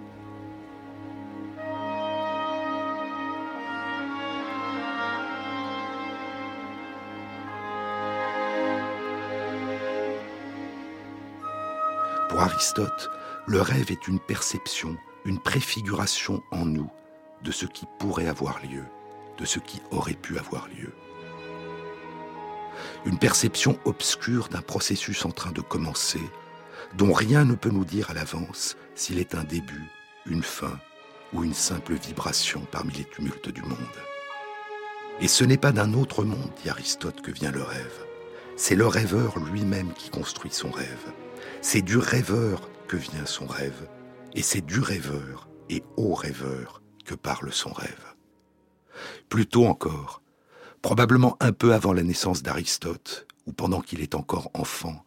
Pour 12.29 12.41
Aristote, 12.41 13.11
le 13.47 13.61
rêve 13.61 13.91
est 13.91 14.09
une 14.09 14.21
perception, 14.21 14.97
une 15.27 15.39
préfiguration 15.39 16.43
en 16.51 16.65
nous 16.65 16.91
de 17.43 17.53
ce 17.53 17.67
qui 17.67 17.87
pourrait 17.99 18.27
avoir 18.27 18.61
lieu, 18.65 18.85
de 19.39 19.45
ce 19.45 19.59
qui 19.59 19.83
aurait 19.91 20.15
pu 20.15 20.39
avoir 20.39 20.67
lieu. 20.69 20.95
Une 23.05 23.19
perception 23.19 23.79
obscure 23.85 24.49
d'un 24.49 24.63
processus 24.63 25.27
en 25.27 25.31
train 25.31 25.53
de 25.53 25.61
commencer, 25.61 26.23
dont 26.95 27.13
rien 27.13 27.45
ne 27.45 27.55
peut 27.55 27.71
nous 27.71 27.85
dire 27.85 28.11
à 28.11 28.15
l'avance 28.15 28.77
s'il 28.95 29.19
est 29.19 29.35
un 29.35 29.45
début, 29.45 29.85
une 30.25 30.43
fin 30.43 30.79
ou 31.35 31.45
une 31.45 31.55
simple 31.55 31.95
vibration 31.95 32.67
parmi 32.71 32.95
les 32.95 33.05
tumultes 33.05 33.51
du 33.51 33.63
monde. 33.63 33.79
Et 35.21 35.29
ce 35.29 35.45
n'est 35.45 35.59
pas 35.59 35.73
d'un 35.73 35.93
autre 35.93 36.25
monde, 36.25 36.51
dit 36.63 36.71
Aristote, 36.71 37.21
que 37.21 37.31
vient 37.31 37.53
le 37.53 37.63
rêve. 37.63 38.05
C'est 38.57 38.75
le 38.75 38.87
rêveur 38.87 39.39
lui-même 39.39 39.93
qui 39.93 40.09
construit 40.09 40.53
son 40.53 40.71
rêve. 40.71 41.13
C'est 41.61 41.83
du 41.83 41.99
rêveur 41.99 42.69
que 42.89 42.97
vient 42.97 43.27
son 43.27 43.47
rêve, 43.47 43.89
et 44.35 44.43
c'est 44.43 44.65
du 44.65 44.81
rêveur 44.81 45.49
et 45.69 45.83
au 45.97 46.15
rêveur 46.15 46.83
que 47.05 47.15
parle 47.15 47.53
son 47.53 47.73
rêve. 47.73 48.15
Plus 49.29 49.47
tôt 49.47 49.67
encore, 49.67 50.23
probablement 50.83 51.37
un 51.41 51.53
peu 51.53 51.75
avant 51.75 51.93
la 51.93 52.03
naissance 52.03 52.43
d'Aristote, 52.43 53.27
ou 53.47 53.53
pendant 53.53 53.81
qu'il 53.81 54.01
est 54.01 54.15
encore 54.15 54.51
enfant, 54.55 55.05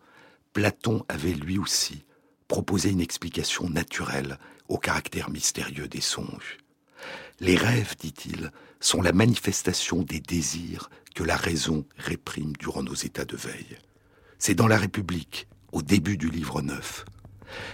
Platon 0.53 1.03
avait 1.07 1.33
lui 1.33 1.57
aussi 1.57 2.05
proposé 2.47 2.89
une 2.89 3.01
explication 3.01 3.69
naturelle 3.69 4.39
au 4.69 4.77
caractère 4.77 5.29
mystérieux 5.29 5.87
des 5.87 6.01
songes. 6.01 6.57
Les 7.39 7.55
rêves, 7.55 7.95
dit-il, 7.99 8.51
sont 8.79 9.01
la 9.01 9.11
manifestation 9.11 10.01
des 10.01 10.19
désirs 10.19 10.89
que 11.13 11.23
la 11.23 11.35
raison 11.35 11.85
réprime 11.97 12.53
durant 12.57 12.83
nos 12.83 12.93
états 12.93 13.25
de 13.25 13.37
veille. 13.37 13.77
C'est 14.39 14.55
dans 14.55 14.67
la 14.67 14.77
République, 14.77 15.47
au 15.71 15.81
début 15.81 16.17
du 16.17 16.29
livre 16.29 16.61
9. 16.61 17.05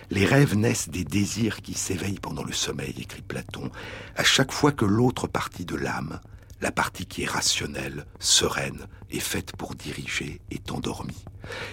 Les 0.09 0.25
rêves 0.25 0.55
naissent 0.55 0.89
des 0.89 1.03
désirs 1.03 1.61
qui 1.61 1.73
s'éveillent 1.73 2.19
pendant 2.19 2.43
le 2.43 2.53
sommeil, 2.53 2.93
écrit 2.97 3.21
Platon, 3.21 3.71
à 4.15 4.23
chaque 4.23 4.51
fois 4.51 4.71
que 4.71 4.85
l'autre 4.85 5.27
partie 5.27 5.65
de 5.65 5.75
l'âme, 5.75 6.19
la 6.61 6.71
partie 6.71 7.05
qui 7.05 7.23
est 7.23 7.29
rationnelle, 7.29 8.05
sereine 8.19 8.87
et 9.11 9.19
faite 9.19 9.53
pour 9.57 9.75
diriger, 9.75 10.39
est 10.49 10.71
endormie, 10.71 11.25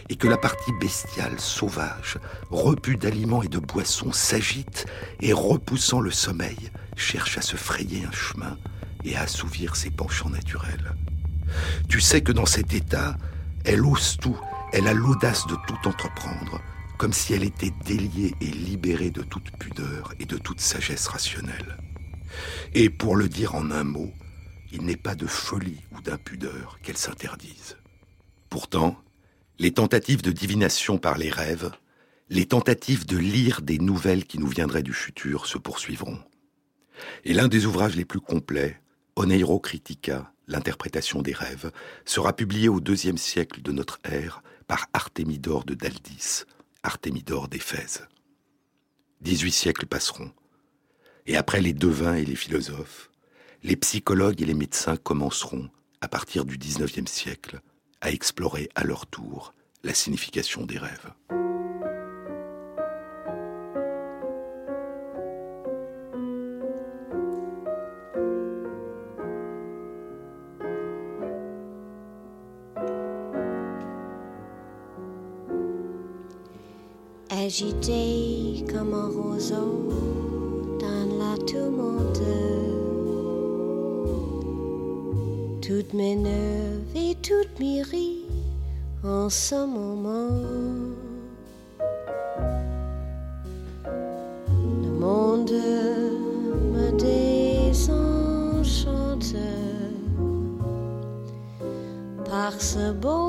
et 0.09 0.17
que 0.17 0.27
la 0.27 0.37
partie 0.37 0.73
bestiale, 0.81 1.39
sauvage, 1.39 2.19
repue 2.51 2.97
d'aliments 2.97 3.43
et 3.43 3.49
de 3.49 3.59
boissons, 3.59 4.13
s'agite 4.13 4.87
et, 5.21 5.33
repoussant 5.33 6.01
le 6.01 6.11
sommeil, 6.11 6.71
cherche 6.97 7.39
à 7.39 7.43
se 7.43 7.57
frayer 7.57 8.05
un 8.05 8.13
chemin 8.13 8.59
et 9.05 9.17
à 9.17 9.23
assouvir 9.23 9.77
ses 9.77 9.91
penchants 9.91 10.31
naturels. 10.31 10.95
Tu 11.89 12.01
sais 12.01 12.21
que 12.21 12.33
dans 12.33 12.47
cet 12.47 12.75
état, 12.75 13.17
elle 13.65 13.85
ose 13.85 14.17
tout, 14.21 14.39
elle 14.73 14.89
a 14.89 14.95
l'audace 14.95 15.47
de 15.47 15.57
tout 15.67 15.89
entreprendre, 15.89 16.61
comme 17.01 17.15
si 17.15 17.33
elle 17.33 17.45
était 17.45 17.73
déliée 17.87 18.35
et 18.43 18.51
libérée 18.51 19.11
de 19.11 19.23
toute 19.23 19.53
pudeur 19.53 20.13
et 20.21 20.27
de 20.27 20.37
toute 20.37 20.61
sagesse 20.61 21.07
rationnelle. 21.07 21.79
Et 22.75 22.91
pour 22.91 23.17
le 23.17 23.27
dire 23.27 23.55
en 23.55 23.71
un 23.71 23.85
mot, 23.85 24.13
il 24.71 24.83
n'est 24.83 24.99
pas 24.99 25.15
de 25.15 25.27
folie 25.27 25.81
ou 25.93 26.03
d'impudeur 26.03 26.79
qu'elle 26.83 26.99
s'interdise. 26.99 27.79
Pourtant, 28.51 28.99
les 29.59 29.71
tentatives 29.71 30.21
de 30.21 30.31
divination 30.31 30.99
par 30.99 31.17
les 31.17 31.31
rêves, 31.31 31.71
les 32.29 32.45
tentatives 32.45 33.07
de 33.07 33.17
lire 33.17 33.63
des 33.63 33.79
nouvelles 33.79 34.27
qui 34.27 34.39
nous 34.39 34.49
viendraient 34.49 34.83
du 34.83 34.93
futur 34.93 35.47
se 35.47 35.57
poursuivront. 35.57 36.21
Et 37.25 37.33
l'un 37.33 37.49
des 37.49 37.65
ouvrages 37.65 37.97
les 37.97 38.05
plus 38.05 38.21
complets, 38.21 38.79
Oneiro 39.17 39.59
Critica, 39.59 40.35
l'interprétation 40.49 41.23
des 41.23 41.33
rêves, 41.33 41.73
sera 42.05 42.35
publié 42.37 42.69
au 42.69 42.79
deuxième 42.79 43.17
siècle 43.17 43.63
de 43.63 43.73
notre 43.73 44.01
ère 44.05 44.43
par 44.67 44.87
Artémidore 44.93 45.65
de 45.65 45.73
Daldis, 45.73 46.45
Artémidore 46.83 47.49
d'Éphèse. 47.49 48.09
Dix-huit 49.21 49.53
siècles 49.53 49.87
passeront, 49.87 50.33
et 51.27 51.37
après 51.37 51.61
les 51.61 51.75
devins 51.75 52.15
et 52.15 52.25
les 52.25 52.37
philosophes, 52.37 53.11
les 53.63 53.77
psychologues 53.77 54.41
et 54.41 54.47
les 54.47 54.55
médecins 54.55 54.97
commenceront, 54.97 55.69
à 56.01 56.09
partir 56.09 56.47
du 56.47 56.57
XIXe 56.57 57.11
siècle, 57.11 57.61
à 58.01 58.11
explorer 58.11 58.71
à 58.75 58.85
leur 58.85 59.07
tour 59.07 59.53
la 59.85 59.93
signification 59.93 60.65
des 60.65 60.79
rêves. 60.79 61.13
Agité 77.51 78.65
comme 78.73 78.95
un 78.95 79.09
roseau 79.09 79.73
dans 80.79 81.07
la 81.19 81.35
tourmente. 81.49 82.23
Toutes 85.61 85.93
mes 85.93 86.15
nerfs 86.15 86.95
et 86.95 87.17
toutes 87.17 87.59
mes 87.59 87.83
rires 87.83 88.29
en 89.03 89.29
ce 89.29 89.67
moment. 89.67 90.31
Le 94.85 94.91
monde 95.05 95.51
me 96.75 96.87
désenchante 97.67 98.15
par 102.25 102.53
ce 102.61 102.93
beau 102.93 103.20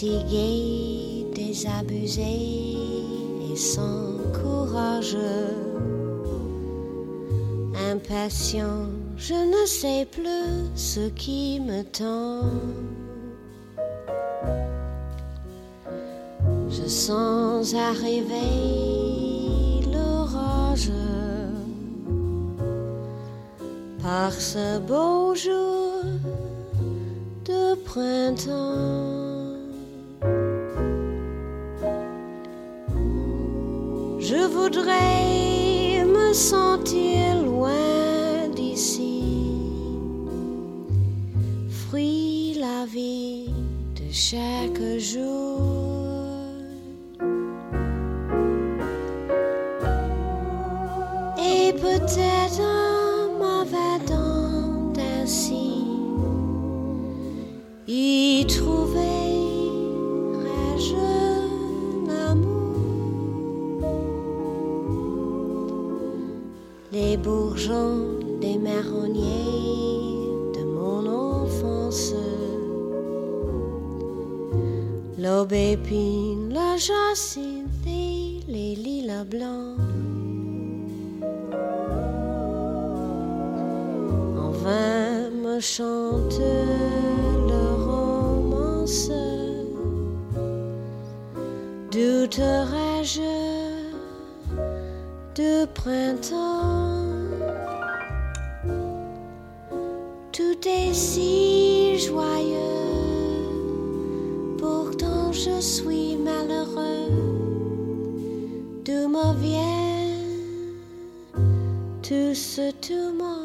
fatigué, 0.00 1.26
désabusé 1.34 2.22
et 3.52 3.56
sans 3.56 4.16
courage. 4.32 5.16
Impatient, 7.90 8.86
je 9.16 9.34
ne 9.34 9.66
sais 9.66 10.06
plus 10.10 10.70
ce 10.74 11.08
qui 11.10 11.60
me 11.60 11.82
tend. 11.82 12.48
Je 16.70 16.88
sens 16.88 17.74
arriver 17.74 18.22
l'orage 19.92 20.92
par 24.02 24.32
ce 24.32 24.78
beau 24.78 25.34
jour 25.34 26.04
de 27.44 27.74
printemps. 27.84 29.09
Les 67.10 67.16
bourgeons 67.16 68.38
des 68.40 68.56
marronniers 68.56 70.30
de 70.56 70.62
mon 70.76 71.00
enfance. 71.06 72.14
L'aubépine, 75.18 76.52
la 76.52 76.76
jacinthe 76.76 77.86
les 78.54 78.74
lilas 78.84 79.24
blancs. 79.24 79.78
En 84.44 84.50
vain 84.62 85.30
me 85.44 85.58
chante 85.58 86.40
le 87.50 87.62
romance. 87.88 89.10
Douterais-je 91.90 93.34
de 95.34 95.64
printemps? 95.74 96.79
Si 100.92 101.98
joyeux, 101.98 102.56
pourtant 104.58 105.32
je 105.32 105.60
suis 105.60 106.16
malheureux. 106.16 107.10
D'où 108.84 109.08
me 109.08 109.34
vient 109.40 110.16
tout 112.02 112.34
ce 112.34 112.70
tourment? 112.72 113.39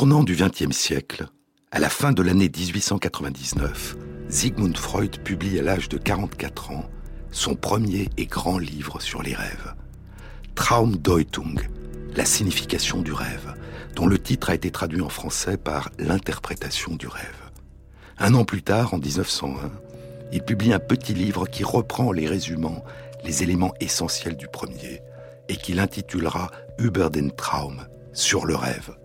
Tournant 0.00 0.24
du 0.24 0.34
XXe 0.34 0.74
siècle, 0.74 1.26
à 1.72 1.78
la 1.78 1.90
fin 1.90 2.12
de 2.12 2.22
l'année 2.22 2.48
1899, 2.48 3.98
Sigmund 4.30 4.74
Freud 4.78 5.18
publie 5.22 5.58
à 5.58 5.62
l'âge 5.62 5.90
de 5.90 5.98
44 5.98 6.70
ans 6.70 6.88
son 7.32 7.54
premier 7.54 8.08
et 8.16 8.24
grand 8.24 8.56
livre 8.56 9.02
sur 9.02 9.22
les 9.22 9.34
rêves. 9.34 9.74
Traumdeutung, 10.54 11.60
la 12.16 12.24
signification 12.24 13.02
du 13.02 13.12
rêve, 13.12 13.54
dont 13.94 14.06
le 14.06 14.18
titre 14.18 14.48
a 14.48 14.54
été 14.54 14.70
traduit 14.70 15.02
en 15.02 15.10
français 15.10 15.58
par 15.58 15.90
l'interprétation 15.98 16.96
du 16.96 17.06
rêve. 17.06 17.50
Un 18.16 18.32
an 18.32 18.46
plus 18.46 18.62
tard, 18.62 18.94
en 18.94 18.98
1901, 18.98 19.70
il 20.32 20.42
publie 20.42 20.72
un 20.72 20.78
petit 20.78 21.12
livre 21.12 21.46
qui 21.46 21.62
reprend 21.62 22.10
les 22.10 22.26
résumants 22.26 22.84
les 23.22 23.42
éléments 23.42 23.74
essentiels 23.80 24.38
du 24.38 24.48
premier 24.48 25.02
et 25.50 25.56
qu'il 25.56 25.78
intitulera 25.78 26.50
Über 26.78 27.10
den 27.10 27.32
Traum, 27.32 27.86
sur 28.14 28.46
le 28.46 28.56
rêve. 28.56 28.96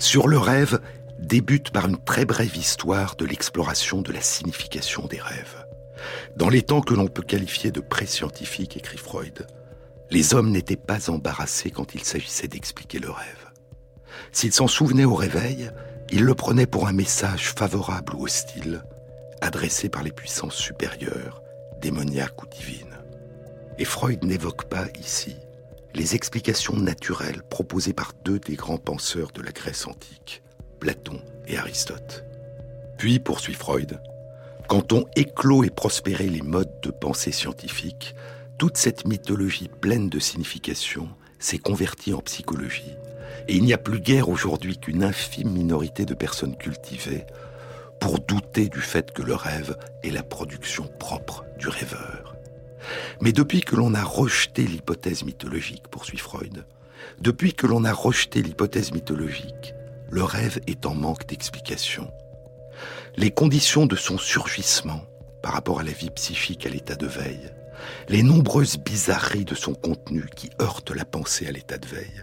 Sur 0.00 0.28
le 0.28 0.38
rêve 0.38 0.80
débute 1.18 1.72
par 1.72 1.86
une 1.86 2.02
très 2.02 2.24
brève 2.24 2.56
histoire 2.56 3.16
de 3.16 3.26
l'exploration 3.26 4.00
de 4.00 4.12
la 4.12 4.22
signification 4.22 5.06
des 5.06 5.20
rêves. 5.20 5.66
Dans 6.36 6.48
les 6.48 6.62
temps 6.62 6.80
que 6.80 6.94
l'on 6.94 7.06
peut 7.06 7.22
qualifier 7.22 7.70
de 7.70 7.80
pré-scientifiques, 7.80 8.78
écrit 8.78 8.96
Freud, 8.96 9.46
les 10.10 10.32
hommes 10.32 10.50
n'étaient 10.50 10.76
pas 10.76 11.10
embarrassés 11.10 11.70
quand 11.70 11.94
il 11.94 12.02
s'agissait 12.02 12.48
d'expliquer 12.48 12.98
le 12.98 13.10
rêve. 13.10 13.50
S'ils 14.32 14.54
s'en 14.54 14.68
souvenaient 14.68 15.04
au 15.04 15.14
réveil, 15.14 15.70
ils 16.10 16.24
le 16.24 16.34
prenaient 16.34 16.64
pour 16.64 16.88
un 16.88 16.94
message 16.94 17.52
favorable 17.52 18.14
ou 18.14 18.24
hostile, 18.24 18.82
adressé 19.42 19.90
par 19.90 20.02
les 20.02 20.12
puissances 20.12 20.56
supérieures, 20.56 21.42
démoniaques 21.82 22.42
ou 22.42 22.46
divines. 22.46 22.98
Et 23.78 23.84
Freud 23.84 24.24
n'évoque 24.24 24.64
pas 24.64 24.86
ici 24.98 25.36
les 25.94 26.14
explications 26.14 26.76
naturelles 26.76 27.42
proposées 27.42 27.92
par 27.92 28.12
deux 28.24 28.38
des 28.38 28.56
grands 28.56 28.78
penseurs 28.78 29.32
de 29.32 29.42
la 29.42 29.52
Grèce 29.52 29.86
antique, 29.86 30.42
Platon 30.78 31.20
et 31.46 31.56
Aristote. 31.58 32.24
Puis, 32.98 33.18
poursuit 33.18 33.54
Freud, 33.54 34.00
quand 34.68 34.92
on 34.92 35.06
éclot 35.16 35.64
et 35.64 35.70
prospérait 35.70 36.28
les 36.28 36.42
modes 36.42 36.80
de 36.82 36.90
pensée 36.90 37.32
scientifique, 37.32 38.14
toute 38.58 38.76
cette 38.76 39.06
mythologie 39.06 39.68
pleine 39.80 40.08
de 40.08 40.18
signification 40.18 41.08
s'est 41.38 41.58
convertie 41.58 42.12
en 42.12 42.20
psychologie, 42.20 42.94
et 43.48 43.56
il 43.56 43.64
n'y 43.64 43.72
a 43.72 43.78
plus 43.78 44.00
guère 44.00 44.28
aujourd'hui 44.28 44.78
qu'une 44.78 45.02
infime 45.02 45.50
minorité 45.50 46.04
de 46.04 46.14
personnes 46.14 46.56
cultivées 46.56 47.24
pour 48.00 48.18
douter 48.20 48.68
du 48.68 48.80
fait 48.80 49.12
que 49.12 49.22
le 49.22 49.34
rêve 49.34 49.76
est 50.02 50.10
la 50.10 50.22
production 50.22 50.86
propre 50.98 51.44
du 51.58 51.68
rêveur. 51.68 52.29
Mais 53.20 53.32
depuis 53.32 53.60
que 53.60 53.76
l'on 53.76 53.94
a 53.94 54.02
rejeté 54.02 54.62
l'hypothèse 54.62 55.24
mythologique, 55.24 55.88
poursuit 55.88 56.18
Freud, 56.18 56.64
depuis 57.20 57.54
que 57.54 57.66
l'on 57.66 57.84
a 57.84 57.92
rejeté 57.92 58.42
l'hypothèse 58.42 58.92
mythologique, 58.92 59.74
le 60.10 60.24
rêve 60.24 60.60
est 60.66 60.86
en 60.86 60.94
manque 60.94 61.26
d'explication. 61.26 62.10
Les 63.16 63.30
conditions 63.30 63.86
de 63.86 63.96
son 63.96 64.18
surgissement 64.18 65.02
par 65.42 65.52
rapport 65.52 65.80
à 65.80 65.82
la 65.82 65.92
vie 65.92 66.10
psychique 66.10 66.66
à 66.66 66.68
l'état 66.68 66.96
de 66.96 67.06
veille, 67.06 67.50
les 68.08 68.22
nombreuses 68.22 68.76
bizarreries 68.76 69.44
de 69.44 69.54
son 69.54 69.74
contenu 69.74 70.24
qui 70.34 70.50
heurtent 70.60 70.90
la 70.90 71.04
pensée 71.04 71.46
à 71.46 71.52
l'état 71.52 71.78
de 71.78 71.86
veille, 71.86 72.22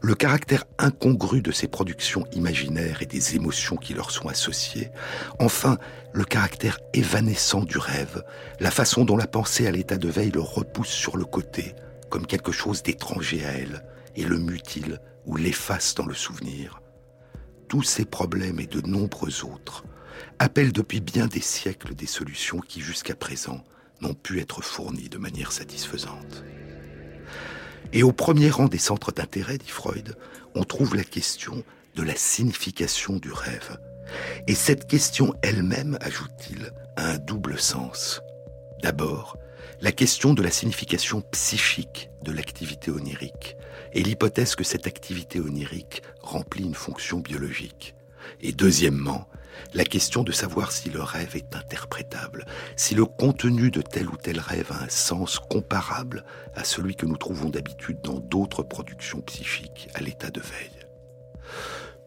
le 0.00 0.14
caractère 0.14 0.64
incongru 0.78 1.42
de 1.42 1.52
ses 1.52 1.68
productions 1.68 2.26
imaginaires 2.32 3.02
et 3.02 3.06
des 3.06 3.36
émotions 3.36 3.76
qui 3.76 3.94
leur 3.94 4.10
sont 4.10 4.28
associées, 4.28 4.90
enfin 5.38 5.78
le 6.12 6.24
caractère 6.24 6.78
évanescent 6.94 7.64
du 7.64 7.78
rêve, 7.78 8.22
la 8.60 8.70
façon 8.70 9.04
dont 9.04 9.16
la 9.16 9.26
pensée 9.26 9.66
à 9.66 9.70
l'état 9.70 9.98
de 9.98 10.08
veille 10.08 10.30
le 10.30 10.40
repousse 10.40 10.88
sur 10.88 11.16
le 11.16 11.24
côté, 11.24 11.74
comme 12.10 12.26
quelque 12.26 12.52
chose 12.52 12.82
d'étranger 12.82 13.44
à 13.44 13.52
elle, 13.52 13.84
et 14.16 14.24
le 14.24 14.38
mutile 14.38 15.00
ou 15.26 15.36
l'efface 15.36 15.94
dans 15.94 16.06
le 16.06 16.14
souvenir. 16.14 16.80
Tous 17.68 17.82
ces 17.82 18.04
problèmes 18.04 18.60
et 18.60 18.66
de 18.66 18.80
nombreux 18.80 19.44
autres 19.44 19.84
appelle 20.38 20.72
depuis 20.72 21.00
bien 21.00 21.26
des 21.26 21.40
siècles 21.40 21.94
des 21.94 22.06
solutions 22.06 22.60
qui 22.60 22.80
jusqu'à 22.80 23.14
présent 23.14 23.64
n'ont 24.00 24.14
pu 24.14 24.40
être 24.40 24.62
fournies 24.62 25.08
de 25.08 25.18
manière 25.18 25.52
satisfaisante. 25.52 26.44
Et 27.92 28.02
au 28.02 28.12
premier 28.12 28.50
rang 28.50 28.68
des 28.68 28.78
centres 28.78 29.12
d'intérêt, 29.12 29.58
dit 29.58 29.68
Freud, 29.68 30.16
on 30.54 30.64
trouve 30.64 30.94
la 30.94 31.04
question 31.04 31.64
de 31.94 32.02
la 32.02 32.14
signification 32.14 33.16
du 33.16 33.32
rêve. 33.32 33.78
Et 34.46 34.54
cette 34.54 34.86
question 34.86 35.34
elle-même, 35.42 35.98
ajoute-t-il, 36.00 36.72
a 36.96 37.10
un 37.12 37.18
double 37.18 37.58
sens. 37.58 38.20
D'abord, 38.82 39.36
la 39.80 39.92
question 39.92 40.32
de 40.34 40.42
la 40.42 40.50
signification 40.50 41.20
psychique 41.32 42.10
de 42.22 42.32
l'activité 42.32 42.90
onirique 42.90 43.56
et 43.92 44.02
l'hypothèse 44.02 44.54
que 44.54 44.64
cette 44.64 44.86
activité 44.86 45.40
onirique 45.40 46.02
remplit 46.20 46.64
une 46.64 46.74
fonction 46.74 47.18
biologique. 47.18 47.94
Et 48.40 48.52
deuxièmement, 48.52 49.28
la 49.74 49.84
question 49.84 50.22
de 50.22 50.32
savoir 50.32 50.72
si 50.72 50.90
le 50.90 51.02
rêve 51.02 51.36
est 51.36 51.54
interprétable, 51.54 52.46
si 52.76 52.94
le 52.94 53.04
contenu 53.04 53.70
de 53.70 53.82
tel 53.82 54.08
ou 54.08 54.16
tel 54.16 54.40
rêve 54.40 54.72
a 54.72 54.84
un 54.84 54.88
sens 54.88 55.38
comparable 55.38 56.24
à 56.54 56.64
celui 56.64 56.96
que 56.96 57.06
nous 57.06 57.16
trouvons 57.16 57.50
d'habitude 57.50 58.00
dans 58.02 58.18
d'autres 58.18 58.62
productions 58.62 59.20
psychiques 59.22 59.88
à 59.94 60.00
l'état 60.00 60.30
de 60.30 60.40
veille. 60.40 60.86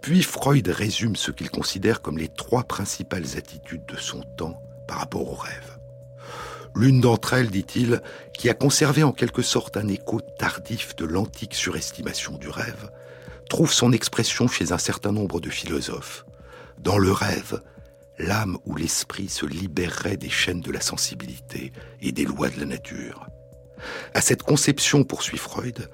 Puis 0.02 0.24
Freud 0.24 0.68
résume 0.68 1.16
ce 1.16 1.32
qu'il 1.32 1.50
considère 1.50 2.02
comme 2.02 2.18
les 2.18 2.30
trois 2.30 2.64
principales 2.64 3.38
attitudes 3.38 3.86
de 3.86 3.98
son 3.98 4.22
temps 4.38 4.62
par 4.88 5.00
rapport 5.00 5.30
au 5.30 5.36
rêve. 5.36 5.78
L'une 6.76 7.02
d'entre 7.02 7.34
elles, 7.34 7.50
dit-il, 7.50 8.02
qui 8.34 8.50
a 8.50 8.54
conservé 8.54 9.04
en 9.04 9.12
quelque 9.12 9.42
sorte 9.42 9.76
un 9.76 9.88
écho 9.88 10.22
tardif 10.22 10.96
de 10.96 11.06
l'antique 11.06 11.56
surestimation 11.56 12.38
du 12.38 12.48
rêve, 12.48 12.90
trouve 13.50 13.74
son 13.74 13.92
expression 13.92 14.48
chez 14.48 14.72
un 14.72 14.78
certain 14.78 15.12
nombre 15.12 15.42
de 15.42 15.50
philosophes, 15.50 16.26
dans 16.80 16.98
le 16.98 17.12
rêve, 17.12 17.62
l'âme 18.18 18.58
ou 18.66 18.76
l'esprit 18.76 19.30
se 19.30 19.46
libérerait 19.46 20.18
des 20.18 20.30
chaînes 20.30 20.62
de 20.62 20.72
la 20.72 20.82
sensibilité 20.82 21.72
et 22.02 22.12
des 22.12 22.26
lois 22.26 22.50
de 22.50 22.60
la 22.60 22.66
nature. 22.66 23.28
À 24.14 24.22
cette 24.22 24.44
conception, 24.44 25.04
poursuit 25.04 25.38
Freud, 25.38 25.90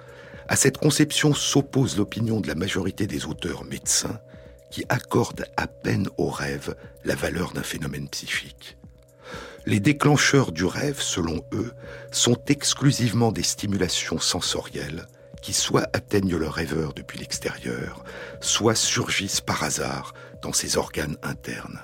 à 0.48 0.56
cette 0.56 0.78
conception 0.78 1.34
s'oppose 1.34 1.98
l'opinion 1.98 2.40
de 2.40 2.48
la 2.48 2.56
majorité 2.56 3.08
des 3.08 3.26
auteurs 3.26 3.64
médecins 3.64 4.20
qui 4.70 4.86
accordent 4.90 5.46
à 5.58 5.68
peine 5.68 6.08
au 6.18 6.30
rêve 6.30 6.76
la 7.04 7.16
valeur 7.16 7.54
d'un 7.54 7.64
phénomène 7.64 8.10
psychique. 8.10 8.78
Les 9.66 9.80
déclencheurs 9.80 10.52
du 10.52 10.66
rêve, 10.66 11.02
selon 11.02 11.44
eux, 11.52 11.72
sont 12.12 12.38
exclusivement 12.48 13.32
des 13.32 13.44
stimulations 13.44 14.20
sensorielles 14.20 15.08
qui 15.42 15.54
soit 15.54 15.88
atteignent 15.94 16.38
le 16.38 16.48
rêveur 16.48 16.94
depuis 16.94 17.20
l'extérieur, 17.20 18.04
soit 18.42 18.76
surgissent 18.76 19.42
par 19.42 19.64
hasard 19.64 20.14
dans 20.46 20.54
ses 20.54 20.78
organes 20.78 21.18
internes. 21.24 21.82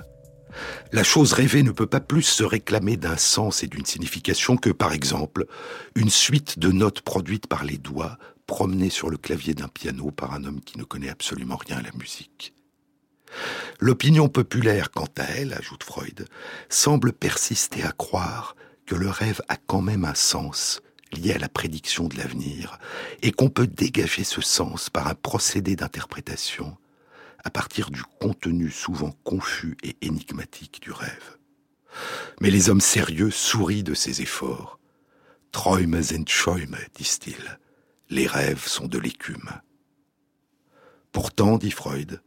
La 0.92 1.04
chose 1.04 1.34
rêvée 1.34 1.64
ne 1.64 1.72
peut 1.72 1.88
pas 1.88 2.00
plus 2.00 2.22
se 2.22 2.44
réclamer 2.44 2.96
d'un 2.96 3.18
sens 3.18 3.64
et 3.64 3.68
d'une 3.68 3.86
signification 3.86 4.56
que, 4.56 4.70
par 4.70 4.94
exemple, 4.94 5.48
une 5.96 6.12
suite 6.12 6.60
de 6.60 6.72
notes 6.72 7.02
produites 7.02 7.48
par 7.48 7.64
les 7.64 7.80
doigts 7.80 8.20
promenées 8.46 8.92
sur 8.92 9.10
le 9.10 9.18
clavier 9.18 9.56
d'un 9.56 9.68
piano 9.68 10.12
par 10.12 10.34
un 10.34 10.44
homme 10.44 10.62
qui 10.62 10.78
ne 10.78 10.84
connaît 10.84 11.10
absolument 11.10 11.56
rien 11.56 11.78
à 11.78 11.82
la 11.82 11.92
musique. 11.98 12.54
L'opinion 13.80 14.30
populaire, 14.30 14.92
quant 14.92 15.10
à 15.18 15.24
elle, 15.24 15.54
ajoute 15.54 15.84
Freud, 15.84 16.28
semble 16.70 17.14
persister 17.14 17.82
à 17.82 17.94
croire 17.94 18.56
que 18.86 18.94
le 18.94 19.10
rêve 19.10 19.42
a 19.50 19.56
quand 19.56 19.82
même 19.82 20.06
un 20.06 20.16
sens 20.16 20.82
lié 21.14 21.34
à 21.34 21.40
la 21.40 21.50
prédiction 21.50 22.08
de 22.08 22.16
l'avenir, 22.16 22.78
et 23.24 23.32
qu'on 23.32 23.50
peut 23.50 23.68
dégager 23.68 24.24
ce 24.24 24.40
sens 24.40 24.90
par 24.92 25.08
un 25.08 25.16
procédé 25.16 25.76
d'interprétation 25.76 26.78
à 27.44 27.50
partir 27.50 27.92
du 27.92 28.04
contenu 28.20 28.70
souvent 28.70 29.12
confus 29.24 29.78
et 29.84 29.98
énigmatique 30.02 30.82
du 30.82 30.92
rêve. 30.92 31.38
Mais 32.40 32.50
les 32.50 32.70
hommes 32.70 32.82
sérieux 32.82 33.32
sourient 33.32 33.84
de 33.84 33.94
ces 33.94 34.22
efforts. 34.22 34.80
Träume 35.52 36.02
sind 36.02 36.28
Schäume, 36.28 36.78
disent-ils. 36.96 37.60
Les 38.10 38.28
rêves 38.28 38.68
sont 38.68 38.88
de 38.88 38.98
l'écume. 38.98 39.50
Pourtant, 41.12 41.58
dit 41.58 41.72
Freud, 41.72 42.22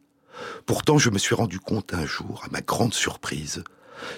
pourtant 0.67 0.99
je 0.99 1.11
me 1.11 1.19
suis 1.19 1.35
rendu 1.35 1.59
compte 1.59 1.95
un 1.95 2.05
jour, 2.05 2.43
à 2.45 2.49
ma 2.51 2.61
grande 2.61 2.95
surprise, 2.95 3.65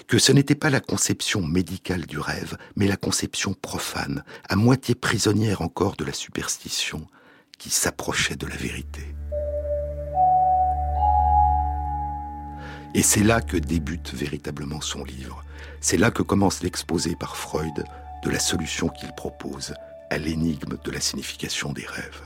que 0.07 0.19
ce 0.19 0.31
n'était 0.31 0.55
pas 0.55 0.69
la 0.69 0.81
conception 0.81 1.41
médicale 1.41 2.05
du 2.05 2.19
rêve, 2.19 2.57
mais 2.75 2.87
la 2.87 2.97
conception 2.97 3.53
profane, 3.53 4.23
à 4.49 4.55
moitié 4.55 4.95
prisonnière 4.95 5.61
encore 5.61 5.95
de 5.95 6.05
la 6.05 6.13
superstition, 6.13 7.07
qui 7.57 7.69
s'approchait 7.69 8.35
de 8.35 8.47
la 8.47 8.55
vérité. 8.55 9.16
Et 12.97 13.03
c'est 13.03 13.21
là 13.21 13.41
que 13.41 13.57
débute 13.57 14.11
véritablement 14.15 14.81
son 14.81 15.03
livre. 15.03 15.45
C'est 15.81 15.97
là 15.97 16.09
que 16.09 16.23
commence 16.23 16.63
l'exposé 16.63 17.15
par 17.15 17.37
Freud 17.37 17.85
de 18.23 18.29
la 18.31 18.39
solution 18.39 18.89
qu'il 18.89 19.13
propose 19.13 19.75
à 20.09 20.17
l'énigme 20.17 20.79
de 20.83 20.91
la 20.91 20.99
signification 20.99 21.73
des 21.73 21.85
rêves. 21.85 22.23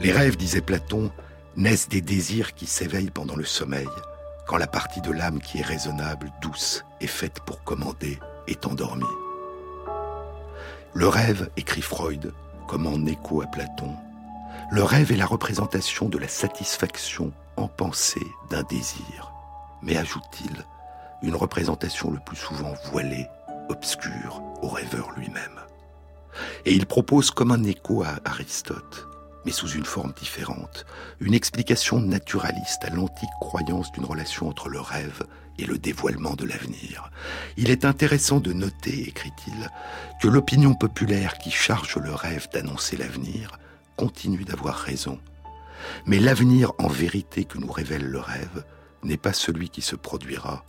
Les 0.00 0.12
rêves, 0.12 0.36
disait 0.36 0.60
Platon, 0.60 1.10
naissent 1.56 1.88
des 1.88 2.02
désirs 2.02 2.54
qui 2.54 2.66
s'éveillent 2.66 3.08
pendant 3.08 3.36
le 3.36 3.46
sommeil, 3.46 3.88
quand 4.46 4.58
la 4.58 4.66
partie 4.66 5.00
de 5.00 5.10
l'âme 5.10 5.40
qui 5.40 5.60
est 5.60 5.64
raisonnable, 5.64 6.30
douce 6.42 6.84
et 7.00 7.06
faite 7.06 7.40
pour 7.46 7.64
commander 7.64 8.18
est 8.48 8.66
endormie. 8.66 9.06
Le 10.92 11.08
rêve, 11.08 11.48
écrit 11.56 11.80
Freud, 11.80 12.34
comme 12.66 12.86
en 12.86 13.06
écho 13.06 13.40
à 13.40 13.46
Platon, 13.46 13.96
Le 14.70 14.82
rêve 14.82 15.12
est 15.12 15.16
la 15.16 15.24
représentation 15.24 16.10
de 16.10 16.18
la 16.18 16.28
satisfaction 16.28 17.32
en 17.56 17.68
pensée 17.68 18.26
d'un 18.50 18.62
désir, 18.64 19.32
mais 19.80 19.96
ajoute-t-il, 19.96 20.66
une 21.22 21.36
représentation 21.36 22.10
le 22.10 22.18
plus 22.18 22.36
souvent 22.36 22.74
voilée, 22.90 23.26
obscure 23.70 24.42
au 24.60 24.68
rêveur 24.68 25.10
lui-même. 25.16 25.60
Et 26.66 26.74
il 26.74 26.84
propose 26.84 27.30
comme 27.30 27.50
un 27.50 27.64
écho 27.64 28.02
à 28.02 28.20
Aristote, 28.26 29.08
mais 29.46 29.52
sous 29.52 29.68
une 29.68 29.86
forme 29.86 30.12
différente, 30.12 30.84
une 31.18 31.32
explication 31.32 31.98
naturaliste 31.98 32.84
à 32.84 32.90
l'antique 32.90 33.30
croyance 33.40 33.90
d'une 33.92 34.04
relation 34.04 34.48
entre 34.48 34.68
le 34.68 34.80
rêve 34.80 35.22
et 35.58 35.64
le 35.64 35.78
dévoilement 35.78 36.34
de 36.34 36.44
l'avenir. 36.44 37.10
Il 37.56 37.70
est 37.70 37.86
intéressant 37.86 38.38
de 38.38 38.52
noter, 38.52 39.08
écrit-il, 39.08 39.70
que 40.20 40.28
l'opinion 40.28 40.74
populaire 40.74 41.38
qui 41.38 41.50
charge 41.50 41.96
le 41.96 42.12
rêve 42.12 42.48
d'annoncer 42.52 42.98
l'avenir 42.98 43.58
continue 43.98 44.44
d'avoir 44.44 44.76
raison. 44.76 45.18
Mais 46.06 46.20
l'avenir 46.20 46.72
en 46.78 46.88
vérité 46.88 47.44
que 47.44 47.58
nous 47.58 47.70
révèle 47.70 48.06
le 48.06 48.20
rêve 48.20 48.64
n'est 49.02 49.18
pas 49.18 49.32
celui 49.32 49.68
qui 49.68 49.82
se 49.82 49.96
produira, 49.96 50.64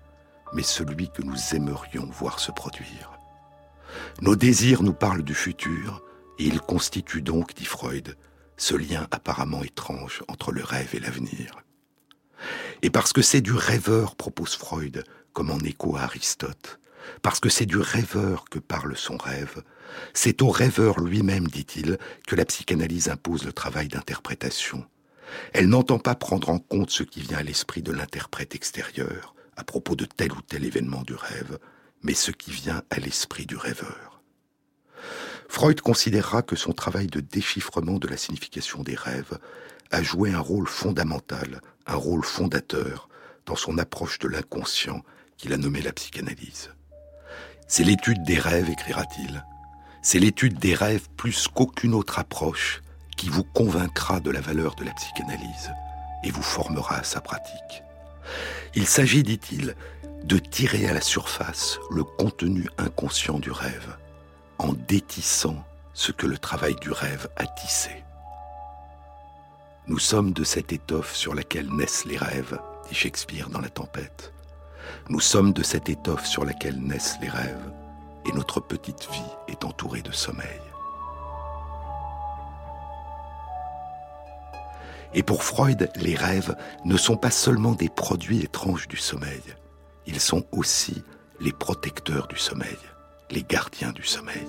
mais 0.54 0.64
celui 0.64 1.10
que 1.10 1.22
nous 1.22 1.38
aimerions 1.54 2.10
voir 2.12 2.40
se 2.40 2.52
produire. 2.52 3.12
Nos 4.22 4.36
désirs 4.36 4.84
nous 4.84 4.94
parlent 4.94 5.24
du 5.24 5.36
futur, 5.36 6.02
et 6.40 6.46
ils 6.46 6.62
constituent 6.62 7.22
donc, 7.22 7.54
dit 7.54 7.66
Freud, 7.66 8.18
ce 8.58 8.76
lien 8.76 9.08
apparemment 9.12 9.64
étrange 9.64 10.24
entre 10.28 10.52
le 10.52 10.64
rêve 10.64 10.96
et 10.96 11.00
l'avenir. 11.00 11.64
Et 12.82 12.90
parce 12.90 13.14
que 13.14 13.22
c'est 13.22 13.42
du 13.42 13.54
rêveur, 13.54 14.16
propose 14.16 14.56
Freud, 14.56 15.04
comme 15.34 15.52
en 15.52 15.60
écho 15.60 15.96
à 15.96 16.02
Aristote, 16.02 16.79
parce 17.22 17.40
que 17.40 17.50
c'est 17.50 17.66
du 17.66 17.78
rêveur 17.78 18.46
que 18.50 18.60
parle 18.60 18.96
son 18.96 19.18
rêve, 19.18 19.64
c'est 20.14 20.42
au 20.42 20.50
rêveur 20.50 21.00
lui-même, 21.00 21.48
dit-il, 21.48 21.98
que 22.28 22.36
la 22.36 22.46
psychanalyse 22.46 23.10
impose 23.10 23.46
le 23.46 23.54
travail 23.54 23.88
d'interprétation. 23.88 24.86
Elle 25.54 25.70
n'entend 25.70 26.00
pas 26.00 26.16
prendre 26.16 26.50
en 26.50 26.60
compte 26.60 26.90
ce 26.90 27.04
qui 27.04 27.22
vient 27.22 27.38
à 27.38 27.44
l'esprit 27.44 27.82
de 27.82 27.92
l'interprète 27.92 28.56
extérieur 28.56 29.36
à 29.56 29.64
propos 29.64 29.96
de 29.96 30.06
tel 30.06 30.32
ou 30.32 30.42
tel 30.42 30.64
événement 30.64 31.02
du 31.02 31.14
rêve, 31.14 31.60
mais 32.02 32.14
ce 32.14 32.32
qui 32.32 32.52
vient 32.52 32.82
à 32.90 33.00
l'esprit 33.00 33.46
du 33.46 33.58
rêveur. 33.58 34.22
Freud 35.50 35.82
considérera 35.82 36.44
que 36.44 36.56
son 36.56 36.72
travail 36.72 37.08
de 37.08 37.20
déchiffrement 37.20 37.98
de 37.98 38.08
la 38.08 38.18
signification 38.18 38.84
des 38.84 38.96
rêves 38.96 39.38
a 39.92 40.02
joué 40.02 40.32
un 40.32 40.40
rôle 40.40 40.68
fondamental, 40.68 41.62
un 41.88 41.96
rôle 41.96 42.24
fondateur 42.24 43.10
dans 43.46 43.56
son 43.56 43.78
approche 43.80 44.20
de 44.20 44.28
l'inconscient 44.28 45.04
qu'il 45.38 45.54
a 45.54 45.58
nommé 45.58 45.82
la 45.82 45.92
psychanalyse. 45.92 46.70
C'est 47.72 47.84
l'étude 47.84 48.24
des 48.24 48.40
rêves, 48.40 48.72
écrira-t-il. 48.72 49.46
C'est 50.02 50.18
l'étude 50.18 50.58
des 50.58 50.74
rêves 50.74 51.08
plus 51.16 51.48
qu'aucune 51.48 51.94
autre 51.94 52.18
approche 52.18 52.82
qui 53.16 53.30
vous 53.30 53.44
convaincra 53.44 54.20
de 54.20 54.32
la 54.32 54.42
valeur 54.42 54.74
de 54.74 54.84
la 54.84 54.92
psychanalyse 54.94 55.72
et 56.24 56.32
vous 56.32 56.42
formera 56.42 56.96
à 56.96 57.04
sa 57.04 57.22
pratique. 57.22 57.84
Il 58.74 58.88
s'agit, 58.88 59.22
dit-il, 59.22 59.76
de 60.24 60.40
tirer 60.40 60.90
à 60.90 60.94
la 60.94 61.02
surface 61.02 61.78
le 61.92 62.04
contenu 62.04 62.68
inconscient 62.80 63.38
du 63.38 63.52
rêve 63.52 63.96
en 64.58 64.74
détissant 64.74 65.64
ce 65.94 66.12
que 66.12 66.26
le 66.26 66.40
travail 66.40 66.76
du 66.82 66.92
rêve 66.92 67.30
a 67.36 67.46
tissé. 67.46 68.04
Nous 69.86 70.00
sommes 70.00 70.34
de 70.34 70.44
cette 70.44 70.74
étoffe 70.74 71.14
sur 71.16 71.36
laquelle 71.36 71.72
naissent 71.72 72.06
les 72.06 72.18
rêves, 72.18 72.60
dit 72.90 72.96
Shakespeare 72.96 73.50
dans 73.50 73.62
La 73.62 73.70
Tempête. 73.70 74.34
Nous 75.10 75.20
sommes 75.20 75.54
de 75.54 75.64
cette 75.64 75.90
étoffe 75.90 76.26
sur 76.26 76.46
laquelle 76.46 76.80
naissent 76.80 77.18
les 77.22 77.30
rêves, 77.30 77.72
et 78.28 78.32
notre 78.34 78.60
petite 78.60 79.10
vie 79.12 79.22
est 79.48 79.64
entourée 79.64 80.02
de 80.02 80.12
sommeil. 80.12 80.62
Et 85.14 85.24
pour 85.24 85.44
Freud, 85.44 85.90
les 85.96 86.16
rêves 86.16 86.56
ne 86.86 86.96
sont 86.96 87.18
pas 87.18 87.32
seulement 87.32 87.72
des 87.72 87.90
produits 87.90 88.42
étranges 88.42 88.88
du 88.88 88.98
sommeil, 88.98 89.42
ils 90.06 90.20
sont 90.20 90.46
aussi 90.52 91.04
les 91.40 91.54
protecteurs 91.54 92.28
du 92.28 92.38
sommeil 92.38 92.78
les 93.32 93.44
gardiens 93.44 93.92
du 93.92 94.04
sommeil. 94.04 94.48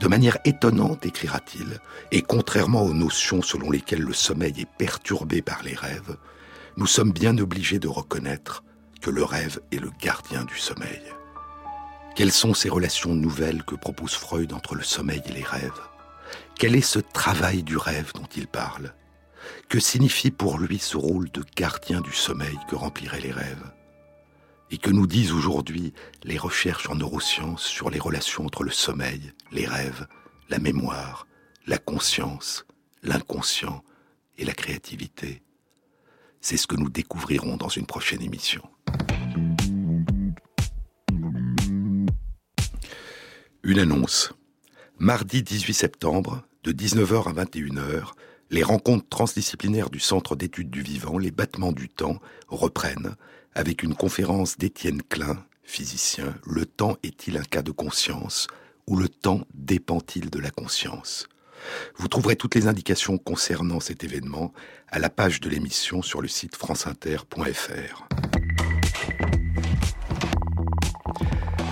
De 0.00 0.08
manière 0.08 0.38
étonnante, 0.44 1.06
écrira-t-il, 1.06 1.78
et 2.10 2.22
contrairement 2.22 2.82
aux 2.82 2.94
notions 2.94 3.42
selon 3.42 3.70
lesquelles 3.70 4.02
le 4.02 4.12
sommeil 4.12 4.54
est 4.58 4.68
perturbé 4.78 5.42
par 5.42 5.62
les 5.62 5.74
rêves, 5.74 6.16
nous 6.76 6.86
sommes 6.86 7.12
bien 7.12 7.36
obligés 7.38 7.78
de 7.78 7.88
reconnaître 7.88 8.64
que 9.00 9.10
le 9.10 9.24
rêve 9.24 9.60
est 9.72 9.78
le 9.78 9.90
gardien 10.00 10.44
du 10.44 10.58
sommeil. 10.58 11.02
Quelles 12.16 12.32
sont 12.32 12.54
ces 12.54 12.68
relations 12.68 13.14
nouvelles 13.14 13.62
que 13.64 13.74
propose 13.74 14.14
Freud 14.14 14.52
entre 14.52 14.74
le 14.74 14.82
sommeil 14.82 15.22
et 15.26 15.32
les 15.32 15.44
rêves? 15.44 15.80
Quel 16.58 16.76
est 16.76 16.80
ce 16.80 16.98
travail 16.98 17.62
du 17.62 17.76
rêve 17.76 18.12
dont 18.14 18.28
il 18.36 18.46
parle? 18.46 18.94
Que 19.68 19.80
signifie 19.80 20.30
pour 20.30 20.58
lui 20.58 20.78
ce 20.78 20.96
rôle 20.96 21.30
de 21.30 21.42
gardien 21.56 22.00
du 22.00 22.12
sommeil 22.12 22.58
que 22.68 22.76
rempliraient 22.76 23.20
les 23.20 23.32
rêves? 23.32 23.72
Et 24.70 24.78
que 24.78 24.90
nous 24.90 25.06
disent 25.06 25.32
aujourd'hui 25.32 25.94
les 26.22 26.38
recherches 26.38 26.88
en 26.88 26.94
neurosciences 26.94 27.64
sur 27.64 27.90
les 27.90 27.98
relations 27.98 28.44
entre 28.44 28.62
le 28.62 28.70
sommeil, 28.70 29.32
les 29.50 29.66
rêves, 29.66 30.06
la 30.48 30.58
mémoire, 30.58 31.26
la 31.66 31.78
conscience, 31.78 32.66
l'inconscient 33.02 33.82
et 34.36 34.44
la 34.44 34.52
créativité? 34.52 35.42
C'est 36.40 36.56
ce 36.56 36.66
que 36.66 36.76
nous 36.76 36.88
découvrirons 36.88 37.56
dans 37.56 37.68
une 37.68 37.86
prochaine 37.86 38.22
émission. 38.22 38.62
Une 43.62 43.78
annonce. 43.78 44.32
Mardi 44.98 45.42
18 45.42 45.74
septembre, 45.74 46.42
de 46.64 46.72
19h 46.72 47.28
à 47.28 47.44
21h, 47.44 48.12
les 48.50 48.62
rencontres 48.62 49.08
transdisciplinaires 49.08 49.90
du 49.90 50.00
Centre 50.00 50.34
d'études 50.34 50.70
du 50.70 50.82
vivant, 50.82 51.18
les 51.18 51.30
battements 51.30 51.72
du 51.72 51.88
temps, 51.88 52.20
reprennent 52.48 53.16
avec 53.54 53.82
une 53.82 53.94
conférence 53.94 54.56
d'Étienne 54.56 55.02
Klein, 55.02 55.44
physicien, 55.62 56.34
Le 56.46 56.66
temps 56.66 56.96
est-il 57.02 57.36
un 57.36 57.42
cas 57.42 57.62
de 57.62 57.70
conscience 57.70 58.46
ou 58.86 58.96
le 58.96 59.08
temps 59.08 59.42
dépend-il 59.54 60.30
de 60.30 60.38
la 60.38 60.50
conscience? 60.50 61.28
Vous 61.96 62.08
trouverez 62.08 62.36
toutes 62.36 62.54
les 62.54 62.66
indications 62.66 63.18
concernant 63.18 63.80
cet 63.80 64.04
événement 64.04 64.52
à 64.88 64.98
la 64.98 65.10
page 65.10 65.40
de 65.40 65.48
l'émission 65.48 66.02
sur 66.02 66.20
le 66.22 66.28
site 66.28 66.56
franceinter.fr. 66.56 68.08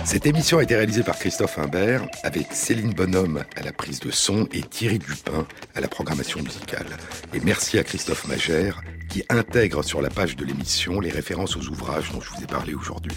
Cette 0.05 0.25
émission 0.25 0.57
a 0.57 0.63
été 0.63 0.75
réalisée 0.75 1.03
par 1.03 1.19
Christophe 1.19 1.59
Imbert 1.59 2.07
avec 2.23 2.47
Céline 2.51 2.93
Bonhomme 2.93 3.43
à 3.55 3.61
la 3.61 3.71
prise 3.71 3.99
de 3.99 4.09
son 4.09 4.47
et 4.51 4.63
Thierry 4.63 4.97
Dupin 4.97 5.45
à 5.75 5.81
la 5.81 5.87
programmation 5.87 6.41
musicale. 6.41 6.87
Et 7.31 7.39
merci 7.41 7.77
à 7.77 7.83
Christophe 7.83 8.27
Magère 8.27 8.81
qui 9.07 9.23
intègre 9.29 9.83
sur 9.83 10.01
la 10.01 10.09
page 10.09 10.35
de 10.35 10.45
l'émission 10.45 10.99
les 10.99 11.11
références 11.11 11.57
aux 11.57 11.67
ouvrages 11.67 12.11
dont 12.11 12.21
je 12.21 12.31
vous 12.31 12.43
ai 12.43 12.47
parlé 12.47 12.73
aujourd'hui. 12.73 13.15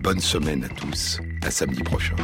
Bonne 0.00 0.20
semaine 0.20 0.64
à 0.64 0.68
tous, 0.68 1.20
à 1.44 1.50
samedi 1.52 1.84
prochain. 1.84 2.16